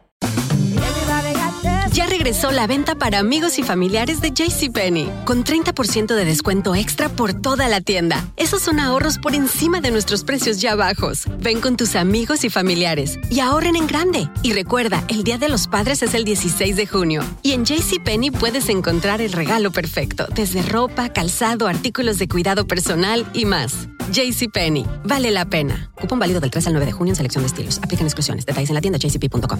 Ya 1.94 2.06
regresó 2.06 2.50
la 2.50 2.66
venta 2.66 2.96
para 2.96 3.20
amigos 3.20 3.56
y 3.60 3.62
familiares 3.62 4.20
de 4.20 4.32
JCPenney, 4.32 5.08
con 5.24 5.44
30% 5.44 6.16
de 6.16 6.24
descuento 6.24 6.74
extra 6.74 7.08
por 7.08 7.34
toda 7.34 7.68
la 7.68 7.80
tienda. 7.80 8.32
Esos 8.36 8.62
son 8.62 8.80
ahorros 8.80 9.18
por 9.18 9.32
encima 9.32 9.80
de 9.80 9.92
nuestros 9.92 10.24
precios 10.24 10.60
ya 10.60 10.74
bajos. 10.74 11.26
Ven 11.38 11.60
con 11.60 11.76
tus 11.76 11.94
amigos 11.94 12.42
y 12.42 12.50
familiares 12.50 13.16
y 13.30 13.38
ahorren 13.38 13.76
en 13.76 13.86
grande. 13.86 14.28
Y 14.42 14.54
recuerda, 14.54 15.04
el 15.06 15.22
Día 15.22 15.38
de 15.38 15.48
los 15.48 15.68
Padres 15.68 16.02
es 16.02 16.14
el 16.14 16.24
16 16.24 16.74
de 16.74 16.88
junio. 16.88 17.22
Y 17.42 17.52
en 17.52 17.64
JCPenney 17.64 18.32
puedes 18.32 18.68
encontrar 18.70 19.20
el 19.20 19.30
regalo 19.30 19.70
perfecto, 19.70 20.26
desde 20.34 20.62
ropa, 20.62 21.10
calzado, 21.10 21.68
artículos 21.68 22.18
de 22.18 22.26
cuidado 22.26 22.66
personal 22.66 23.24
y 23.34 23.44
más. 23.44 23.88
JCPenney, 24.12 24.84
vale 25.04 25.30
la 25.30 25.44
pena. 25.44 25.90
Cupón 26.00 26.18
válido 26.18 26.40
del 26.40 26.50
3 26.50 26.66
al 26.66 26.72
9 26.74 26.86
de 26.86 26.92
junio 26.92 27.12
en 27.12 27.16
selección 27.16 27.42
de 27.42 27.46
estilos. 27.46 27.78
Aplican 27.82 28.06
exclusiones. 28.06 28.44
Detalles 28.46 28.70
en 28.70 28.74
la 28.74 28.80
tienda 28.80 28.98
jcp.com. 28.98 29.58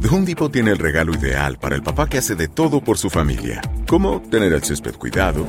The 0.00 0.08
Home 0.08 0.26
Depot 0.26 0.50
tiene 0.50 0.70
el 0.70 0.78
regalo 0.78 1.14
ideal 1.14 1.58
para 1.58 1.76
el 1.76 1.82
papá 1.82 2.08
que 2.08 2.18
hace 2.18 2.34
de 2.34 2.48
todo 2.48 2.82
por 2.82 2.98
su 2.98 3.10
familia, 3.10 3.60
como 3.86 4.20
tener 4.20 4.52
el 4.52 4.62
césped 4.62 4.94
cuidado 4.94 5.46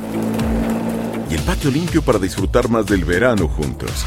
y 1.30 1.36
el 1.36 1.42
patio 1.42 1.72
limpio 1.72 2.02
para 2.02 2.20
disfrutar 2.20 2.70
más 2.70 2.86
del 2.86 3.06
verano 3.06 3.48
juntos. 3.48 4.06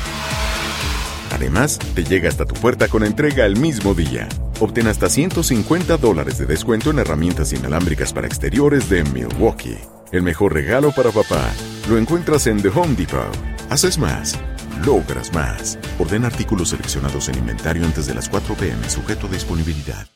Además, 1.33 1.79
te 1.95 2.05
llega 2.05 2.29
hasta 2.29 2.45
tu 2.45 2.55
puerta 2.55 2.89
con 2.89 3.05
entrega 3.05 3.45
el 3.45 3.57
mismo 3.57 3.95
día. 3.95 4.29
Obtén 4.61 4.87
hasta 4.87 5.09
150 5.09 5.97
dólares 5.97 6.39
de 6.39 6.47
descuento 6.47 6.91
en 6.91 6.99
herramientas 6.99 7.53
inalámbricas 7.53 8.13
para 8.13 8.27
exteriores 8.27 8.89
de 8.89 9.05
Milwaukee. 9.05 9.79
El 10.13 10.23
mejor 10.23 10.55
regalo 10.55 10.93
para 10.93 11.11
papá 11.11 11.53
lo 11.89 11.99
encuentras 11.99 12.47
en 12.47 12.63
The 12.63 12.69
Home 12.69 12.95
Depot. 12.95 13.56
Haces 13.71 13.99
más, 13.99 14.39
logras 14.85 15.33
más. 15.33 15.79
Ordena 15.99 16.29
artículos 16.29 16.71
seleccionados 16.71 17.29
en 17.29 17.39
inventario 17.39 17.85
antes 17.85 18.07
de 18.07 18.15
las 18.15 18.29
4 18.29 18.55
pm, 18.55 18.89
sujeto 18.89 19.27
a 19.27 19.31
disponibilidad. 19.31 20.07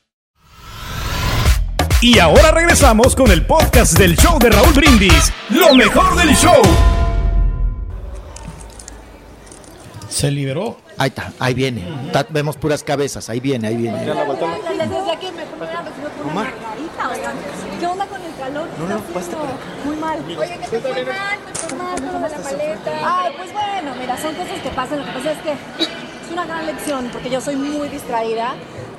Y 2.00 2.18
ahora 2.18 2.50
regresamos 2.52 3.14
con 3.14 3.30
el 3.30 3.44
podcast 3.44 3.98
del 3.98 4.16
show 4.16 4.38
de 4.38 4.50
Raúl 4.50 4.72
Brindis. 4.72 5.32
Lo 5.50 5.74
mejor 5.74 6.16
del 6.16 6.34
show. 6.34 6.62
se 10.20 10.30
liberó. 10.30 10.76
Ahí 10.98 11.08
está, 11.08 11.32
ahí 11.38 11.54
viene. 11.54 11.82
Vemos 12.28 12.56
puras 12.56 12.82
cabezas, 12.82 13.30
ahí 13.30 13.40
viene, 13.40 13.68
ahí 13.68 13.76
viene. 13.76 14.00
Desde 14.00 14.12
aquí 14.12 15.26
me 15.34 15.46
primera 15.46 15.82
recibió 15.82 16.10
con 16.10 16.26
una 16.26 16.34
margarita, 16.34 17.08
oigan. 17.10 17.36
¿Qué 17.78 17.86
onda 17.86 18.06
con 18.06 18.20
el 18.20 18.34
calor? 18.36 18.68
No, 18.78 18.88
no, 18.88 19.00
mal. 20.10 20.38
Oye, 20.38 20.58
que 20.58 20.66
te 20.68 20.80
fue 20.80 21.04
mal, 21.04 21.38
te 21.38 21.58
fue 21.58 21.78
mal, 21.78 21.96
todo 21.96 22.20
de 22.20 22.28
la 22.28 22.38
paleta. 22.38 22.90
Ay, 23.02 23.32
pues 23.36 23.52
bueno, 23.52 23.94
mira, 23.98 24.16
son 24.16 24.34
cosas 24.34 24.60
que 24.62 24.70
pasan. 24.70 24.98
Lo 24.98 25.04
que 25.06 25.12
pasa 25.12 25.32
es 25.32 25.38
que 25.38 25.52
es 25.52 26.32
una 26.32 26.46
gran 26.46 26.66
lección, 26.66 27.08
porque 27.12 27.30
yo 27.30 27.40
soy 27.40 27.56
muy 27.56 27.88
distraída. 27.88 28.54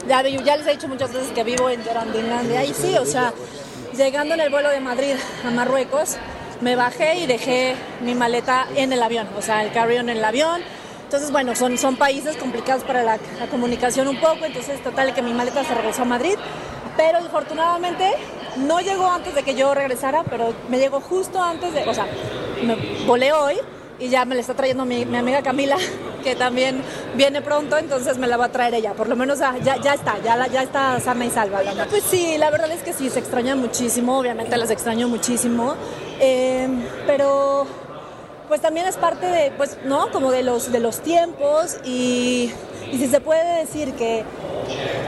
Ya, 0.07 0.21
ya 0.23 0.57
les 0.57 0.67
he 0.67 0.71
dicho 0.71 0.87
muchas 0.87 1.13
veces 1.13 1.31
que 1.31 1.43
vivo 1.43 1.69
en 1.69 1.83
Gerandinlandia. 1.83 2.63
Y 2.63 2.73
sí, 2.73 2.97
o 2.97 3.05
sea, 3.05 3.33
llegando 3.95 4.33
en 4.33 4.39
el 4.39 4.49
vuelo 4.49 4.69
de 4.69 4.79
Madrid 4.79 5.15
a 5.45 5.51
Marruecos, 5.51 6.17
me 6.61 6.75
bajé 6.75 7.19
y 7.19 7.27
dejé 7.27 7.75
mi 8.01 8.15
maleta 8.15 8.67
en 8.75 8.93
el 8.93 9.01
avión, 9.01 9.27
o 9.37 9.41
sea, 9.41 9.63
el 9.63 9.71
carry-on 9.71 10.09
en 10.09 10.17
el 10.17 10.25
avión. 10.25 10.61
Entonces, 11.03 11.31
bueno, 11.31 11.55
son, 11.55 11.77
son 11.77 11.97
países 11.97 12.37
complicados 12.37 12.83
para 12.83 13.03
la, 13.03 13.19
la 13.37 13.47
comunicación 13.47 14.07
un 14.07 14.19
poco, 14.19 14.45
entonces 14.45 14.81
total 14.81 15.13
que 15.13 15.21
mi 15.21 15.33
maleta 15.33 15.63
se 15.63 15.73
regresó 15.73 16.03
a 16.03 16.05
Madrid, 16.05 16.35
pero 16.95 17.17
afortunadamente 17.17 18.13
no 18.57 18.79
llegó 18.79 19.09
antes 19.09 19.35
de 19.35 19.43
que 19.43 19.55
yo 19.55 19.73
regresara, 19.73 20.23
pero 20.29 20.53
me 20.69 20.79
llegó 20.79 21.01
justo 21.01 21.41
antes 21.41 21.73
de, 21.73 21.87
o 21.87 21.93
sea, 21.93 22.07
me 22.63 22.75
volé 23.05 23.33
hoy 23.33 23.55
y 23.99 24.09
ya 24.09 24.25
me 24.25 24.35
la 24.35 24.41
está 24.41 24.53
trayendo 24.53 24.85
mi, 24.85 25.05
mi 25.05 25.17
amiga 25.17 25.41
Camila 25.41 25.77
que 26.23 26.35
también 26.35 26.83
viene 27.15 27.41
pronto, 27.41 27.77
entonces 27.77 28.17
me 28.17 28.27
la 28.27 28.37
va 28.37 28.45
a 28.45 28.51
traer 28.51 28.73
ella. 28.75 28.93
Por 28.93 29.07
lo 29.09 29.15
menos 29.15 29.41
ah, 29.41 29.55
ya, 29.63 29.77
ya 29.77 29.93
está, 29.93 30.19
ya, 30.23 30.47
ya 30.47 30.63
está 30.63 30.99
sana 30.99 31.25
y 31.25 31.29
salva. 31.29 31.63
la. 31.63 31.85
Pues 31.85 32.03
sí, 32.03 32.37
la 32.37 32.49
verdad 32.49 32.71
es 32.71 32.83
que 32.83 32.93
sí, 32.93 33.09
se 33.09 33.19
extraña 33.19 33.55
muchísimo, 33.55 34.17
obviamente 34.17 34.55
las 34.57 34.69
extraño 34.69 35.07
muchísimo, 35.07 35.75
eh, 36.19 36.67
pero 37.07 37.65
pues 38.47 38.61
también 38.61 38.85
es 38.85 38.97
parte 38.97 39.27
de, 39.27 39.51
pues, 39.51 39.77
¿no? 39.85 40.11
Como 40.11 40.31
de 40.31 40.43
los, 40.43 40.71
de 40.71 40.79
los 40.79 40.99
tiempos 40.99 41.77
y, 41.85 42.51
y 42.91 42.97
si 42.97 43.07
se 43.07 43.21
puede 43.21 43.59
decir 43.59 43.93
que, 43.93 44.23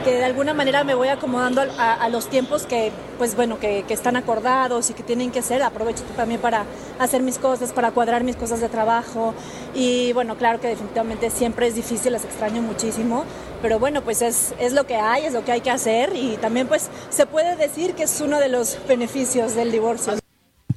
que 0.04 0.12
de 0.12 0.24
alguna 0.24 0.54
manera 0.54 0.84
me 0.84 0.94
voy 0.94 1.08
acomodando 1.08 1.60
a, 1.60 1.64
a- 1.78 1.94
a 2.04 2.08
los 2.08 2.28
tiempos 2.28 2.66
que, 2.66 2.90
pues 3.18 3.36
bueno, 3.36 3.58
que, 3.58 3.84
que 3.86 3.94
están 3.94 4.16
acordados 4.16 4.90
y 4.90 4.94
que 4.94 5.02
tienen 5.02 5.30
que 5.30 5.42
ser, 5.42 5.62
aprovecho 5.62 6.02
también 6.16 6.40
para 6.40 6.64
hacer 6.98 7.22
mis 7.22 7.38
cosas, 7.38 7.72
para 7.72 7.90
cuadrar 7.90 8.24
mis 8.24 8.36
cosas 8.36 8.60
de 8.60 8.68
trabajo 8.68 9.34
y 9.74 10.12
bueno, 10.12 10.36
claro 10.36 10.60
que 10.60 10.68
definitivamente 10.68 11.30
siempre 11.30 11.66
es 11.66 11.74
difícil, 11.74 12.12
las 12.12 12.24
extraño 12.24 12.62
muchísimo, 12.62 13.24
pero 13.62 13.78
bueno, 13.78 14.02
pues 14.02 14.22
es, 14.22 14.54
es 14.58 14.72
lo 14.72 14.86
que 14.86 14.96
hay, 14.96 15.24
es 15.26 15.32
lo 15.32 15.44
que 15.44 15.52
hay 15.52 15.60
que 15.60 15.70
hacer 15.70 16.14
y 16.14 16.36
también 16.38 16.66
pues 16.68 16.88
se 17.10 17.26
puede 17.26 17.56
decir 17.56 17.94
que 17.94 18.04
es 18.04 18.20
uno 18.20 18.38
de 18.40 18.48
los 18.48 18.78
beneficios 18.88 19.54
del 19.54 19.72
divorcio. 19.72 20.14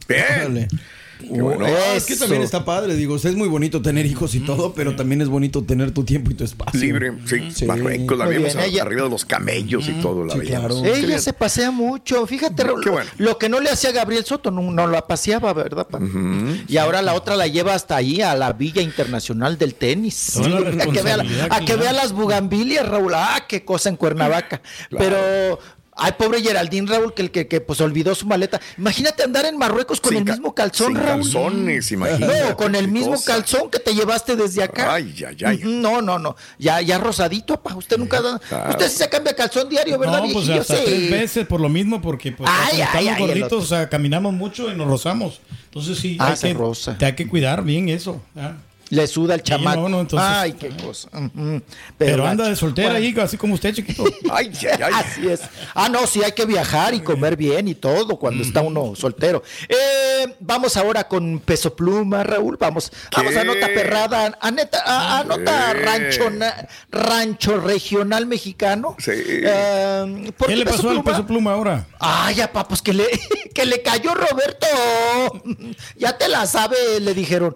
Bien. 0.07 0.67
Bueno. 1.29 1.65
Ah, 1.65 1.95
es 1.95 2.05
que 2.05 2.15
también 2.15 2.41
está 2.41 2.63
padre, 2.63 2.95
digo, 2.95 3.15
es 3.15 3.35
muy 3.35 3.47
bonito 3.47 3.81
tener 3.81 4.05
hijos 4.05 4.35
y 4.35 4.39
todo, 4.39 4.73
pero 4.73 4.95
también 4.95 5.21
es 5.21 5.27
bonito 5.27 5.63
tener 5.63 5.91
tu 5.91 6.03
tiempo 6.03 6.31
y 6.31 6.33
tu 6.35 6.43
espacio. 6.43 6.79
Libre, 6.79 7.13
sí. 7.53 7.65
Marruecos, 7.65 8.17
la 8.17 8.27
vimos 8.27 8.55
ella- 8.55 8.83
arriba 8.83 9.03
de 9.03 9.09
los 9.09 9.25
camellos 9.25 9.87
y 9.87 9.93
todo. 9.93 10.25
La 10.25 10.33
Sí, 10.35 10.41
claro. 10.41 10.83
Ella 10.85 11.19
se 11.19 11.33
pasea 11.33 11.71
mucho. 11.71 12.25
Fíjate, 12.27 12.63
bueno. 12.63 13.09
lo 13.17 13.37
que 13.37 13.49
no 13.49 13.59
le 13.59 13.69
hacía 13.69 13.91
Gabriel 13.91 14.25
Soto, 14.25 14.51
no, 14.51 14.61
no 14.61 14.87
la 14.87 15.07
paseaba, 15.07 15.53
¿verdad? 15.53 15.87
Y 16.67 16.77
ahora 16.77 17.01
la 17.01 17.13
otra 17.13 17.35
la 17.35 17.47
lleva 17.47 17.73
hasta 17.73 17.95
ahí, 17.95 18.21
a 18.21 18.35
la 18.35 18.53
Villa 18.53 18.81
Internacional 18.81 19.57
del 19.57 19.75
Tenis. 19.75 20.37
A 20.37 20.91
que 20.91 21.01
vea, 21.01 21.17
a 21.49 21.59
que 21.61 21.75
vea 21.75 21.93
las 21.93 22.11
bugambilias, 22.13 22.87
Raúl. 22.87 23.13
Ah, 23.15 23.45
qué 23.47 23.63
cosa 23.65 23.89
en 23.89 23.95
Cuernavaca. 23.95 24.61
Pero. 24.97 25.59
Ay, 25.97 26.13
pobre 26.17 26.41
Geraldine 26.41 26.87
Raúl, 26.87 27.13
que, 27.13 27.31
que, 27.31 27.47
que 27.47 27.61
pues 27.61 27.81
olvidó 27.81 28.13
su 28.15 28.25
maleta. 28.27 28.59
Imagínate 28.77 29.23
andar 29.23 29.45
en 29.45 29.57
Marruecos 29.57 29.99
con 29.99 30.09
Sin 30.11 30.19
el 30.19 30.25
mismo 30.25 30.53
calzón, 30.53 30.87
sin 30.93 30.95
Raúl. 30.97 31.21
calzones, 31.23 31.91
imagínate, 31.91 32.49
No, 32.49 32.55
con 32.57 32.75
el 32.75 32.87
mismo 32.87 33.11
cosa. 33.11 33.33
calzón 33.33 33.69
que 33.69 33.79
te 33.79 33.93
llevaste 33.95 34.35
desde 34.35 34.63
acá. 34.63 34.93
Ay, 34.93 35.13
ay, 35.27 35.37
ay. 35.45 35.61
No, 35.63 36.01
no, 36.01 36.19
no. 36.19 36.35
Ya, 36.59 36.81
ya 36.81 36.97
rosadito, 36.97 37.61
pa. 37.61 37.75
Usted 37.75 37.97
nunca 37.97 38.21
da. 38.21 38.35
Usted 38.69 38.89
sí 38.89 38.97
se 38.97 39.09
cambia 39.09 39.35
calzón 39.35 39.69
diario, 39.69 39.97
¿verdad, 39.97 40.23
No, 40.23 40.31
pues 40.33 40.49
hasta 40.49 40.75
tres 40.83 41.09
veces 41.09 41.45
por 41.47 41.59
lo 41.61 41.69
mismo, 41.69 42.01
porque 42.01 42.31
pues 42.31 42.49
Ay, 42.53 42.81
ay, 42.81 42.81
estamos 42.81 43.13
ay, 43.13 43.27
gorditos, 43.27 43.63
o 43.63 43.67
sea, 43.67 43.89
caminamos 43.89 44.33
mucho 44.33 44.71
y 44.71 44.75
nos 44.75 44.87
rozamos. 44.87 45.41
Entonces 45.65 45.97
sí, 45.97 46.17
Ah, 46.19 46.29
hay, 46.29 46.37
se 46.37 46.47
que, 46.49 46.53
roza. 46.53 46.97
te 46.97 47.05
hay 47.05 47.13
que 47.15 47.27
cuidar 47.27 47.63
bien 47.63 47.89
eso. 47.89 48.21
¿ah? 48.35 48.53
Le 48.89 49.05
suda 49.05 49.33
el 49.35 49.41
Sí, 49.41 49.47
chamaco. 49.47 49.81
no, 49.81 49.89
no, 49.89 50.01
entonces- 50.01 50.29
Ay, 50.31 50.53
qué 50.53 50.69
cosa. 50.69 51.09
Pero, 51.97 52.25
anda 52.25 52.47
de 52.47 52.55
soltera 52.55 52.91
Bueno, 52.91 53.05
ahí, 53.05 53.15
así 53.19 53.35
como 53.37 53.53
usted, 53.55 53.73
chiquito. 53.73 54.05
Ay, 54.31 54.51
ay. 54.61 54.91
Así 54.93 55.27
es. 55.27 55.41
Ah, 55.75 55.89
no, 55.89 56.07
sí 56.07 56.23
hay 56.23 56.31
que 56.31 56.45
viajar 56.45 56.93
y 56.93 57.01
comer 57.01 57.35
bien 57.35 57.67
y 57.67 57.75
todo 57.75 58.17
cuando 58.17 58.43
está 58.43 58.61
uno 58.61 58.95
soltero. 58.95 59.43
Eh, 59.67 60.35
vamos 60.39 60.77
ahora 60.77 61.07
con 61.07 61.39
peso 61.39 61.75
pluma, 61.75 62.23
Raúl. 62.23 62.55
Vamos, 62.57 62.91
vamos 63.15 63.35
a 63.35 63.43
nota 63.43 63.67
perrada, 63.67 64.37
a, 64.39 64.51
neta, 64.51 64.81
a, 64.85 65.19
a 65.19 65.23
nota 65.25 65.73
¿Qué? 65.73 65.79
rancho, 65.81 66.29
na- 66.29 66.67
rancho 66.89 67.57
regional 67.59 68.25
mexicano. 68.25 68.95
Sí. 68.99 69.11
Eh, 69.15 70.31
¿por 70.37 70.47
¿Qué 70.47 70.55
le 70.55 70.65
pasó 70.65 70.89
al 70.91 71.03
peso 71.03 71.25
pluma 71.27 71.51
ahora? 71.53 71.85
Ay, 71.99 72.35
ya, 72.35 72.51
pues 72.53 72.81
que 72.81 72.93
le, 72.93 73.05
que 73.53 73.65
le 73.65 73.81
cayó 73.81 74.13
Roberto. 74.15 74.65
Ya 75.97 76.17
te 76.17 76.27
la 76.29 76.45
sabe, 76.45 76.77
le 77.01 77.13
dijeron. 77.13 77.55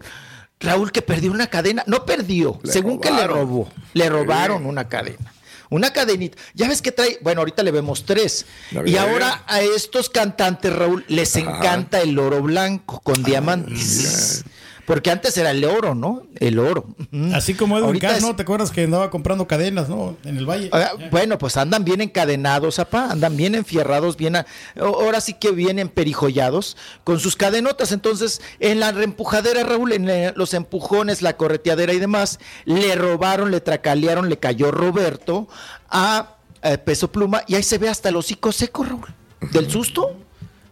Raúl 0.61 0.91
que 0.91 1.01
perdió 1.01 1.31
una 1.31 1.47
cadena. 1.47 1.83
No 1.87 2.05
perdió, 2.05 2.59
Le 2.63 2.71
según 2.71 2.99
que 2.99 3.11
le 3.11 3.27
robó. 3.27 3.69
Le 3.93 4.09
robaron 4.09 4.65
una 4.65 4.87
cadena. 4.87 5.33
Una 5.69 5.93
cadenita. 5.93 6.37
Ya 6.53 6.67
ves 6.67 6.81
que 6.81 6.91
trae, 6.91 7.17
bueno, 7.21 7.39
ahorita 7.41 7.63
le 7.63 7.71
vemos 7.71 8.05
tres. 8.05 8.45
Y 8.85 8.97
ahora 8.97 9.43
a 9.47 9.61
estos 9.61 10.09
cantantes, 10.09 10.73
Raúl, 10.75 11.05
les 11.07 11.35
Ajá. 11.37 11.57
encanta 11.57 12.01
el 12.01 12.19
oro 12.19 12.41
blanco 12.41 12.99
con 12.99 13.23
diamantes. 13.23 14.43
Porque 14.85 15.11
antes 15.11 15.37
era 15.37 15.51
el 15.51 15.63
oro, 15.65 15.95
¿no? 15.95 16.23
El 16.39 16.59
oro. 16.59 16.87
Así 17.33 17.53
como 17.53 17.75
Edwin 17.77 17.87
Ahorita 17.87 18.07
Cass, 18.09 18.17
es- 18.17 18.23
¿no? 18.23 18.35
¿Te 18.35 18.41
acuerdas 18.43 18.71
que 18.71 18.83
andaba 18.83 19.09
comprando 19.09 19.47
cadenas, 19.47 19.89
no? 19.89 20.17
En 20.25 20.37
el 20.37 20.45
valle. 20.45 20.69
Ah, 20.73 20.91
Bueno, 21.11 21.37
pues 21.37 21.55
andan 21.57 21.83
bien 21.85 22.01
encadenados, 22.01 22.79
apá, 22.79 23.11
andan 23.11 23.37
bien 23.37 23.55
enfierrados, 23.55 24.17
bien, 24.17 24.35
a- 24.35 24.45
ahora 24.79 25.21
sí 25.21 25.33
que 25.33 25.51
vienen 25.51 25.89
perijollados 25.89 26.77
con 27.03 27.19
sus 27.19 27.35
cadenotas. 27.35 27.91
Entonces, 27.91 28.41
en 28.59 28.79
la 28.79 28.91
reempujadera, 28.91 29.63
Raúl, 29.63 29.93
en 29.93 30.33
los 30.35 30.53
empujones, 30.53 31.21
la 31.21 31.37
correteadera 31.37 31.93
y 31.93 31.99
demás, 31.99 32.39
le 32.65 32.95
robaron, 32.95 33.51
le 33.51 33.61
tracalearon, 33.61 34.29
le 34.29 34.37
cayó 34.37 34.71
Roberto 34.71 35.47
a, 35.89 36.35
eh, 36.63 36.77
Peso 36.77 37.11
Pluma 37.11 37.43
y 37.47 37.55
ahí 37.55 37.63
se 37.63 37.77
ve 37.77 37.89
hasta 37.89 38.09
el 38.09 38.15
hocico 38.15 38.51
seco, 38.51 38.83
Raúl, 38.83 39.13
del 39.51 39.69
susto, 39.69 40.15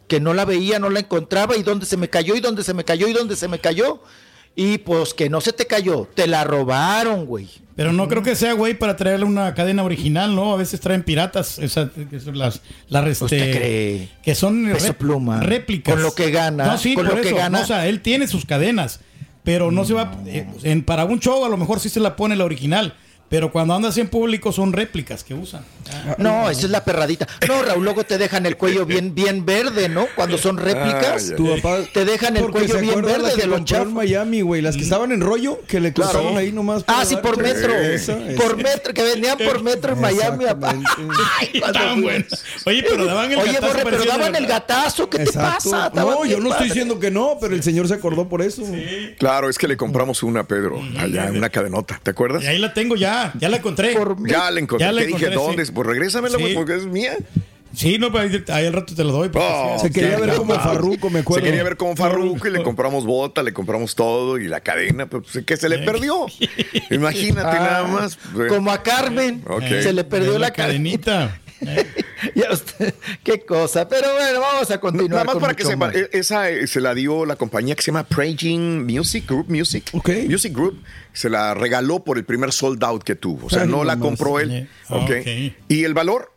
que 0.10 0.20
no 0.20 0.34
la 0.34 0.44
veía, 0.44 0.80
no 0.80 0.90
la 0.90 1.00
encontraba 1.00 1.56
y 1.56 1.64
dónde 1.64 1.86
se 1.86 1.96
me 1.96 2.10
cayó 2.10 2.36
y 2.36 2.42
dónde 2.42 2.64
se 2.64 2.74
me 2.74 2.84
cayó 2.84 3.08
y 3.08 3.14
dónde 3.14 3.38
se 3.38 3.48
me 3.48 3.60
cayó. 3.60 4.02
Y 4.56 4.80
pues 4.80 5.14
que 5.14 5.30
no 5.30 5.40
se 5.40 5.54
te 5.54 5.68
cayó, 5.68 6.10
te 6.16 6.28
la 6.28 6.44
robaron, 6.44 7.26
güey. 7.26 7.48
Pero 7.76 7.94
no 7.94 8.10
creo 8.10 8.24
que 8.24 8.36
sea, 8.36 8.52
güey, 8.54 8.74
para 8.78 8.98
traerle 8.98 9.26
una 9.26 9.54
cadena 9.54 9.84
original, 9.84 10.36
¿no? 10.36 10.52
A 10.54 10.58
veces 10.58 10.82
traen 10.82 11.04
piratas, 11.04 11.60
esas, 11.60 11.92
que 12.10 12.20
son 12.20 12.38
las, 12.38 12.62
las 12.90 13.08
este, 13.08 13.24
¿Usted 13.26 13.52
cree? 13.56 14.10
que 14.22 14.36
son 14.36 14.70
pluma. 14.98 15.40
réplicas. 15.40 15.94
Con 15.94 16.04
lo 16.04 16.14
que 16.14 16.32
gana, 16.32 16.66
No, 16.66 16.78
sí, 16.78 16.94
con 16.94 17.06
por 17.06 17.16
lo 17.16 17.22
que 17.22 17.30
eso. 17.30 17.38
gana. 17.38 17.60
No, 17.60 17.64
o 17.64 17.68
sea, 17.68 17.88
él 17.88 18.02
tiene 18.02 18.28
sus 18.28 18.44
cadenas, 18.46 19.00
pero 19.46 19.72
no 19.72 19.86
se 19.86 19.94
va 19.94 20.12
eh, 20.26 20.46
en 20.64 20.84
para 20.84 21.06
un 21.06 21.22
show 21.22 21.46
a 21.46 21.50
lo 21.50 21.56
mejor 21.56 21.80
sí 21.80 21.88
se 21.88 22.02
la 22.02 22.18
pone 22.18 22.36
la 22.36 22.44
original, 22.44 22.96
pero 23.30 23.52
cuando 23.52 23.74
anda 23.76 23.90
así 23.90 24.02
en 24.02 24.08
público 24.10 24.52
son 24.52 24.74
réplicas 24.74 25.24
que 25.24 25.34
usan. 25.34 25.62
No, 26.18 26.50
esa 26.50 26.62
es 26.66 26.70
la 26.72 26.84
perradita. 26.84 27.28
No, 27.48 27.62
Raúl, 27.64 27.84
luego 27.84 28.04
te 28.04 28.18
dejan 28.18 28.46
el 28.46 28.58
cuello 28.58 28.86
bien, 28.86 29.16
bien 29.16 29.46
verde, 29.46 29.90
¿no? 29.90 30.08
Cuando 30.16 30.38
son 30.38 30.58
réplicas, 30.58 31.34
Tu 31.36 31.56
papá. 31.62 31.78
te 31.94 32.06
dejan 32.06 32.38
el 32.38 32.50
cuello 32.50 32.80
bien 32.80 33.02
verde 33.02 33.36
de 33.36 33.48
los 33.48 33.60
en 33.60 33.66
chafos. 33.66 33.92
Miami, 33.94 34.42
güey. 34.42 34.62
Las 34.62 34.76
que 34.76 34.84
estaban 34.84 35.12
en 35.12 35.22
rollo, 35.22 35.62
que 35.68 35.80
le 35.80 35.94
Claro. 35.94 36.12
cortaron 36.12 36.38
ahí 36.38 36.52
nomás. 36.52 36.84
Ah, 36.88 37.06
sí, 37.06 37.16
por 37.18 37.42
metro. 37.42 37.74
Esa, 37.76 38.18
esa. 38.18 38.42
Por 38.42 38.58
metro, 38.58 38.94
que 38.94 39.04
vendían 39.04 39.38
por 39.38 39.62
metro 39.64 39.94
en 39.94 40.02
Miami. 40.02 40.46
Ay, 41.40 41.62
fui- 41.62 42.02
buenos. 42.04 42.46
Oye, 42.66 42.84
pero 42.88 43.06
daban 43.06 43.32
el 43.32 43.40
Oye, 43.40 43.54
gatazo, 43.54 43.74
Borre, 43.74 43.84
pero 43.90 44.06
daban 44.06 44.36
el 44.36 44.46
gatazo. 44.48 45.10
¿Qué 45.10 45.18
te 45.18 45.24
Exacto. 45.24 45.72
pasa? 45.72 45.88
Estaban 45.88 46.14
No, 46.16 46.26
yo 46.26 46.40
no 46.40 46.52
estoy 46.52 46.68
diciendo 46.68 47.00
que 47.00 47.12
no, 47.12 47.38
pero 47.40 47.54
el 47.56 47.64
señor 47.64 47.88
se 47.88 47.94
acordó 47.96 48.28
por 48.28 48.42
eso. 48.42 48.64
Claro, 49.18 49.50
es 49.50 49.58
que 49.58 49.68
le 49.68 49.78
compramos 49.78 50.24
una, 50.24 50.44
Pedro, 50.46 50.82
allá, 50.98 51.30
una 51.34 51.50
cadenota. 51.50 52.00
¿Te 52.02 52.12
acuerdas? 52.12 52.44
Y 52.44 52.48
ahí 52.48 52.60
la 52.60 52.74
tengo 52.74 52.96
ya, 52.96 53.19
ya 53.40 53.50
la 53.50 53.58
encontré. 53.58 53.96
Ya 54.26 54.50
la 54.52 54.60
encontré. 54.60 54.86
Ya 54.88 54.92
la 54.92 55.02
Te 55.02 55.08
dije, 55.08 55.30
¿dónde? 55.30 55.66
sí. 55.66 55.72
Pues 55.72 55.88
regrésamela, 55.88 56.38
Sí. 56.38 56.54
porque 56.56 56.76
es 56.76 56.86
mía. 56.86 57.18
Sí, 57.72 58.00
no, 58.00 58.12
pero 58.12 58.24
ahí, 58.24 58.44
ahí 58.52 58.66
al 58.66 58.74
rato 58.74 58.96
te 58.96 59.04
lo 59.04 59.12
doy. 59.12 59.30
porque 59.30 59.48
Oh, 59.48 59.78
Se 59.80 59.92
quería 59.92 60.18
ver 60.18 60.34
como. 60.36 60.56
Farruco, 60.56 61.10
me 61.12 61.20
acuerdo. 61.20 61.46
Se 61.46 61.52
quería 61.52 61.64
ver 61.64 61.78
como 61.78 61.96
Farruko 61.96 62.48
y 62.48 62.52
le 62.52 62.64
compramos 62.64 63.06
bota, 63.06 63.44
le 63.44 63.54
compramos 63.54 63.94
todo 63.94 64.40
y 64.40 64.48
la 64.48 64.62
cadena, 64.62 65.06
pero 65.08 65.22
pues, 65.22 65.46
que 65.46 65.56
se 65.56 65.70
le 65.70 65.78
perdió. 65.80 66.26
Imagínate 66.90 67.48
Ah, 67.58 67.60
nada 67.60 67.88
más. 67.88 68.18
Como 68.48 68.72
a 68.72 68.82
Carmen, 68.82 69.44
se 69.84 69.94
le 69.94 70.04
perdió 70.04 70.34
Es 70.34 70.40
la, 70.40 70.52
cadenita. 70.52 71.40
Cadenita. 71.60 71.90
Ya 72.36 72.52
usted, 72.52 72.94
qué 73.24 73.46
cosa. 73.46 73.88
Pero 73.88 74.14
bueno, 74.14 74.42
vamos 74.42 74.70
a 74.72 74.80
continuar. 74.80 75.12
Nada 75.12 75.24
más 75.24 75.34
con 75.36 75.42
para 75.42 75.54
que 75.54 75.76
más. 75.78 75.96
e- 75.96 76.10
esa 76.12 76.50
eh, 76.50 76.68
se 76.68 76.82
la 76.82 76.94
dio 76.94 77.26
la 77.26 77.38
compañía 77.38 77.76
que 77.76 77.82
se 77.82 77.92
llama 77.92 78.04
Praging 78.04 78.86
Music 78.86 79.26
Group 79.26 79.50
Music. 79.50 79.90
Ok. 79.94 80.10
Music 80.28 80.54
Group 80.54 80.84
se 81.14 81.30
la 81.30 81.54
regaló 81.54 82.04
por 82.04 82.18
el 82.18 82.26
primer 82.26 82.52
sold 82.52 82.84
out 82.84 83.04
que 83.04 83.16
tuvo. 83.16 83.48
O 83.48 83.50
sea, 83.50 83.62
Ay, 83.62 83.70
no 83.70 83.84
la 83.86 83.98
compró 83.98 84.40
él. 84.40 84.68
Sí. 84.88 84.94
Ok. 84.94 85.12
Ok. 85.22 85.28
Y 85.70 85.84
el 85.86 85.94
valor, 85.94 86.32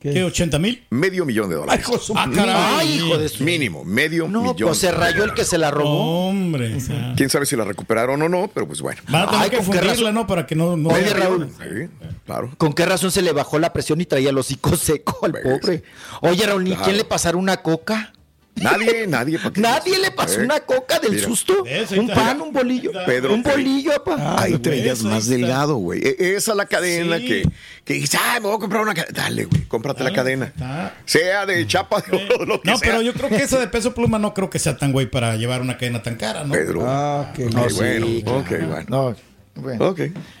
¿Qué? 0.00 0.24
¿80 0.24 0.58
mil? 0.58 0.82
medio 0.88 1.26
millón 1.26 1.50
de 1.50 1.56
dólares. 1.56 1.74
Ay, 1.74 1.80
hijo 1.82 1.98
de 1.98 2.04
su- 2.04 2.14
Ah, 2.16 2.26
caray. 2.34 2.56
Ay, 2.56 2.94
hijo 2.96 3.18
de 3.18 3.28
su- 3.28 3.44
Mínimo, 3.44 3.84
medio 3.84 4.26
No, 4.28 4.40
millón. 4.40 4.68
pues 4.70 4.78
se 4.78 4.90
rayó 4.90 5.24
el 5.24 5.34
que 5.34 5.44
se 5.44 5.58
la 5.58 5.70
robó. 5.70 6.28
Hombre. 6.30 6.74
o 6.74 6.80
sea, 6.80 7.12
Quién 7.16 7.28
sabe 7.28 7.44
si 7.44 7.54
la 7.54 7.64
recuperaron 7.64 8.20
o 8.22 8.28
no, 8.28 8.48
pero 8.52 8.66
pues 8.66 8.80
bueno. 8.80 9.00
Van 9.08 9.22
a 9.22 9.26
tener 9.26 9.42
Ay, 9.44 9.50
que 9.50 9.56
¿con 9.58 9.66
qué 9.66 9.72
fundirla, 9.72 9.92
razón? 9.92 10.14
¿no? 10.14 10.26
Para 10.26 10.46
que 10.46 10.56
no... 10.56 10.76
no 10.76 10.88
Oye, 10.88 11.10
Raúl. 11.12 11.50
Sí, 11.58 11.88
claro. 12.24 12.50
¿Con 12.56 12.72
qué 12.72 12.86
razón 12.86 13.10
se 13.10 13.20
le 13.20 13.32
bajó 13.32 13.58
la 13.58 13.72
presión 13.74 14.00
y 14.00 14.06
traía 14.06 14.30
el 14.30 14.38
hocico 14.38 14.74
seco 14.76 15.18
al 15.22 15.32
Pues, 15.32 15.44
pobre? 15.44 15.82
Oye, 16.22 16.46
Raúl, 16.46 16.64
¿ni 16.64 16.70
claro. 16.70 16.84
quién 16.84 16.96
le 16.96 17.04
pasara 17.04 17.36
una 17.36 17.58
coca? 17.58 18.12
Nadie, 18.60 19.06
nadie. 19.06 19.38
¿para 19.38 19.50
qué? 19.52 19.60
¿Nadie 19.60 19.98
le 19.98 20.10
pasó 20.10 20.40
Eh, 20.40 20.44
una 20.44 20.60
coca 20.60 20.98
del 20.98 21.12
mira. 21.12 21.24
susto? 21.24 21.64
¿Un 21.96 22.08
pan, 22.08 22.40
un 22.40 22.52
bolillo? 22.52 22.92
Pedro, 23.06 23.34
un 23.34 23.42
bolillo, 23.42 23.92
apa. 23.94 24.42
Ahí 24.42 24.50
güey, 24.52 24.62
te 24.62 24.70
veías 24.70 24.98
eso, 24.98 25.08
ahí 25.08 25.14
más 25.14 25.22
está. 25.24 25.34
delgado, 25.36 25.76
güey. 25.76 26.00
E- 26.02 26.34
Esa 26.36 26.52
es 26.52 26.56
la 26.56 26.66
cadena 26.66 27.18
Sí. 27.18 27.26
que, 27.26 27.42
que 27.84 27.94
dices, 27.94 28.20
ay, 28.22 28.40
me 28.40 28.46
voy 28.48 28.56
a 28.56 28.58
comprar 28.60 28.82
una 28.82 28.94
cadena. 28.94 29.12
Dale, 29.22 29.44
güey, 29.46 29.62
cómprate 29.66 30.00
la 30.00 30.10
Dale, 30.10 30.16
cadena. 30.16 30.46
está. 30.46 30.94
Sea 31.04 31.46
de 31.46 31.66
chapa 31.66 32.00
de 32.02 32.16
oro, 32.34 32.44
lo 32.46 32.60
que 32.60 32.70
No, 32.70 32.76
sea. 32.78 32.88
pero 32.90 33.02
yo 33.02 33.12
creo 33.14 33.28
que 33.28 33.36
esa 33.36 33.58
de 33.58 33.66
peso 33.68 33.94
pluma 33.94 34.18
no 34.18 34.34
creo 34.34 34.50
que 34.50 34.58
sea 34.58 34.76
tan 34.76 34.92
güey 34.92 35.06
para 35.10 35.36
llevar 35.36 35.60
una 35.62 35.76
cadena 35.78 36.02
tan 36.02 36.16
cara, 36.16 36.44
¿no? 36.44 36.52
Pedro. 36.54 36.84
Ah, 36.86 37.32
qué 37.34 37.46
ok, 37.46 37.52
no, 37.54 37.60
bueno, 37.74 38.06
sí, 38.06 38.24
ok, 38.26 38.46
claro. 38.46 38.66
bueno. 38.68 38.86
No, 38.88 39.16
bueno. 39.60 39.94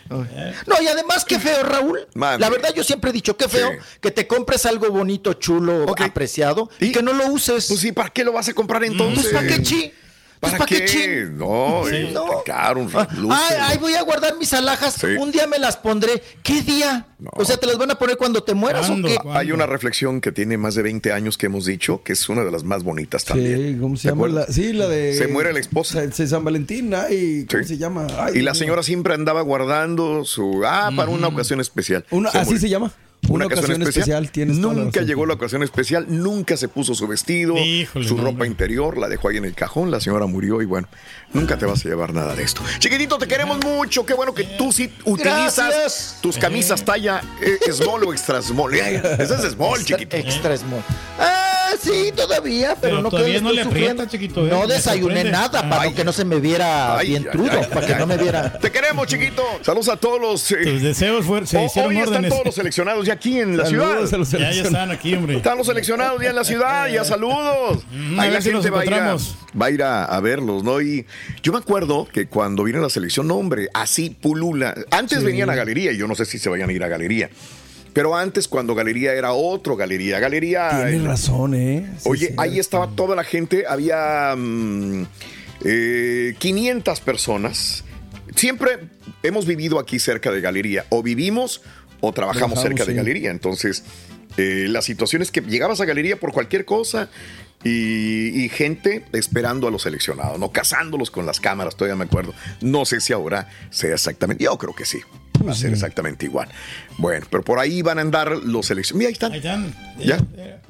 No, 0.08 0.82
y 0.82 0.86
además 0.88 1.24
qué 1.24 1.38
feo, 1.38 1.62
Raúl. 1.62 2.06
La 2.14 2.50
verdad 2.50 2.70
yo 2.74 2.82
siempre 2.84 3.10
he 3.10 3.12
dicho 3.12 3.36
qué 3.36 3.48
feo 3.48 3.70
Sí. 3.70 3.76
que 4.00 4.10
te 4.10 4.26
compres 4.26 4.66
algo 4.66 4.88
bonito, 4.90 5.34
chulo, 5.34 5.86
apreciado 5.98 6.68
y, 6.80 6.86
Y- 6.86 6.92
que 6.92 7.02
no 7.02 7.12
lo 7.12 7.26
uses. 7.28 7.66
Pues 7.68 7.80
sí, 7.80 7.92
¿para 7.92 8.10
qué 8.10 8.24
lo 8.24 8.32
vas 8.32 8.48
a 8.48 8.54
comprar 8.54 8.84
entonces? 8.84 9.28
Pues, 9.30 9.34
¿para 9.34 9.46
qué 9.46 9.62
chi? 9.62 9.92
¿Para, 10.40 10.56
¿para 10.56 10.66
qué 10.66 10.84
qué? 10.86 11.28
No, 11.30 11.82
Sí. 11.86 11.96
eh, 11.96 12.10
No. 12.14 12.42
caro, 12.46 12.80
un 12.80 12.90
Ay, 12.94 13.06
reluce. 13.10 13.36
ay, 13.60 13.76
voy 13.78 13.92
a 13.94 14.00
guardar 14.02 14.38
mis 14.38 14.50
alhajas. 14.54 14.94
Sí. 14.94 15.06
Un 15.18 15.30
día 15.30 15.46
me 15.46 15.58
las 15.58 15.76
pondré. 15.76 16.22
¿Qué 16.42 16.62
día? 16.62 17.06
O 17.34 17.44
sea, 17.44 17.58
¿te 17.58 17.66
las 17.66 17.76
van 17.76 17.90
a 17.90 17.96
poner 17.98 18.16
cuando 18.16 18.42
te 18.42 18.54
mueras 18.54 18.88
o 18.88 18.96
qué? 19.02 19.18
Hay 19.34 19.52
una 19.52 19.66
reflexión 19.66 20.22
que 20.22 20.32
tiene 20.32 20.56
más 20.56 20.74
de 20.74 20.82
20 20.82 21.12
años 21.12 21.36
que 21.36 21.44
hemos 21.46 21.66
dicho, 21.66 22.02
que 22.02 22.14
es 22.14 22.26
una 22.30 22.42
de 22.42 22.50
las 22.50 22.64
más 22.64 22.82
bonitas 22.84 23.26
también. 23.26 23.74
Sí, 23.74 23.78
¿cómo 23.78 23.96
se 23.96 24.02
¿Te 24.04 24.08
llama? 24.08 24.28
La, 24.28 24.46
sí, 24.46 24.72
la 24.72 24.88
de. 24.88 25.12
Se 25.12 25.26
muere 25.28 25.52
la 25.52 25.60
esposa. 25.60 26.10
Se, 26.10 26.26
San 26.26 26.42
Valentín, 26.42 26.94
ay, 26.94 27.46
¿cómo 27.50 27.62
Sí. 27.62 27.68
se 27.68 27.76
llama? 27.78 28.06
Ay, 28.18 28.38
Y 28.38 28.40
la 28.40 28.54
señora 28.54 28.82
siempre 28.82 29.12
andaba 29.12 29.42
guardando 29.42 30.24
su... 30.24 30.62
Ah, 30.64 30.90
para 30.96 31.10
una 31.10 31.26
ocasión 31.28 31.60
especial. 31.60 32.06
Una- 32.10 32.30
así 32.30 32.46
murió. 32.46 32.60
se 32.60 32.68
llama. 32.70 32.92
Una 33.28 33.46
ocasión 33.46 33.82
especial, 33.82 34.30
la 34.34 34.46
Nunca 34.46 35.02
llegó 35.02 35.26
la 35.26 35.34
ocasión 35.34 35.62
especial, 35.62 36.06
nunca 36.08 36.56
se 36.56 36.68
puso 36.68 36.94
su 36.94 37.06
vestido, 37.06 37.56
Híjole, 37.56 38.08
su 38.08 38.16
ropa 38.16 38.46
interior, 38.46 38.98
la 38.98 39.08
dejó 39.08 39.28
ahí 39.28 39.36
en 39.36 39.44
el 39.44 39.54
cajón, 39.54 39.90
la 39.90 40.00
señora 40.00 40.26
murió 40.26 40.62
y 40.62 40.64
bueno, 40.64 40.88
nunca 41.32 41.56
te 41.58 41.66
vas 41.66 41.84
a 41.84 41.88
llevar 41.88 42.12
nada 42.12 42.34
de 42.34 42.42
esto. 42.42 42.62
Chiquitito, 42.78 43.18
te 43.18 43.28
queremos 43.28 43.62
mucho, 43.64 44.04
qué 44.04 44.14
bueno 44.14 44.34
que 44.34 44.44
tú 44.44 44.72
sí 44.72 44.90
utilizas 45.04 45.74
Gracias. 45.74 46.18
tus 46.20 46.38
camisas 46.38 46.84
talla 46.84 47.20
eh, 47.42 47.58
small 47.72 48.04
o 48.04 48.12
extra 48.12 48.42
small. 48.42 48.74
Eh, 48.74 49.00
Esa 49.18 49.46
es 49.46 49.52
small, 49.52 49.84
chiquito. 49.84 50.16
Extra 50.16 50.56
small. 50.56 50.82
Ah, 51.18 51.59
sí, 51.80 52.12
todavía, 52.16 52.76
pero, 52.80 52.96
Pero 52.96 53.02
no 53.02 53.10
todavía 53.10 53.40
no 53.40 53.50
estoy 53.50 53.56
le 53.56 53.62
aprieta, 53.62 54.08
chiquito, 54.08 54.46
¿eh? 54.46 54.50
No 54.50 54.66
desayuné 54.66 55.24
nada 55.24 55.68
para 55.68 55.82
Ay. 55.82 55.92
que 55.94 56.04
no 56.04 56.12
se 56.12 56.24
me 56.24 56.40
viera 56.40 56.96
Ay, 56.96 57.08
bien 57.08 57.24
trudo, 57.30 57.50
ay, 57.52 57.66
para 57.72 57.86
que 57.86 57.92
ay, 57.94 57.98
no 57.98 58.06
me 58.06 58.16
viera. 58.16 58.58
Te 58.58 58.70
queremos, 58.72 59.06
chiquito. 59.06 59.42
Saludos 59.62 59.88
a 59.88 59.96
todos 59.96 60.20
los. 60.20 60.50
eh, 60.52 60.56
Tus 60.64 60.82
deseos 60.82 61.24
fueron, 61.26 61.46
se 61.46 61.58
ho- 61.58 61.66
hicieron 61.66 61.90
hoy 61.90 61.96
están 61.98 62.08
órdenes. 62.14 62.30
todos 62.30 62.44
los 62.46 62.54
seleccionados 62.54 63.06
ya 63.06 63.12
aquí 63.14 63.38
en 63.40 63.56
la 63.56 63.66
Saludos 63.66 64.08
ciudad. 64.10 64.40
Ya, 64.40 64.52
ya 64.52 64.62
están 64.62 64.90
aquí, 64.90 65.14
hombre. 65.14 65.36
Están 65.36 65.58
los 65.58 65.66
seleccionados 65.66 66.20
ya 66.22 66.30
en 66.30 66.36
la 66.36 66.44
ciudad, 66.44 66.88
ya 66.88 67.04
saludos. 67.04 67.84
Mm, 67.92 68.18
Ahí 68.20 68.30
la 68.30 68.40
si 68.40 68.50
gente 68.50 68.70
va 68.70 68.80
a, 68.80 68.84
ir 68.86 68.94
a, 68.94 69.16
va 69.60 69.66
a 69.66 69.70
ir 69.70 69.82
a- 69.82 70.04
a 70.04 70.20
verlos, 70.20 70.62
¿no? 70.64 70.80
Y 70.80 71.06
yo 71.42 71.52
me 71.52 71.58
acuerdo 71.58 72.06
que 72.12 72.26
cuando 72.26 72.64
vino 72.64 72.80
la 72.80 72.88
selección, 72.88 73.26
no, 73.28 73.34
hombre, 73.36 73.68
así 73.74 74.10
pulula. 74.10 74.74
Antes 74.90 75.22
venían 75.22 75.50
a 75.50 75.54
galería, 75.54 75.92
y 75.92 75.96
yo 75.98 76.06
no 76.06 76.14
sé 76.14 76.24
si 76.24 76.38
se 76.38 76.48
vayan 76.48 76.70
a 76.70 76.72
ir 76.72 76.82
a 76.84 76.88
galería. 76.88 77.28
Pero 77.92 78.16
antes, 78.16 78.46
cuando 78.48 78.74
galería 78.74 79.12
era 79.14 79.32
otro 79.32 79.76
galería, 79.76 80.18
galería. 80.20 80.68
Tienes 80.70 81.04
razón, 81.04 81.54
¿eh? 81.54 81.90
Sí, 81.98 82.08
Oye, 82.08 82.26
sí. 82.28 82.34
ahí 82.36 82.58
estaba 82.58 82.88
toda 82.88 83.16
la 83.16 83.24
gente, 83.24 83.64
había 83.68 84.34
mm, 84.36 85.02
eh, 85.64 86.34
500 86.38 87.00
personas. 87.00 87.84
Siempre 88.36 88.78
hemos 89.22 89.46
vivido 89.46 89.78
aquí 89.78 89.98
cerca 89.98 90.30
de 90.30 90.40
galería, 90.40 90.86
o 90.90 91.02
vivimos 91.02 91.62
o 92.00 92.12
trabajamos 92.12 92.60
Trabajamos, 92.60 92.62
cerca 92.62 92.84
de 92.84 92.94
galería. 92.94 93.30
Entonces, 93.30 93.84
eh, 94.36 94.66
la 94.68 94.82
situación 94.82 95.22
es 95.22 95.30
que 95.30 95.40
llegabas 95.40 95.80
a 95.80 95.84
galería 95.84 96.18
por 96.18 96.32
cualquier 96.32 96.64
cosa 96.64 97.08
y, 97.64 98.44
y 98.44 98.48
gente 98.48 99.04
esperando 99.12 99.66
a 99.68 99.70
los 99.70 99.82
seleccionados, 99.82 100.38
no 100.38 100.52
cazándolos 100.52 101.10
con 101.10 101.26
las 101.26 101.40
cámaras, 101.40 101.76
todavía 101.76 101.96
me 101.96 102.04
acuerdo. 102.04 102.32
No 102.60 102.84
sé 102.84 103.00
si 103.00 103.12
ahora 103.12 103.48
sea 103.70 103.94
exactamente, 103.94 104.44
yo 104.44 104.56
creo 104.56 104.74
que 104.74 104.84
sí. 104.84 105.00
Va 105.46 105.52
a 105.52 105.54
ser 105.54 105.72
exactamente 105.72 106.26
igual. 106.26 106.48
Bueno, 106.98 107.26
pero 107.30 107.42
por 107.42 107.58
ahí 107.58 107.82
van 107.82 107.98
a 107.98 108.02
andar 108.02 108.30
los 108.36 108.66
seleccionados. 108.66 108.98
Mira, 108.98 109.08
ahí 109.08 109.12
están. 109.12 109.32
Ahí 109.32 109.38
están. 109.38 109.74
Ya. 109.98 110.60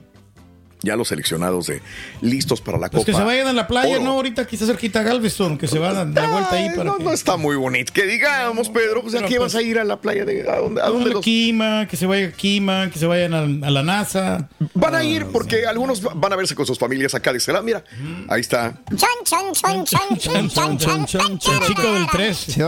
Ya 0.82 0.96
los 0.96 1.08
seleccionados 1.08 1.66
de 1.66 1.82
listos 2.22 2.60
para 2.60 2.78
la 2.78 2.88
Pues 2.88 3.02
Copa. 3.02 3.12
que 3.12 3.18
se 3.18 3.22
vayan 3.24 3.46
a 3.48 3.52
la 3.52 3.66
playa, 3.66 3.96
Oro. 3.96 4.04
¿no? 4.04 4.10
Ahorita 4.12 4.42
está 4.50 4.64
cerquita 4.66 5.02
Galveston, 5.02 5.58
que 5.58 5.68
se 5.68 5.78
van 5.78 5.96
a 5.96 6.04
la 6.04 6.30
vuelta 6.30 6.52
ahí 6.56 6.68
para 6.70 6.84
no, 6.84 6.96
que... 6.98 7.04
no 7.04 7.12
está 7.12 7.36
muy 7.36 7.56
bonito. 7.56 7.92
Que 7.92 8.04
digamos, 8.06 8.68
Pedro, 8.70 9.02
pues 9.02 9.14
aquí 9.14 9.34
pues, 9.36 9.40
vas 9.40 9.54
a 9.56 9.62
ir 9.62 9.78
a 9.78 9.84
la 9.84 9.96
playa 10.00 10.24
de. 10.24 10.48
¿A 10.50 10.56
dónde, 10.56 10.80
a 10.80 10.86
A 10.86 10.88
dónde 10.88 11.10
los- 11.10 11.22
Quima, 11.24 11.86
que 11.88 11.96
se 11.96 12.06
vaya 12.06 12.28
a 12.28 12.32
Quima, 12.32 12.90
que 12.90 12.98
se 12.98 13.06
vayan 13.06 13.34
a, 13.34 13.66
a 13.66 13.70
la 13.70 13.82
NASA. 13.82 14.48
Van 14.74 14.94
a 14.94 15.04
ir 15.04 15.26
porque 15.26 15.66
algunos 15.66 16.00
van 16.02 16.32
a 16.32 16.36
verse 16.36 16.54
con 16.54 16.64
sus 16.66 16.78
familias 16.78 17.14
acá 17.14 17.32
de 17.32 17.38
este 17.38 17.52
lado. 17.52 17.64
Mira, 17.64 17.84
ahí 18.28 18.40
está. 18.40 18.78
Chan, 18.96 19.08
chan, 19.24 19.52
chan, 19.52 19.84
chan, 19.84 20.18
chan, 20.18 20.48
chan, 20.78 20.78
chan, 20.78 21.38
chan, 21.38 21.54
El 21.60 21.66
chico 21.68 21.92
del 21.92 22.06
3. 22.10 22.46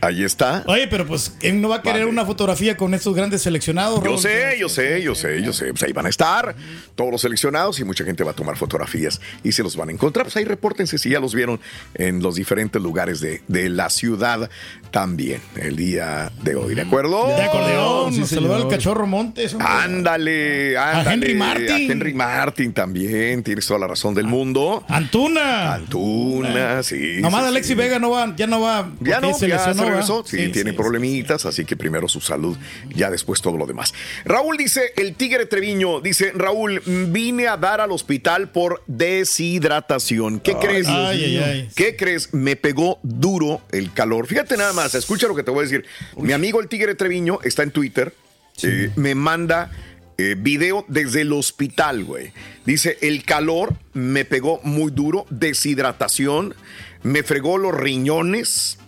Ahí 0.00 0.24
está. 0.24 0.64
Oye, 0.66 0.86
pero 0.88 1.06
pues, 1.06 1.32
¿quién 1.38 1.60
no 1.60 1.68
va 1.68 1.76
a 1.76 1.82
querer 1.82 2.00
Vale. 2.00 2.10
una 2.10 2.24
fotografía 2.24 2.76
con 2.76 2.94
estos 2.94 3.14
grandes 3.14 3.42
seleccionados? 3.42 3.98
Yo 3.98 4.04
Raúl? 4.04 4.18
sé, 4.18 4.56
yo 4.58 4.68
sé, 4.68 5.02
yo 5.02 5.14
sé, 5.14 5.42
yo 5.42 5.52
sé. 5.52 5.72
Pues 5.72 5.83
ahí 5.86 5.92
van 5.92 6.06
a 6.06 6.08
estar 6.08 6.54
todos 6.94 7.10
los 7.10 7.20
seleccionados 7.20 7.80
y 7.80 7.84
mucha 7.84 8.04
gente 8.04 8.24
va 8.24 8.32
a 8.32 8.34
tomar 8.34 8.56
fotografías 8.56 9.20
y 9.42 9.52
se 9.52 9.62
los 9.62 9.76
van 9.76 9.88
a 9.88 9.92
encontrar. 9.92 10.26
Pues 10.26 10.36
ahí 10.36 10.44
repórtense 10.44 10.98
si 10.98 11.10
ya 11.10 11.20
los 11.20 11.34
vieron 11.34 11.60
en 11.94 12.22
los 12.22 12.34
diferentes 12.36 12.80
lugares 12.80 13.20
de, 13.20 13.42
de 13.48 13.68
la 13.68 13.90
ciudad 13.90 14.48
también 14.90 15.40
el 15.56 15.76
día 15.76 16.30
de 16.42 16.54
hoy, 16.54 16.74
¿de 16.74 16.82
acuerdo? 16.82 17.26
De 17.28 17.42
acordeón, 17.42 18.12
Sí, 18.14 18.24
saludó 18.26 18.54
al 18.56 18.68
cachorro 18.68 19.06
Montes. 19.06 19.54
hombre. 19.54 19.68
Ándale, 19.68 20.76
ándale. 20.78 21.12
Henry 21.14 21.34
Martin. 21.34 21.70
A 21.70 21.92
Henry 21.92 22.14
Martin 22.14 22.72
también, 22.72 23.42
tienes 23.42 23.66
toda 23.66 23.80
la 23.80 23.86
razón 23.88 24.14
del 24.14 24.26
mundo. 24.26 24.84
Antuna. 24.88 25.74
Antuna, 25.74 26.82
sí. 26.82 27.16
Nomás 27.20 27.42
sí, 27.42 27.48
Alexis 27.48 27.68
sí. 27.68 27.74
Vega 27.74 27.98
no 27.98 28.10
va, 28.10 28.34
ya 28.36 28.46
no 28.46 28.60
va. 28.60 28.90
Ya 29.00 29.20
no, 29.20 29.34
se 29.34 29.48
ya 29.48 29.56
lesionó, 29.56 29.74
se 29.74 29.80
¿va? 29.84 29.90
regresó. 29.90 30.24
Sí, 30.26 30.48
tiene 30.48 30.70
sí, 30.70 30.76
problemitas, 30.76 31.44
así 31.46 31.64
que 31.64 31.76
primero 31.76 32.08
su 32.08 32.20
salud, 32.20 32.56
ya 32.94 33.10
después 33.10 33.40
todo 33.42 33.56
lo 33.56 33.66
demás. 33.66 33.94
Raúl 34.24 34.56
dice, 34.56 34.92
el 34.96 35.14
Tigre 35.14 35.46
Treviño, 35.46 35.73
dice, 36.02 36.32
Raúl, 36.34 36.80
vine 36.86 37.48
a 37.48 37.56
dar 37.56 37.80
al 37.80 37.90
hospital 37.92 38.50
por 38.50 38.82
deshidratación. 38.86 40.40
¿Qué 40.40 40.54
crees? 40.56 40.86
ay, 40.88 41.24
ay, 41.24 41.36
ay. 41.38 41.68
¿Qué 41.74 41.96
crees? 41.96 42.32
Me 42.32 42.56
pegó 42.56 42.98
duro 43.02 43.60
el 43.72 43.92
calor. 43.92 44.26
Fíjate 44.26 44.56
nada 44.56 44.72
más, 44.72 44.94
escucha 44.94 45.26
lo 45.26 45.34
que 45.34 45.42
te 45.42 45.50
voy 45.50 45.60
a 45.60 45.62
decir. 45.62 45.84
Mi 46.16 46.32
amigo 46.32 46.60
el 46.60 46.68
Tigre 46.68 46.94
Treviño 46.94 47.38
está 47.42 47.62
en 47.62 47.70
Twitter, 47.70 48.14
eh, 48.62 48.90
me 48.96 49.14
manda 49.14 49.70
eh, 50.16 50.36
video 50.38 50.84
desde 50.88 51.22
el 51.22 51.32
hospital, 51.32 52.04
güey. 52.04 52.32
Dice, 52.64 52.98
el 53.00 53.24
calor 53.24 53.74
me 53.92 54.24
pegó 54.24 54.60
muy 54.62 54.92
duro, 54.92 55.26
deshidratación, 55.30 56.54
me 57.02 57.22
fregó 57.22 57.58
los 57.58 57.74
riñones. 57.74 58.78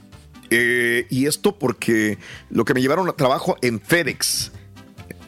eh, 0.51 1.07
y 1.11 1.27
esto 1.27 1.59
porque 1.59 2.19
lo 2.51 2.65
que 2.65 2.73
me 2.75 2.81
llevaron 2.81 3.09
a 3.09 3.13
trabajo 3.15 3.57
en 3.63 3.81
FedEx. 3.81 4.53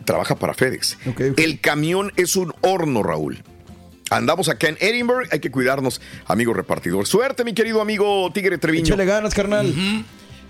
Trabaja 0.09 0.37
para 0.37 0.55
FedEx. 0.55 0.97
El 1.37 1.61
camión 1.61 2.13
es 2.17 2.35
un 2.35 2.55
horno, 2.63 3.03
Raúl. 3.03 3.43
Andamos 4.09 4.49
acá 4.49 4.69
en 4.69 4.79
Edinburgh, 4.81 5.29
hay 5.31 5.39
que 5.39 5.51
cuidarnos, 5.51 6.01
amigo 6.25 6.55
repartidor. 6.55 7.07
Suerte, 7.07 7.45
mi 7.45 7.53
querido 7.53 7.83
amigo 7.83 8.31
Tigre 8.33 8.57
Treviño. 8.57 8.85
Échale 8.87 9.05
ganas, 9.05 9.35
carnal. 9.35 9.71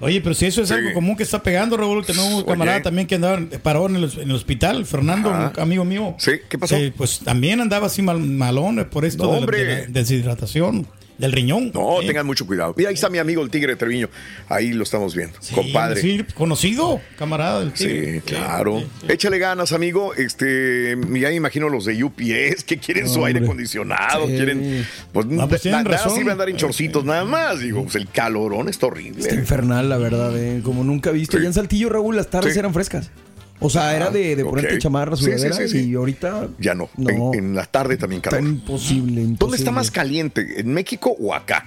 Oye, 0.00 0.20
pero 0.20 0.32
si 0.36 0.46
eso 0.46 0.62
es 0.62 0.68
Sí. 0.68 0.74
algo 0.74 0.92
común 0.92 1.16
que 1.16 1.24
está 1.24 1.42
pegando, 1.42 1.76
Raúl, 1.76 2.06
tenemos 2.06 2.28
un 2.28 2.34
Oye. 2.34 2.44
camarada 2.46 2.82
también 2.82 3.08
que 3.08 3.16
andaba 3.16 3.40
paró 3.60 3.88
en 3.88 3.96
el, 3.96 4.04
en 4.04 4.30
el 4.30 4.36
hospital, 4.36 4.86
Fernando, 4.86 5.30
Ajá. 5.34 5.52
un 5.56 5.60
amigo 5.60 5.84
mío. 5.84 6.14
Sí, 6.18 6.34
¿qué 6.48 6.56
pasó? 6.56 6.76
Sí, 6.76 6.92
pues 6.96 7.18
también 7.18 7.60
andaba 7.60 7.88
así 7.88 8.00
mal, 8.00 8.20
malón 8.20 8.86
por 8.88 9.04
esto 9.04 9.24
No, 9.24 9.30
de, 9.30 9.34
la- 9.34 9.40
hombre. 9.40 9.64
de 9.64 9.86
la 9.88 9.92
deshidratación 9.92 10.86
del 11.18 11.32
riñón. 11.32 11.70
No, 11.74 11.98
Sí. 12.00 12.06
tengan 12.06 12.26
mucho 12.26 12.46
cuidado. 12.46 12.74
Mira, 12.76 12.88
ahí 12.90 12.94
está 12.94 13.10
mi 13.10 13.18
amigo 13.18 13.42
el 13.42 13.50
Tigre 13.50 13.76
Treviño. 13.76 14.08
Ahí 14.48 14.72
lo 14.72 14.84
estamos 14.84 15.14
viendo. 15.14 15.36
Sí, 15.40 15.54
compadre. 15.54 16.00
Sí, 16.00 16.24
conocido, 16.34 17.00
camarada 17.18 17.60
del 17.60 17.72
Sí, 17.74 17.86
Tigre. 17.88 18.22
claro. 18.24 18.82
Échale 19.08 19.38
ganas, 19.38 19.72
amigo. 19.72 20.14
Este, 20.14 20.90
ya 20.96 21.28
me 21.28 21.34
imagino 21.34 21.68
los 21.68 21.84
de 21.84 22.02
UPS 22.04 22.64
que 22.64 22.78
quieren 22.78 23.08
su 23.08 23.24
aire 23.24 23.40
acondicionado, 23.40 24.26
Sí. 24.26 24.32
quieren. 24.36 24.86
Pues, 25.12 25.26
No, 25.26 25.48
pues 25.48 25.64
na- 25.66 25.82
nada 25.82 26.08
sirve 26.10 26.32
andar 26.32 26.48
en 26.48 26.56
chorcitos 26.56 27.04
nada 27.04 27.24
más. 27.24 27.60
Digo, 27.60 27.82
pues 27.82 27.96
el 27.96 28.08
calorón 28.08 28.68
está 28.68 28.86
horrible. 28.86 29.20
Está 29.20 29.34
infernal, 29.34 29.88
la 29.88 29.98
verdad, 29.98 30.36
eh. 30.38 30.60
Como 30.62 30.84
nunca 30.84 31.10
he 31.10 31.12
visto. 31.14 31.36
Sí. 31.36 31.42
Ya 31.42 31.48
en 31.48 31.54
Saltillo, 31.54 31.88
Raúl, 31.88 32.16
las 32.16 32.28
tardes 32.30 32.52
Sí. 32.52 32.58
eran 32.58 32.72
frescas. 32.72 33.10
O 33.60 33.68
sea, 33.70 33.94
era 33.96 34.10
de, 34.10 34.36
de 34.36 34.44
ponerte 34.44 34.78
chamarra, 34.78 35.16
sí, 35.16 35.24
sudadera, 35.24 35.56
sí, 35.56 35.68
sí. 35.68 35.90
y 35.90 35.94
ahorita 35.94 36.48
Ya 36.58 36.74
no. 36.74 36.88
No. 36.96 37.32
En, 37.34 37.38
en 37.48 37.54
la 37.54 37.64
tarde 37.66 37.96
también 37.96 38.18
está 38.20 38.30
calor. 38.36 38.48
imposible, 38.48 39.20
imposible. 39.22 39.36
¿Dónde 39.38 39.56
está 39.56 39.70
más 39.70 39.90
caliente? 39.90 40.60
¿En 40.60 40.72
México 40.72 41.14
o 41.18 41.34
acá? 41.34 41.64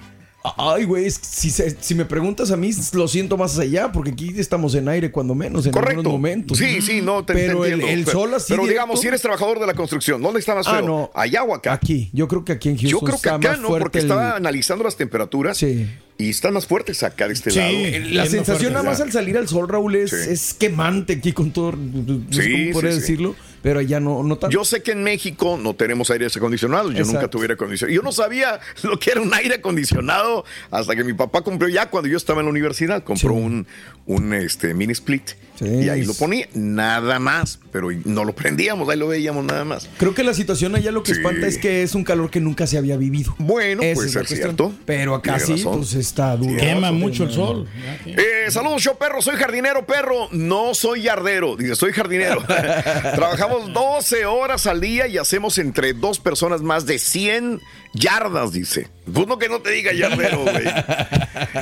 Ay, 0.56 0.84
güey, 0.84 1.08
si, 1.10 1.50
se- 1.50 1.76
si 1.80 1.94
me 1.94 2.04
preguntas 2.04 2.50
a 2.50 2.56
mí, 2.56 2.70
lo 2.94 3.06
siento 3.06 3.36
más 3.36 3.58
allá, 3.58 3.92
porque 3.92 4.10
aquí 4.10 4.32
estamos 4.36 4.74
en 4.74 4.88
aire 4.88 5.12
cuando 5.12 5.34
menos, 5.36 5.66
en 5.66 5.72
Correcto. 5.72 5.90
algunos 6.00 6.12
momentos. 6.12 6.58
Sí, 6.58 6.80
sí, 6.82 7.00
no, 7.00 7.24
te, 7.24 7.34
te 7.34 7.46
Pero 7.46 7.64
el, 7.64 7.74
entiendo. 7.74 7.94
el 7.94 8.04
Pero- 8.04 8.18
sol 8.18 8.34
así 8.34 8.46
Pero 8.48 8.62
directo- 8.64 8.70
digamos, 8.72 9.00
si 9.00 9.06
eres 9.08 9.22
trabajador 9.22 9.60
de 9.60 9.66
la 9.68 9.74
construcción, 9.74 10.20
¿dónde 10.20 10.40
está 10.40 10.54
más 10.56 10.66
Ah, 10.66 10.78
feo? 10.78 10.86
no. 10.86 11.10
¿Allá 11.14 11.44
o 11.44 11.54
acá? 11.54 11.72
Aquí, 11.74 12.10
yo 12.12 12.26
creo 12.26 12.44
que 12.44 12.52
aquí 12.52 12.70
en 12.70 12.76
Houston 12.76 12.90
Yo 12.90 12.98
creo 13.00 13.12
que 13.20 13.28
está 13.28 13.34
acá 13.36 13.56
no, 13.56 13.68
porque 13.68 13.98
el- 13.98 14.04
estaba 14.06 14.34
analizando 14.36 14.82
las 14.82 14.96
temperaturas 14.96 15.56
Sí. 15.58 15.86
y 16.18 16.30
están 16.30 16.54
más 16.54 16.66
fuertes 16.66 17.02
acá 17.04 17.28
de 17.28 17.34
este 17.34 17.50
Sí. 17.52 17.58
lado. 17.60 17.72
La 17.72 17.78
Yendo 17.80 18.24
sensación 18.24 18.44
fuerte, 18.46 18.70
nada 18.70 18.82
más 18.82 19.00
al 19.00 19.12
salir 19.12 19.38
al 19.38 19.46
sol, 19.46 19.68
Raúl, 19.68 19.94
es, 19.94 20.10
Sí. 20.10 20.16
es 20.28 20.54
quemante 20.54 21.12
aquí 21.14 21.32
con 21.32 21.52
todo. 21.52 21.72
No 21.72 22.24
sé 22.32 22.42
Sí, 22.42 22.50
cómo 22.52 22.72
podría 22.72 22.90
sí, 22.90 22.96
sí. 22.96 23.00
decirlo, 23.00 23.36
pero 23.62 23.80
allá 23.80 24.00
no, 24.00 24.22
no 24.22 24.36
tanto. 24.36 24.52
Yo 24.54 24.64
sé 24.64 24.82
que 24.82 24.92
en 24.92 25.02
México 25.02 25.58
no 25.60 25.74
tenemos 25.74 26.10
aire 26.10 26.26
acondicionado. 26.26 26.90
Yo 26.90 26.98
Exacto. 26.98 27.12
nunca 27.14 27.28
tuve 27.30 27.42
aire 27.42 27.54
acondicionado. 27.54 27.94
Yo 27.94 28.02
no 28.02 28.12
sabía 28.12 28.60
lo 28.82 28.98
que 28.98 29.12
era 29.12 29.20
un 29.20 29.32
aire 29.32 29.54
acondicionado 29.54 30.44
hasta 30.70 30.94
que 30.96 31.04
mi 31.04 31.12
papá 31.14 31.42
compró 31.42 31.68
ya 31.68 31.88
cuando 31.88 32.08
yo 32.08 32.16
estaba 32.16 32.40
en 32.40 32.46
la 32.46 32.50
universidad. 32.50 33.02
Compró 33.04 33.30
Sí. 33.30 33.36
un, 33.38 33.66
un 34.06 34.32
este, 34.34 34.74
mini 34.74 34.92
split 34.92 35.30
Y 35.62 35.88
ahí 35.88 36.04
lo 36.04 36.14
ponía, 36.14 36.48
nada 36.54 37.18
más, 37.18 37.58
pero 37.70 37.88
no 38.04 38.24
lo 38.24 38.34
prendíamos, 38.34 38.88
ahí 38.88 38.98
lo 38.98 39.08
veíamos 39.08 39.44
nada 39.44 39.64
más. 39.64 39.88
Creo 39.98 40.14
que 40.14 40.24
la 40.24 40.34
situación 40.34 40.74
allá 40.74 40.90
lo 40.92 41.02
que 41.02 41.12
Sí. 41.14 41.20
espanta 41.20 41.46
es 41.46 41.58
que 41.58 41.82
es 41.82 41.94
un 41.94 42.04
calor 42.04 42.30
que 42.30 42.40
nunca 42.40 42.66
se 42.66 42.78
había 42.78 42.96
vivido. 42.96 43.34
Bueno, 43.38 43.82
Esa 43.82 43.94
puede 43.94 44.06
es 44.08 44.12
ser 44.12 44.26
cierto. 44.26 44.72
Pero 44.84 45.14
acá 45.14 45.36
Tiene 45.36 45.46
sí, 45.58 45.64
razón. 45.64 45.78
pues 45.78 45.94
está 45.94 46.36
duro. 46.36 46.56
Quema 46.58 46.90
mucho 46.92 47.24
el 47.24 47.30
sol. 47.32 47.68
Eh, 48.06 48.46
saludos, 48.50 48.82
yo 48.82 48.94
perro, 48.96 49.22
soy 49.22 49.36
jardinero, 49.36 49.86
perro. 49.86 50.28
No 50.32 50.74
soy 50.74 51.02
yardero, 51.02 51.56
dice, 51.56 51.76
soy 51.76 51.92
jardinero. 51.92 52.42
Trabajamos 53.14 53.72
12 53.72 54.24
horas 54.26 54.66
al 54.66 54.80
día 54.80 55.06
y 55.06 55.18
hacemos 55.18 55.58
entre 55.58 55.92
dos 55.92 56.18
personas 56.18 56.62
más 56.62 56.86
de 56.86 56.98
100 56.98 57.60
yardas, 57.94 58.52
dice. 58.52 58.88
Pues 59.12 59.26
no 59.26 59.38
que 59.38 59.48
no 59.48 59.60
te 59.60 59.70
diga 59.70 59.92
yardero, 59.92 60.40
güey. 60.42 60.64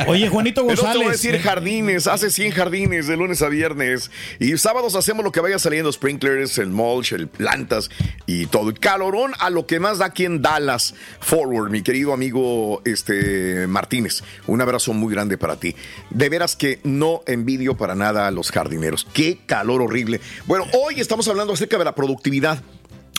Oye, 0.06 0.28
Juanito 0.28 0.66
Pero 0.66 0.76
te 0.76 0.82
González. 0.82 0.96
voy 0.96 1.08
a 1.08 1.12
decir 1.12 1.38
jardines, 1.40 2.06
hace 2.06 2.30
100 2.30 2.52
jardines 2.52 3.06
de 3.06 3.16
lunes 3.16 3.42
a 3.42 3.48
viernes. 3.48 4.10
Y 4.38 4.56
sábados 4.58 4.94
hacemos 4.94 5.24
lo 5.24 5.32
que 5.32 5.40
vaya 5.40 5.58
saliendo, 5.58 5.92
sprinklers, 5.92 6.58
el 6.58 6.68
mulch, 6.68 7.12
el 7.12 7.28
plantas 7.28 7.90
y 8.26 8.46
todo. 8.46 8.72
Calorón 8.74 9.32
a 9.38 9.50
lo 9.50 9.66
que 9.66 9.80
más 9.80 9.98
da 9.98 10.06
aquí 10.06 10.24
en 10.24 10.42
Dallas 10.42 10.94
Forward, 11.20 11.70
mi 11.70 11.82
querido 11.82 12.12
amigo 12.12 12.82
este, 12.84 13.66
Martínez. 13.66 14.22
Un 14.46 14.60
abrazo 14.60 14.92
muy 14.92 15.12
grande 15.12 15.38
para 15.38 15.56
ti. 15.56 15.74
De 16.10 16.28
veras 16.28 16.56
que 16.56 16.80
no 16.84 17.22
envidio 17.26 17.76
para 17.76 17.94
nada 17.94 18.26
a 18.26 18.30
los 18.30 18.50
jardineros. 18.50 19.06
Qué 19.12 19.40
calor 19.46 19.82
horrible. 19.82 20.20
Bueno, 20.46 20.66
hoy 20.72 21.00
estamos 21.00 21.26
hablando 21.28 21.52
acerca 21.52 21.78
de 21.78 21.84
la 21.84 21.94
productividad. 21.94 22.62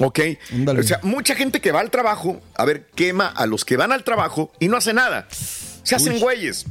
¿Ok? 0.03 0.19
O 0.79 0.83
sea, 0.83 0.99
mucha 1.03 1.35
gente 1.35 1.61
que 1.61 1.71
va 1.71 1.79
al 1.79 1.91
trabajo, 1.91 2.41
a 2.55 2.65
ver, 2.65 2.87
quema 2.95 3.27
a 3.27 3.45
los 3.45 3.65
que 3.65 3.77
van 3.77 3.91
al 3.91 4.03
trabajo 4.03 4.51
y 4.59 4.67
no 4.67 4.77
hace 4.77 4.93
nada. 4.93 5.27
Se 5.29 5.95
hacen 5.95 6.19
güeyes. 6.19 6.65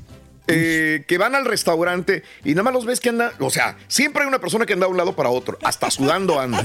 Eh, 0.52 1.04
que 1.06 1.16
van 1.16 1.36
al 1.36 1.44
restaurante 1.44 2.24
y 2.44 2.50
nada 2.50 2.64
más 2.64 2.72
los 2.72 2.84
ves 2.84 2.98
que 2.98 3.10
andan, 3.10 3.30
o 3.38 3.50
sea, 3.50 3.76
siempre 3.86 4.22
hay 4.22 4.28
una 4.28 4.40
persona 4.40 4.66
que 4.66 4.72
anda 4.72 4.86
de 4.86 4.90
un 4.90 4.96
lado 4.96 5.14
para 5.14 5.28
otro, 5.28 5.58
hasta 5.62 5.92
sudando 5.92 6.40
anda. 6.40 6.64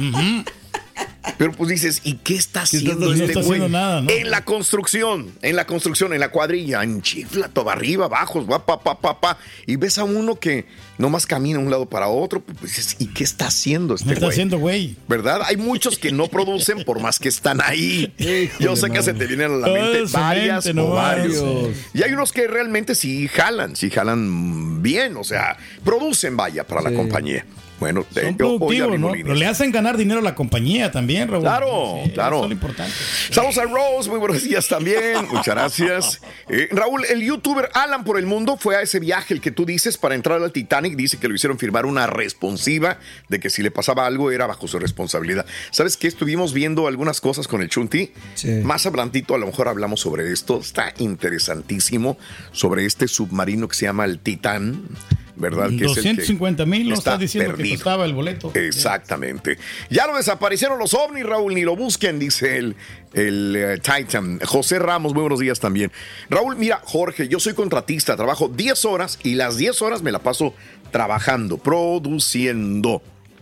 Pero 1.38 1.52
pues 1.52 1.70
dices, 1.70 2.02
¿y 2.04 2.14
qué 2.16 2.36
está 2.36 2.62
haciendo 2.62 3.08
No 3.08 3.12
este 3.12 3.26
está 3.26 3.42
güey? 3.42 3.60
haciendo 3.60 3.70
nada, 3.70 4.02
¿no? 4.02 4.10
En 4.10 4.30
la 4.30 4.46
construcción, 4.46 5.32
en 5.42 5.56
la 5.56 5.66
construcción, 5.66 6.14
en 6.14 6.20
la 6.20 6.30
cuadrilla, 6.30 6.84
en 6.84 7.02
chifla, 7.02 7.50
todo 7.50 7.70
arriba, 7.72 8.06
abajo, 8.06 8.46
va, 8.46 8.66
pa, 8.66 8.82
pa, 8.82 9.02
pa, 9.02 9.20
pa. 9.20 9.38
Y 9.66 9.76
ves 9.76 9.98
a 9.98 10.04
uno 10.04 10.40
que 10.40 10.66
nomás 10.98 11.26
camina 11.26 11.58
de 11.60 11.66
un 11.66 11.72
lado 11.72 11.88
para 11.90 12.08
otro, 12.08 12.42
pues 12.42 12.62
dices, 12.76 12.96
¿y 13.00 13.08
qué 13.08 13.24
está 13.24 13.48
haciendo 13.48 13.96
este 13.96 14.06
No 14.06 14.14
está 14.14 14.26
güey? 14.28 14.34
haciendo 14.34 14.60
güey. 14.60 14.96
¿Verdad? 15.10 15.42
Hay 15.46 15.58
muchos 15.58 15.98
que 15.98 16.12
no 16.12 16.28
producen 16.28 16.86
por 16.86 17.02
más 17.02 17.20
que 17.20 17.28
están 17.28 17.60
ahí. 17.60 18.14
Yo 18.60 18.76
sé 18.76 18.90
que 18.92 19.02
se 19.02 19.14
te 19.14 19.26
vienen 19.26 19.52
a 19.52 19.56
la 19.56 19.68
mente 19.68 20.04
varias 20.14 20.66
mente 20.66 20.80
o 20.82 20.90
varios. 20.92 21.44
Y 21.94 22.04
hay 22.04 22.14
unos 22.14 22.32
que 22.32 22.48
realmente 22.48 22.96
sí 22.96 23.28
jalan, 23.28 23.76
sí 23.76 23.90
jalan 23.90 24.82
bien, 24.82 25.18
o 25.18 25.24
sea, 25.24 25.58
producen, 25.84 26.38
vaya, 26.38 26.64
para 26.66 26.82
la 26.82 26.94
compañía. 26.94 27.46
Bueno, 27.80 28.06
Son 28.14 28.24
eh, 28.24 28.34
productivos, 28.38 29.00
¿no? 29.00 29.12
Pero 29.12 29.34
le 29.36 29.46
hacen 29.46 29.72
ganar 29.72 29.98
dinero 29.98 30.20
a 30.20 30.24
la 30.24 30.36
compañía 30.36 30.92
también, 30.92 31.28
Raúl. 31.28 31.44
Claro, 31.44 32.00
Sí, 32.04 32.12
claro. 32.12 32.38
Eso 32.38 32.46
es 32.46 32.50
lo 32.50 32.54
importante. 32.54 32.94
Saludos 33.32 33.58
a 33.58 33.64
Rose, 33.64 34.10
muy 34.10 34.20
buenos 34.20 34.44
días 34.44 34.68
también. 34.68 35.28
Muchas 35.30 35.56
gracias. 35.56 36.22
Eh, 36.50 36.70
Raúl, 36.72 37.04
el 37.06 37.22
youtuber 37.24 37.70
Alan 37.74 38.04
por 38.04 38.18
el 38.18 38.26
mundo 38.26 38.58
fue 38.58 38.76
a 38.78 38.82
ese 38.82 39.00
viaje, 39.00 39.34
el 39.34 39.42
que 39.42 39.52
tú 39.52 39.66
dices, 39.66 39.98
para 39.98 40.16
entrar 40.16 40.42
al 40.42 40.52
Titanic. 40.52 40.96
Dice 40.96 41.18
que 41.18 41.28
lo 41.28 41.36
hicieron 41.36 41.60
firmar 41.60 41.86
una 41.86 42.08
responsiva 42.08 42.98
de 43.30 43.40
que 43.40 43.50
si 43.50 43.62
le 43.62 43.72
pasaba 43.72 44.06
algo 44.06 44.32
era 44.32 44.48
bajo 44.48 44.68
su 44.68 44.80
responsabilidad. 44.80 45.46
¿Sabes 45.72 45.98
qué? 45.98 46.08
Estuvimos 46.08 46.54
viendo 46.54 46.88
algunas 46.88 47.20
cosas 47.22 47.48
con 47.48 47.62
el 47.62 47.70
Chunti. 47.70 48.12
Más 48.64 48.86
adelantito 48.86 49.36
a 49.36 49.38
lo 49.38 49.48
mejor 49.48 49.68
hablamos 49.68 50.00
sobre 50.02 50.32
esto. 50.32 50.60
Está 50.60 50.94
interesantísimo 50.98 52.18
sobre 52.52 52.86
este 52.86 53.08
submarino 53.08 53.68
que 53.68 53.76
se 53.76 53.86
llama 53.86 54.06
el 54.06 54.20
Titán. 54.20 54.84
¿Verdad? 55.38 55.70
Que 55.70 55.86
es 55.86 55.98
el 55.98 56.04
que 56.04 56.10
250 56.10 56.66
mil, 56.66 56.88
no 56.88 56.96
está 56.96 57.12
estás 57.12 57.20
diciendo 57.20 57.56
que 57.56 57.70
costaba 57.70 58.06
el 58.06 58.14
boleto. 58.14 58.52
Exactamente. 58.54 59.58
Ya 59.90 60.08
lo 60.08 60.16
desaparecieron 60.16 60.80
los 60.80 60.94
ovnis, 60.94 61.26
Raúl, 61.26 61.54
ni 61.54 61.64
lo 61.64 61.76
busquen, 61.76 62.20
dice 62.20 62.58
el, 62.58 62.76
el 63.14 63.56
eh, 63.56 63.78
Titan. 63.80 64.40
José 64.40 64.80
Ramos, 64.80 65.14
muy 65.14 65.22
buenos 65.22 65.40
días 65.40 65.60
también. 65.60 65.92
Raúl, 66.30 66.56
mira, 66.56 66.82
Jorge, 66.86 67.28
yo 67.28 67.40
soy 67.40 67.54
contratista, 67.54 68.16
trabajo 68.16 68.48
10 68.48 68.86
horas 68.86 69.20
y 69.24 69.36
las 69.36 69.58
10 69.58 69.82
horas 69.82 70.02
me 70.02 70.12
la 70.12 70.20
paso 70.20 70.54
trabajando, 70.92 71.58
produciendo. 71.58 73.02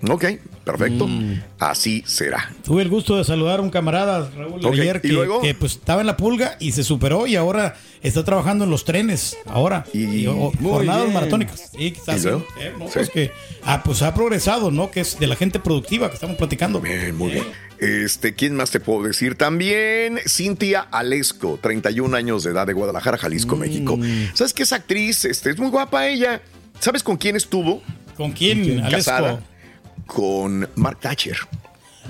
Ok, 0.09 0.25
perfecto. 0.65 1.07
Mm. 1.07 1.41
Así 1.59 2.03
será. 2.05 2.51
Tuve 2.65 2.81
el 2.81 2.89
gusto 2.89 3.17
de 3.17 3.23
saludar 3.23 3.59
a 3.59 3.61
un 3.61 3.69
camarada, 3.69 4.29
Raúl, 4.35 4.65
ayer 4.65 4.97
¿y 4.97 5.07
que, 5.07 5.13
luego? 5.13 5.41
que, 5.41 5.53
pues 5.55 5.73
estaba 5.73 6.01
en 6.01 6.07
la 6.07 6.17
pulga 6.17 6.57
y 6.59 6.73
se 6.73 6.83
superó 6.83 7.25
y 7.25 7.35
ahora 7.37 7.75
está 8.01 8.23
trabajando 8.25 8.65
en 8.65 8.69
los 8.69 8.83
trenes. 8.83 9.37
Ahora. 9.45 9.85
Y, 9.93 10.25
o- 10.27 10.51
Muy 10.59 10.71
jornadas 10.71 11.03
bien. 11.03 11.13
maratónicas. 11.13 11.71
¿Y 11.77 11.93
luego? 12.21 12.45
eh, 12.59 12.73
no, 12.77 12.85
Sí. 12.87 12.91
pues 12.95 13.09
que 13.09 13.31
ah, 13.63 13.81
pues 13.83 14.01
ha 14.01 14.13
progresado, 14.13 14.71
¿no? 14.71 14.91
Que 14.91 14.99
es 15.01 15.17
de 15.19 15.27
la 15.27 15.35
gente 15.37 15.59
productiva 15.59 16.09
que 16.09 16.15
estamos 16.15 16.35
platicando. 16.35 16.81
Bien, 16.81 17.15
muy 17.15 17.31
bien. 17.31 17.45
Este, 17.79 18.33
¿quién 18.33 18.55
más 18.55 18.71
te 18.71 18.79
puedo 18.79 19.03
decir? 19.03 19.35
También 19.35 20.19
Cintia 20.27 20.81
Alesco, 20.91 21.59
31 21.61 22.15
años 22.15 22.43
de 22.43 22.51
edad 22.51 22.67
de 22.67 22.73
Guadalajara, 22.73 23.17
Jalisco, 23.17 23.55
México. 23.55 23.97
¿Sabes 24.33 24.53
qué 24.53 24.63
es 24.63 24.73
actriz? 24.73 25.23
Este, 25.25 25.49
es 25.49 25.57
muy 25.59 25.69
guapa 25.69 26.07
ella. 26.07 26.41
¿Sabes 26.79 27.03
con 27.03 27.15
quién 27.17 27.35
estuvo? 27.37 27.81
¿Con 28.17 28.31
quién, 28.31 28.81
Alesco? 28.83 29.39
Con 30.07 30.67
Mark 30.75 30.99
Thatcher. 30.99 31.37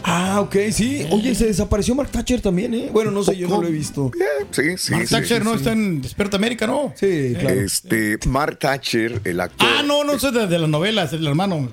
Ah, 0.04 0.42
ok, 0.42 0.56
sí. 0.72 1.06
Oye, 1.12 1.34
se 1.36 1.46
desapareció 1.46 1.96
Mark 1.96 2.10
Thatcher 2.12 2.42
también, 2.42 2.74
¿eh? 2.74 2.90
Bueno, 2.92 3.12
no 3.12 3.24
sé, 3.24 3.38
yo 3.38 3.48
no 3.48 3.62
lo 3.62 3.68
he 3.68 3.72
visto. 3.72 4.12
Sí, 4.52 4.78
sí. 4.78 4.92
Mark 4.92 5.08
sí, 5.08 5.14
Thatcher 5.16 5.38
sí, 5.40 5.44
no 5.46 5.52
sí. 5.52 5.58
está 5.58 5.72
en 5.72 6.02
Despierta 6.02 6.38
América, 6.38 6.68
¿no? 6.68 6.94
Sí, 6.96 7.36
Este, 7.40 8.18
Mark 8.28 8.58
Thatcher, 8.60 9.22
el 9.24 9.40
actor, 9.40 9.68
Ah, 9.70 9.84
no, 9.86 10.04
no, 10.04 10.14
es 10.14 10.22
de, 10.22 10.48
de 10.48 10.60
la 10.60 10.68
novela, 10.68 11.04
es 11.04 11.14
el 11.14 11.26
hermano. 11.26 11.72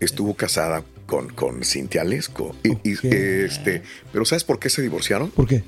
estuvo 0.00 0.34
casada 0.34 0.82
con, 1.06 1.28
con 1.28 1.62
Cintia. 1.62 2.04
Y, 2.04 2.68
y, 2.90 2.98
este, 3.02 3.82
pero 4.12 4.24
¿sabes 4.24 4.44
por 4.44 4.58
qué 4.58 4.70
se 4.70 4.82
divorciaron? 4.82 5.30
¿Por 5.30 5.46
qué? 5.46 5.62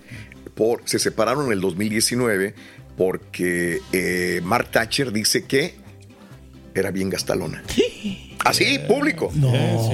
Por, 0.54 0.82
se 0.86 0.98
separaron 0.98 1.46
en 1.46 1.52
el 1.52 1.60
2019 1.60 2.54
porque 2.96 3.80
eh, 3.92 4.40
Mark 4.44 4.70
Thatcher 4.70 5.12
dice 5.12 5.44
que 5.44 5.74
era 6.74 6.90
bien 6.90 7.10
gastalona. 7.10 7.62
Así, 8.44 8.78
público. 8.88 9.30
No. 9.34 9.52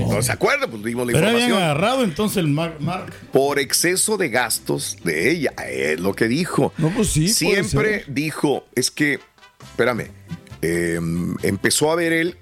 No 0.08 0.22
se 0.22 0.30
acuerda, 0.30 0.68
pues 0.68 0.84
dimos 0.84 1.06
la 1.06 1.12
Pero 1.14 1.26
habían 1.26 1.42
información. 1.42 1.62
agarrado 1.70 2.04
entonces 2.04 2.36
el 2.38 2.46
Mark. 2.48 2.76
Mark. 2.80 3.12
por 3.32 3.58
exceso 3.58 4.16
de 4.16 4.28
gastos 4.28 4.98
de 5.02 5.30
ella. 5.32 5.52
Es 5.68 5.98
lo 5.98 6.14
que 6.14 6.28
dijo. 6.28 6.72
No, 6.78 6.90
pues 6.90 7.08
sí. 7.08 7.28
Siempre 7.28 8.04
dijo, 8.06 8.64
es 8.76 8.92
que, 8.92 9.18
espérame, 9.62 10.10
eh, 10.62 11.00
empezó 11.42 11.90
a 11.90 11.96
ver 11.96 12.12
él, 12.12 12.36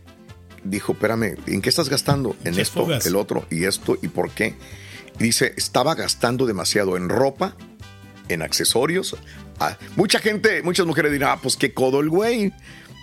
dijo, 0.62 0.92
espérame, 0.92 1.36
¿en 1.46 1.62
qué 1.62 1.70
estás 1.70 1.88
gastando? 1.88 2.36
En 2.44 2.58
esto, 2.58 2.84
fugas. 2.84 3.06
el 3.06 3.16
otro, 3.16 3.46
y 3.50 3.64
esto, 3.64 3.96
y 4.02 4.08
por 4.08 4.30
qué. 4.30 4.54
Y 5.18 5.24
dice, 5.24 5.54
estaba 5.56 5.94
gastando 5.94 6.44
demasiado 6.44 6.98
en 6.98 7.08
ropa, 7.08 7.56
en 8.28 8.42
accesorios. 8.42 9.16
Ah, 9.58 9.78
mucha 9.96 10.18
gente, 10.18 10.62
muchas 10.62 10.84
mujeres 10.86 11.12
dirán, 11.12 11.30
ah, 11.30 11.40
pues 11.42 11.56
qué 11.56 11.72
codo 11.72 12.00
el 12.00 12.10
güey. 12.10 12.52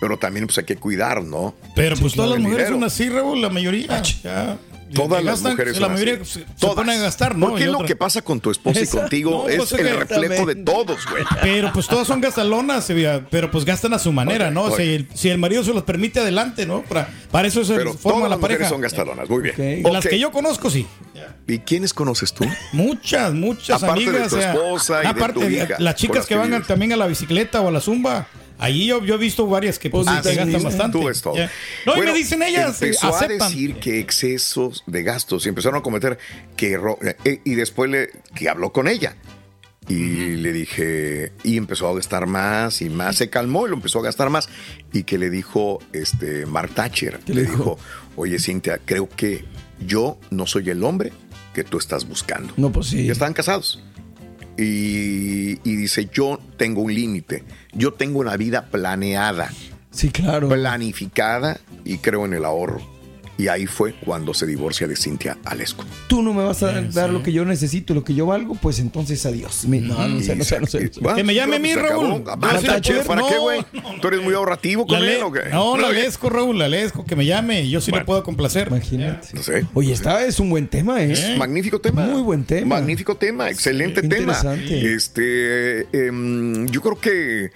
Pero 0.02 0.18
también 0.18 0.46
pues 0.46 0.58
hay 0.58 0.64
que 0.64 0.74
cuidar, 0.74 1.22
¿no? 1.22 1.54
Pero 1.76 1.94
pues 1.96 2.10
Sí, 2.12 2.16
todas 2.16 2.32
las 2.32 2.40
mujeres 2.40 2.66
dinero. 2.66 2.74
son 2.74 2.84
así, 2.84 3.08
Raúl, 3.08 3.40
la 3.40 3.50
mayoría. 3.50 4.02
Ya. 4.24 4.58
Todas 4.92 5.22
las 5.24 5.36
gastan, 5.36 5.52
mujeres 5.52 5.74
La 5.78 5.86
son 5.86 5.92
mayoría 5.92 6.14
así. 6.14 6.24
se, 6.24 6.38
se 6.40 6.46
Todas. 6.58 6.74
ponen 6.74 6.98
a 6.98 7.02
gastar, 7.02 7.36
¿no? 7.36 7.48
Porque 7.50 7.62
es 7.64 7.70
lo 7.70 7.84
que 7.84 7.94
pasa 7.96 8.20
con 8.20 8.40
tu 8.40 8.50
esposa 8.50 8.80
y 8.80 8.82
Exacto. 8.82 9.00
contigo. 9.02 9.30
No, 9.30 9.48
es 9.48 9.56
pues, 9.58 9.72
el 9.74 9.96
reflejo 9.96 10.44
de 10.44 10.56
todos, 10.56 11.06
güey. 11.08 11.22
Pero 11.40 11.72
pues 11.72 11.86
todas 11.86 12.06
son 12.08 12.20
gastalonas, 12.20 12.84
Sevilla, 12.84 13.24
pero 13.30 13.48
pues 13.50 13.64
gastan 13.64 13.94
a 13.94 13.98
su 14.00 14.10
manera, 14.12 14.50
¿no? 14.50 14.70
Si, 14.76 14.82
el, 14.82 15.08
si 15.14 15.28
el 15.30 15.38
marido 15.38 15.62
se 15.62 15.72
los 15.72 15.84
permite 15.84 16.18
adelante, 16.18 16.66
¿no? 16.66 16.82
Para, 16.82 17.08
para 17.30 17.46
eso 17.46 17.64
se 17.64 17.74
Pero 17.76 17.94
forma 17.94 18.16
todas 18.18 18.22
la 18.24 18.28
las 18.30 18.38
mujeres 18.40 18.56
pareja. 18.58 18.70
son 18.70 18.80
gastalonas. 18.82 19.30
Muy 19.30 19.42
bien. 19.44 19.82
De 19.84 19.90
Las 19.92 20.04
que 20.04 20.18
yo 20.18 20.32
conozco, 20.32 20.68
sí. 20.68 20.84
¿Y 21.46 21.60
quiénes 21.60 21.94
conoces 21.94 22.32
tú? 22.34 22.44
Muchas, 22.72 23.32
muchas 23.32 23.82
Aparte 23.82 24.02
de 24.02 24.08
amigas. 24.10 24.32
o 24.60 24.78
sea, 24.80 25.00
de 25.00 25.06
aparte, 25.06 25.40
tu 25.40 25.46
hija, 25.48 25.76
las 25.78 25.94
chicas 25.94 26.26
que 26.26 26.34
van 26.34 26.60
también 26.64 26.92
a 26.92 26.96
la 26.96 27.06
bicicleta 27.06 27.60
o 27.60 27.68
a 27.68 27.70
la 27.70 27.80
zumba. 27.80 28.26
Allí 28.62 28.86
yo, 28.86 29.02
yo 29.04 29.14
he 29.16 29.18
visto 29.18 29.46
varias 29.46 29.78
que, 29.78 29.90
pues, 29.90 30.06
Ah, 30.08 30.22
sí, 30.22 30.34
gastan 30.36 30.58
sí, 30.60 30.64
bastante. 30.64 30.98
Tú 30.98 31.06
ves 31.06 31.20
todo. 31.20 31.34
Ya. 31.36 31.50
No, 31.84 31.94
Bueno, 31.96 32.10
y 32.10 32.12
me 32.12 32.18
dicen 32.18 32.42
ellas, 32.42 32.80
eh, 32.80 32.86
Empezó 32.86 33.08
aceptan. 33.08 33.42
a 33.42 33.48
decir 33.48 33.74
que 33.76 33.98
excesos 33.98 34.84
de 34.86 35.02
gastos 35.02 35.44
y 35.46 35.48
empezaron 35.48 35.80
a 35.80 35.82
cometer 35.82 36.16
que 36.56 36.76
ro- 36.78 36.98
eh, 37.24 37.40
y 37.44 37.54
después 37.56 37.90
le 37.90 38.10
que 38.34 38.48
habló 38.48 38.72
con 38.72 38.86
ella. 38.88 39.16
Y 39.88 40.36
le 40.36 40.52
dije, 40.52 41.32
y 41.42 41.56
empezó 41.56 41.88
a 41.88 41.94
gastar 41.94 42.26
más 42.26 42.80
y 42.82 42.88
más, 42.88 43.16
se 43.16 43.28
calmó 43.30 43.66
y 43.66 43.70
lo 43.70 43.74
empezó 43.76 43.98
a 43.98 44.02
gastar 44.02 44.30
más. 44.30 44.48
Y 44.92 45.02
que 45.02 45.18
le 45.18 45.28
dijo 45.28 45.80
este 45.92 46.46
Mark 46.46 46.70
Thatcher, 46.72 47.18
le 47.26 47.42
dijo, 47.42 47.78
oye 48.14 48.38
Cintia, 48.38 48.78
creo 48.84 49.08
que 49.08 49.44
yo 49.84 50.18
no 50.30 50.46
soy 50.46 50.70
el 50.70 50.84
hombre 50.84 51.12
que 51.52 51.64
tú 51.64 51.78
estás 51.78 52.06
buscando. 52.06 52.54
No, 52.56 52.70
pues 52.70 52.86
sí. 52.86 53.06
Ya 53.06 53.12
estaban 53.12 53.34
casados. 53.34 53.82
Y, 54.56 55.58
y 55.68 55.76
dice, 55.76 56.08
yo 56.12 56.38
tengo 56.56 56.82
un 56.82 56.94
límite, 56.94 57.44
yo 57.72 57.92
tengo 57.92 58.20
una 58.20 58.36
vida 58.36 58.66
planeada. 58.66 59.50
Sí, 59.90 60.10
claro. 60.10 60.48
Planificada 60.48 61.58
y 61.84 61.98
creo 61.98 62.26
en 62.26 62.34
el 62.34 62.44
ahorro. 62.44 62.91
Y 63.38 63.48
ahí 63.48 63.66
fue 63.66 63.94
cuando 63.94 64.34
se 64.34 64.46
divorcia 64.46 64.86
de 64.86 64.94
Cintia 64.94 65.38
Alesco. 65.44 65.84
Tú 66.06 66.22
no 66.22 66.34
me 66.34 66.44
vas 66.44 66.62
a 66.62 66.80
dar 66.82 67.08
lo 67.10 67.22
que 67.22 67.32
yo 67.32 67.44
necesito, 67.46 67.94
lo 67.94 68.04
que 68.04 68.14
yo 68.14 68.26
valgo, 68.26 68.54
pues 68.54 68.78
entonces 68.78 69.24
adiós. 69.24 69.64
Mi- 69.64 69.80
No, 69.80 70.06
no 70.06 70.20
sé, 70.20 70.36
no 70.36 70.44
sé, 70.44 70.60
no 70.60 70.66
sé. 70.66 70.84
no 70.84 70.92
sé. 70.92 71.00
Bueno, 71.00 71.16
Que 71.16 71.24
me 71.24 71.34
llame 71.34 71.56
a 71.56 71.58
mí, 71.58 71.72
se 71.72 71.80
acabó. 71.80 72.02
Raúl. 72.02 72.24
Ah, 72.26 72.36
¿Para 72.38 72.80
qué, 72.80 72.92
no, 73.16 73.40
güey? 73.40 73.64
¿Tú 74.00 74.08
eres 74.08 74.22
muy 74.22 74.34
ahorrativo 74.34 74.86
con 74.86 75.02
él 75.02 75.22
o 75.22 75.32
qué? 75.32 75.48
No, 75.50 75.76
la 75.78 75.90
lesco, 75.90 76.28
Raúl, 76.28 76.58
la 76.58 76.68
lesco, 76.68 77.04
que 77.04 77.16
me 77.16 77.24
llame. 77.24 77.68
Yo 77.68 77.80
sí 77.80 77.90
le 77.90 78.04
puedo 78.04 78.22
complacer. 78.22 78.68
Imagínate. 78.68 79.28
No 79.32 79.42
sé. 79.42 79.64
Oye, 79.74 79.92
esta 79.92 80.24
es 80.26 80.38
un 80.38 80.50
buen 80.50 80.68
tema, 80.68 81.02
¿eh? 81.02 81.34
Magnífico 81.38 81.80
tema. 81.80 82.04
Muy 82.04 82.22
buen 82.22 82.44
tema. 82.44 82.76
Magnífico 82.76 83.16
tema, 83.16 83.48
excelente 83.50 84.02
tema. 84.02 84.14
interesante. 84.34 84.94
Este, 84.94 86.06
em, 86.06 86.66
yo 86.68 86.80
creo 86.82 87.00
que, 87.00 87.50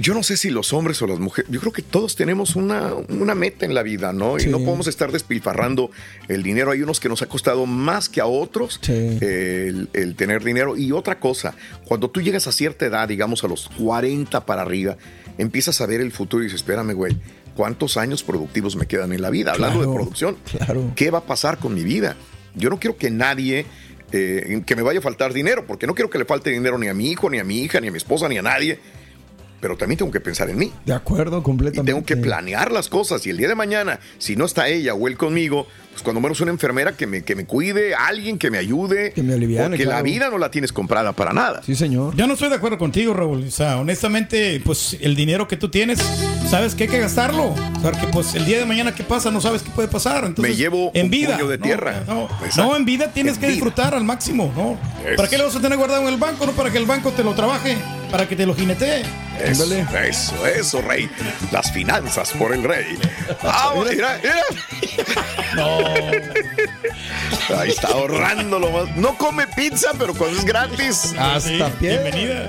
yo 0.00 0.14
no 0.14 0.22
sé 0.22 0.38
si 0.38 0.48
los 0.48 0.72
hombres 0.72 1.02
o 1.02 1.06
las 1.06 1.18
mujeres, 1.18 1.50
yo 1.50 1.60
creo 1.60 1.72
que 1.72 1.82
todos 1.82 2.16
tenemos 2.16 2.56
una, 2.56 2.94
una 2.94 3.34
meta 3.34 3.66
en 3.66 3.74
la 3.74 3.82
vida, 3.82 4.14
¿no? 4.14 4.38
Y 4.38 4.46
no 4.46 4.58
podemos 4.58 4.86
estar 4.86 5.12
despilfarrando 5.12 5.90
el 6.28 6.42
dinero. 6.42 6.70
Hay 6.70 6.80
unos 6.80 7.00
que 7.00 7.10
nos 7.10 7.20
ha 7.20 7.26
costado 7.26 7.66
más 7.66 8.08
que 8.08 8.22
a 8.22 8.26
otros 8.26 8.80
el, 8.88 9.90
el 9.92 10.16
tener 10.16 10.42
dinero. 10.42 10.74
Y 10.74 10.92
otra 10.92 11.20
cosa, 11.20 11.54
cuando 11.84 12.08
tú 12.08 12.22
llegas 12.22 12.46
a 12.46 12.52
cierta 12.52 12.86
edad, 12.86 13.08
digamos 13.08 13.44
a 13.44 13.48
los 13.48 13.68
40 13.78 14.46
para 14.46 14.62
arriba, 14.62 14.96
empiezas 15.36 15.82
a 15.82 15.86
ver 15.86 16.00
el 16.00 16.12
futuro 16.12 16.42
y 16.42 16.46
dices, 16.46 16.60
espérame, 16.60 16.94
güey. 16.94 17.16
¿Cuántos 17.54 17.98
años 17.98 18.22
productivos 18.22 18.76
me 18.76 18.86
quedan 18.86 19.12
en 19.12 19.20
la 19.20 19.28
vida? 19.28 19.52
Hablando 19.52 19.80
de 19.80 19.94
producción, 19.94 20.38
claro. 20.44 20.92
¿qué 20.96 21.10
va 21.10 21.18
a 21.18 21.24
pasar 21.24 21.58
con 21.58 21.74
mi 21.74 21.82
vida? 21.82 22.16
Yo 22.54 22.70
no 22.70 22.78
quiero 22.78 22.96
que 22.96 23.10
nadie, 23.10 23.66
eh, 24.12 24.62
que 24.64 24.76
me 24.76 24.82
vaya 24.82 25.00
a 25.00 25.02
faltar 25.02 25.34
dinero, 25.34 25.66
porque 25.66 25.86
no 25.86 25.94
quiero 25.94 26.08
que 26.08 26.16
le 26.16 26.24
falte 26.24 26.48
dinero 26.48 26.78
ni 26.78 26.88
a 26.88 26.94
mi 26.94 27.10
hijo, 27.10 27.28
ni 27.28 27.38
a 27.38 27.44
mi 27.44 27.60
hija, 27.60 27.80
ni 27.80 27.88
a 27.88 27.90
mi 27.90 27.98
esposa, 27.98 28.28
ni 28.28 28.38
a 28.38 28.42
nadie. 28.42 28.78
Pero 29.60 29.76
también 29.76 29.98
tengo 29.98 30.10
que 30.10 30.20
pensar 30.20 30.48
en 30.50 30.56
mí. 30.58 30.72
De 30.86 30.94
acuerdo, 30.94 31.38
Y 31.38 31.42
completamente. 31.42 31.92
tengo 31.92 32.04
que 32.04 32.16
planear 32.16 32.72
las 32.72 32.88
cosas. 32.88 33.26
Y 33.26 33.30
el 33.30 33.36
día 33.36 33.48
de 33.48 33.54
mañana, 33.54 34.00
si 34.18 34.34
no 34.36 34.44
está 34.46 34.68
ella 34.68 34.94
o 34.94 35.06
él 35.06 35.16
conmigo, 35.18 35.66
pues 36.00 36.04
cuando 36.04 36.20
menos 36.22 36.40
una 36.40 36.50
enfermera 36.50 36.92
que 36.92 37.06
me, 37.06 37.22
que 37.22 37.34
me 37.34 37.44
cuide, 37.44 37.94
alguien 37.94 38.38
que 38.38 38.50
me 38.50 38.56
ayude. 38.56 39.12
Que 39.12 39.22
me 39.22 39.34
aliviane, 39.34 39.68
Porque 39.68 39.84
la 39.84 40.00
vida 40.00 40.30
no 40.30 40.38
la 40.38 40.50
tienes 40.50 40.72
comprada 40.72 41.12
para 41.12 41.34
nada. 41.34 41.60
Sí, 41.62 41.74
señor. 41.74 42.16
Yo 42.16 42.26
no 42.26 42.32
estoy 42.32 42.48
de 42.48 42.54
acuerdo 42.54 42.78
contigo, 42.78 43.12
Raúl. 43.12 43.44
O 43.46 43.50
sea, 43.50 43.76
honestamente, 43.76 44.62
pues 44.64 44.96
el 45.02 45.14
dinero 45.14 45.46
que 45.46 45.58
tú 45.58 45.68
tienes, 45.68 45.98
sabes 46.48 46.74
que 46.74 46.84
hay 46.84 46.88
que 46.88 47.00
gastarlo. 47.00 47.54
Porque 47.82 48.06
pues 48.06 48.34
el 48.34 48.46
día 48.46 48.58
de 48.58 48.64
mañana 48.64 48.94
qué 48.94 49.04
pasa, 49.04 49.30
no 49.30 49.42
sabes 49.42 49.62
qué 49.62 49.70
puede 49.70 49.88
pasar. 49.88 50.24
Entonces, 50.24 50.54
Me 50.54 50.56
llevo 50.56 50.90
en 50.94 51.04
un 51.06 51.10
vida. 51.10 51.36
de 51.36 51.58
no, 51.58 51.64
tierra. 51.64 52.02
No, 52.06 52.28
no, 52.56 52.76
en 52.76 52.84
vida 52.86 53.08
tienes 53.12 53.34
En 53.34 53.40
que 53.40 53.46
vida. 53.48 53.54
disfrutar 53.56 53.94
al 53.94 54.04
máximo, 54.04 54.50
¿no? 54.56 54.78
¿Para 55.16 55.28
qué 55.28 55.36
lo 55.36 55.44
vas 55.44 55.56
a 55.56 55.60
tener 55.60 55.76
guardado 55.76 56.00
en 56.02 56.08
el 56.08 56.16
banco? 56.18 56.46
No 56.46 56.52
para 56.52 56.70
que 56.70 56.78
el 56.78 56.86
banco 56.86 57.10
te 57.12 57.22
lo 57.22 57.34
trabaje, 57.34 57.76
para 58.10 58.26
que 58.26 58.36
te 58.36 58.46
lo 58.46 58.54
jinetee. 58.54 59.02
Eso, 59.42 59.64
eso, 59.74 60.46
eso, 60.46 60.80
rey. 60.82 61.10
Las 61.52 61.72
finanzas 61.72 62.30
por 62.38 62.52
el 62.54 62.62
rey. 62.62 62.84
Ah, 63.42 63.72
mira, 63.90 64.18
mira. 64.22 64.34
Ahí 67.56 67.70
está 67.70 67.88
ahorrando 67.88 68.58
lo 68.58 68.70
más. 68.70 68.96
No 68.96 69.16
come 69.16 69.46
pizza, 69.48 69.90
pero 69.98 70.14
cuando 70.14 70.38
es 70.38 70.44
gratis. 70.44 71.14
Hasta 71.18 71.68
pie. 71.70 71.98
Bienvenida. 71.98 72.48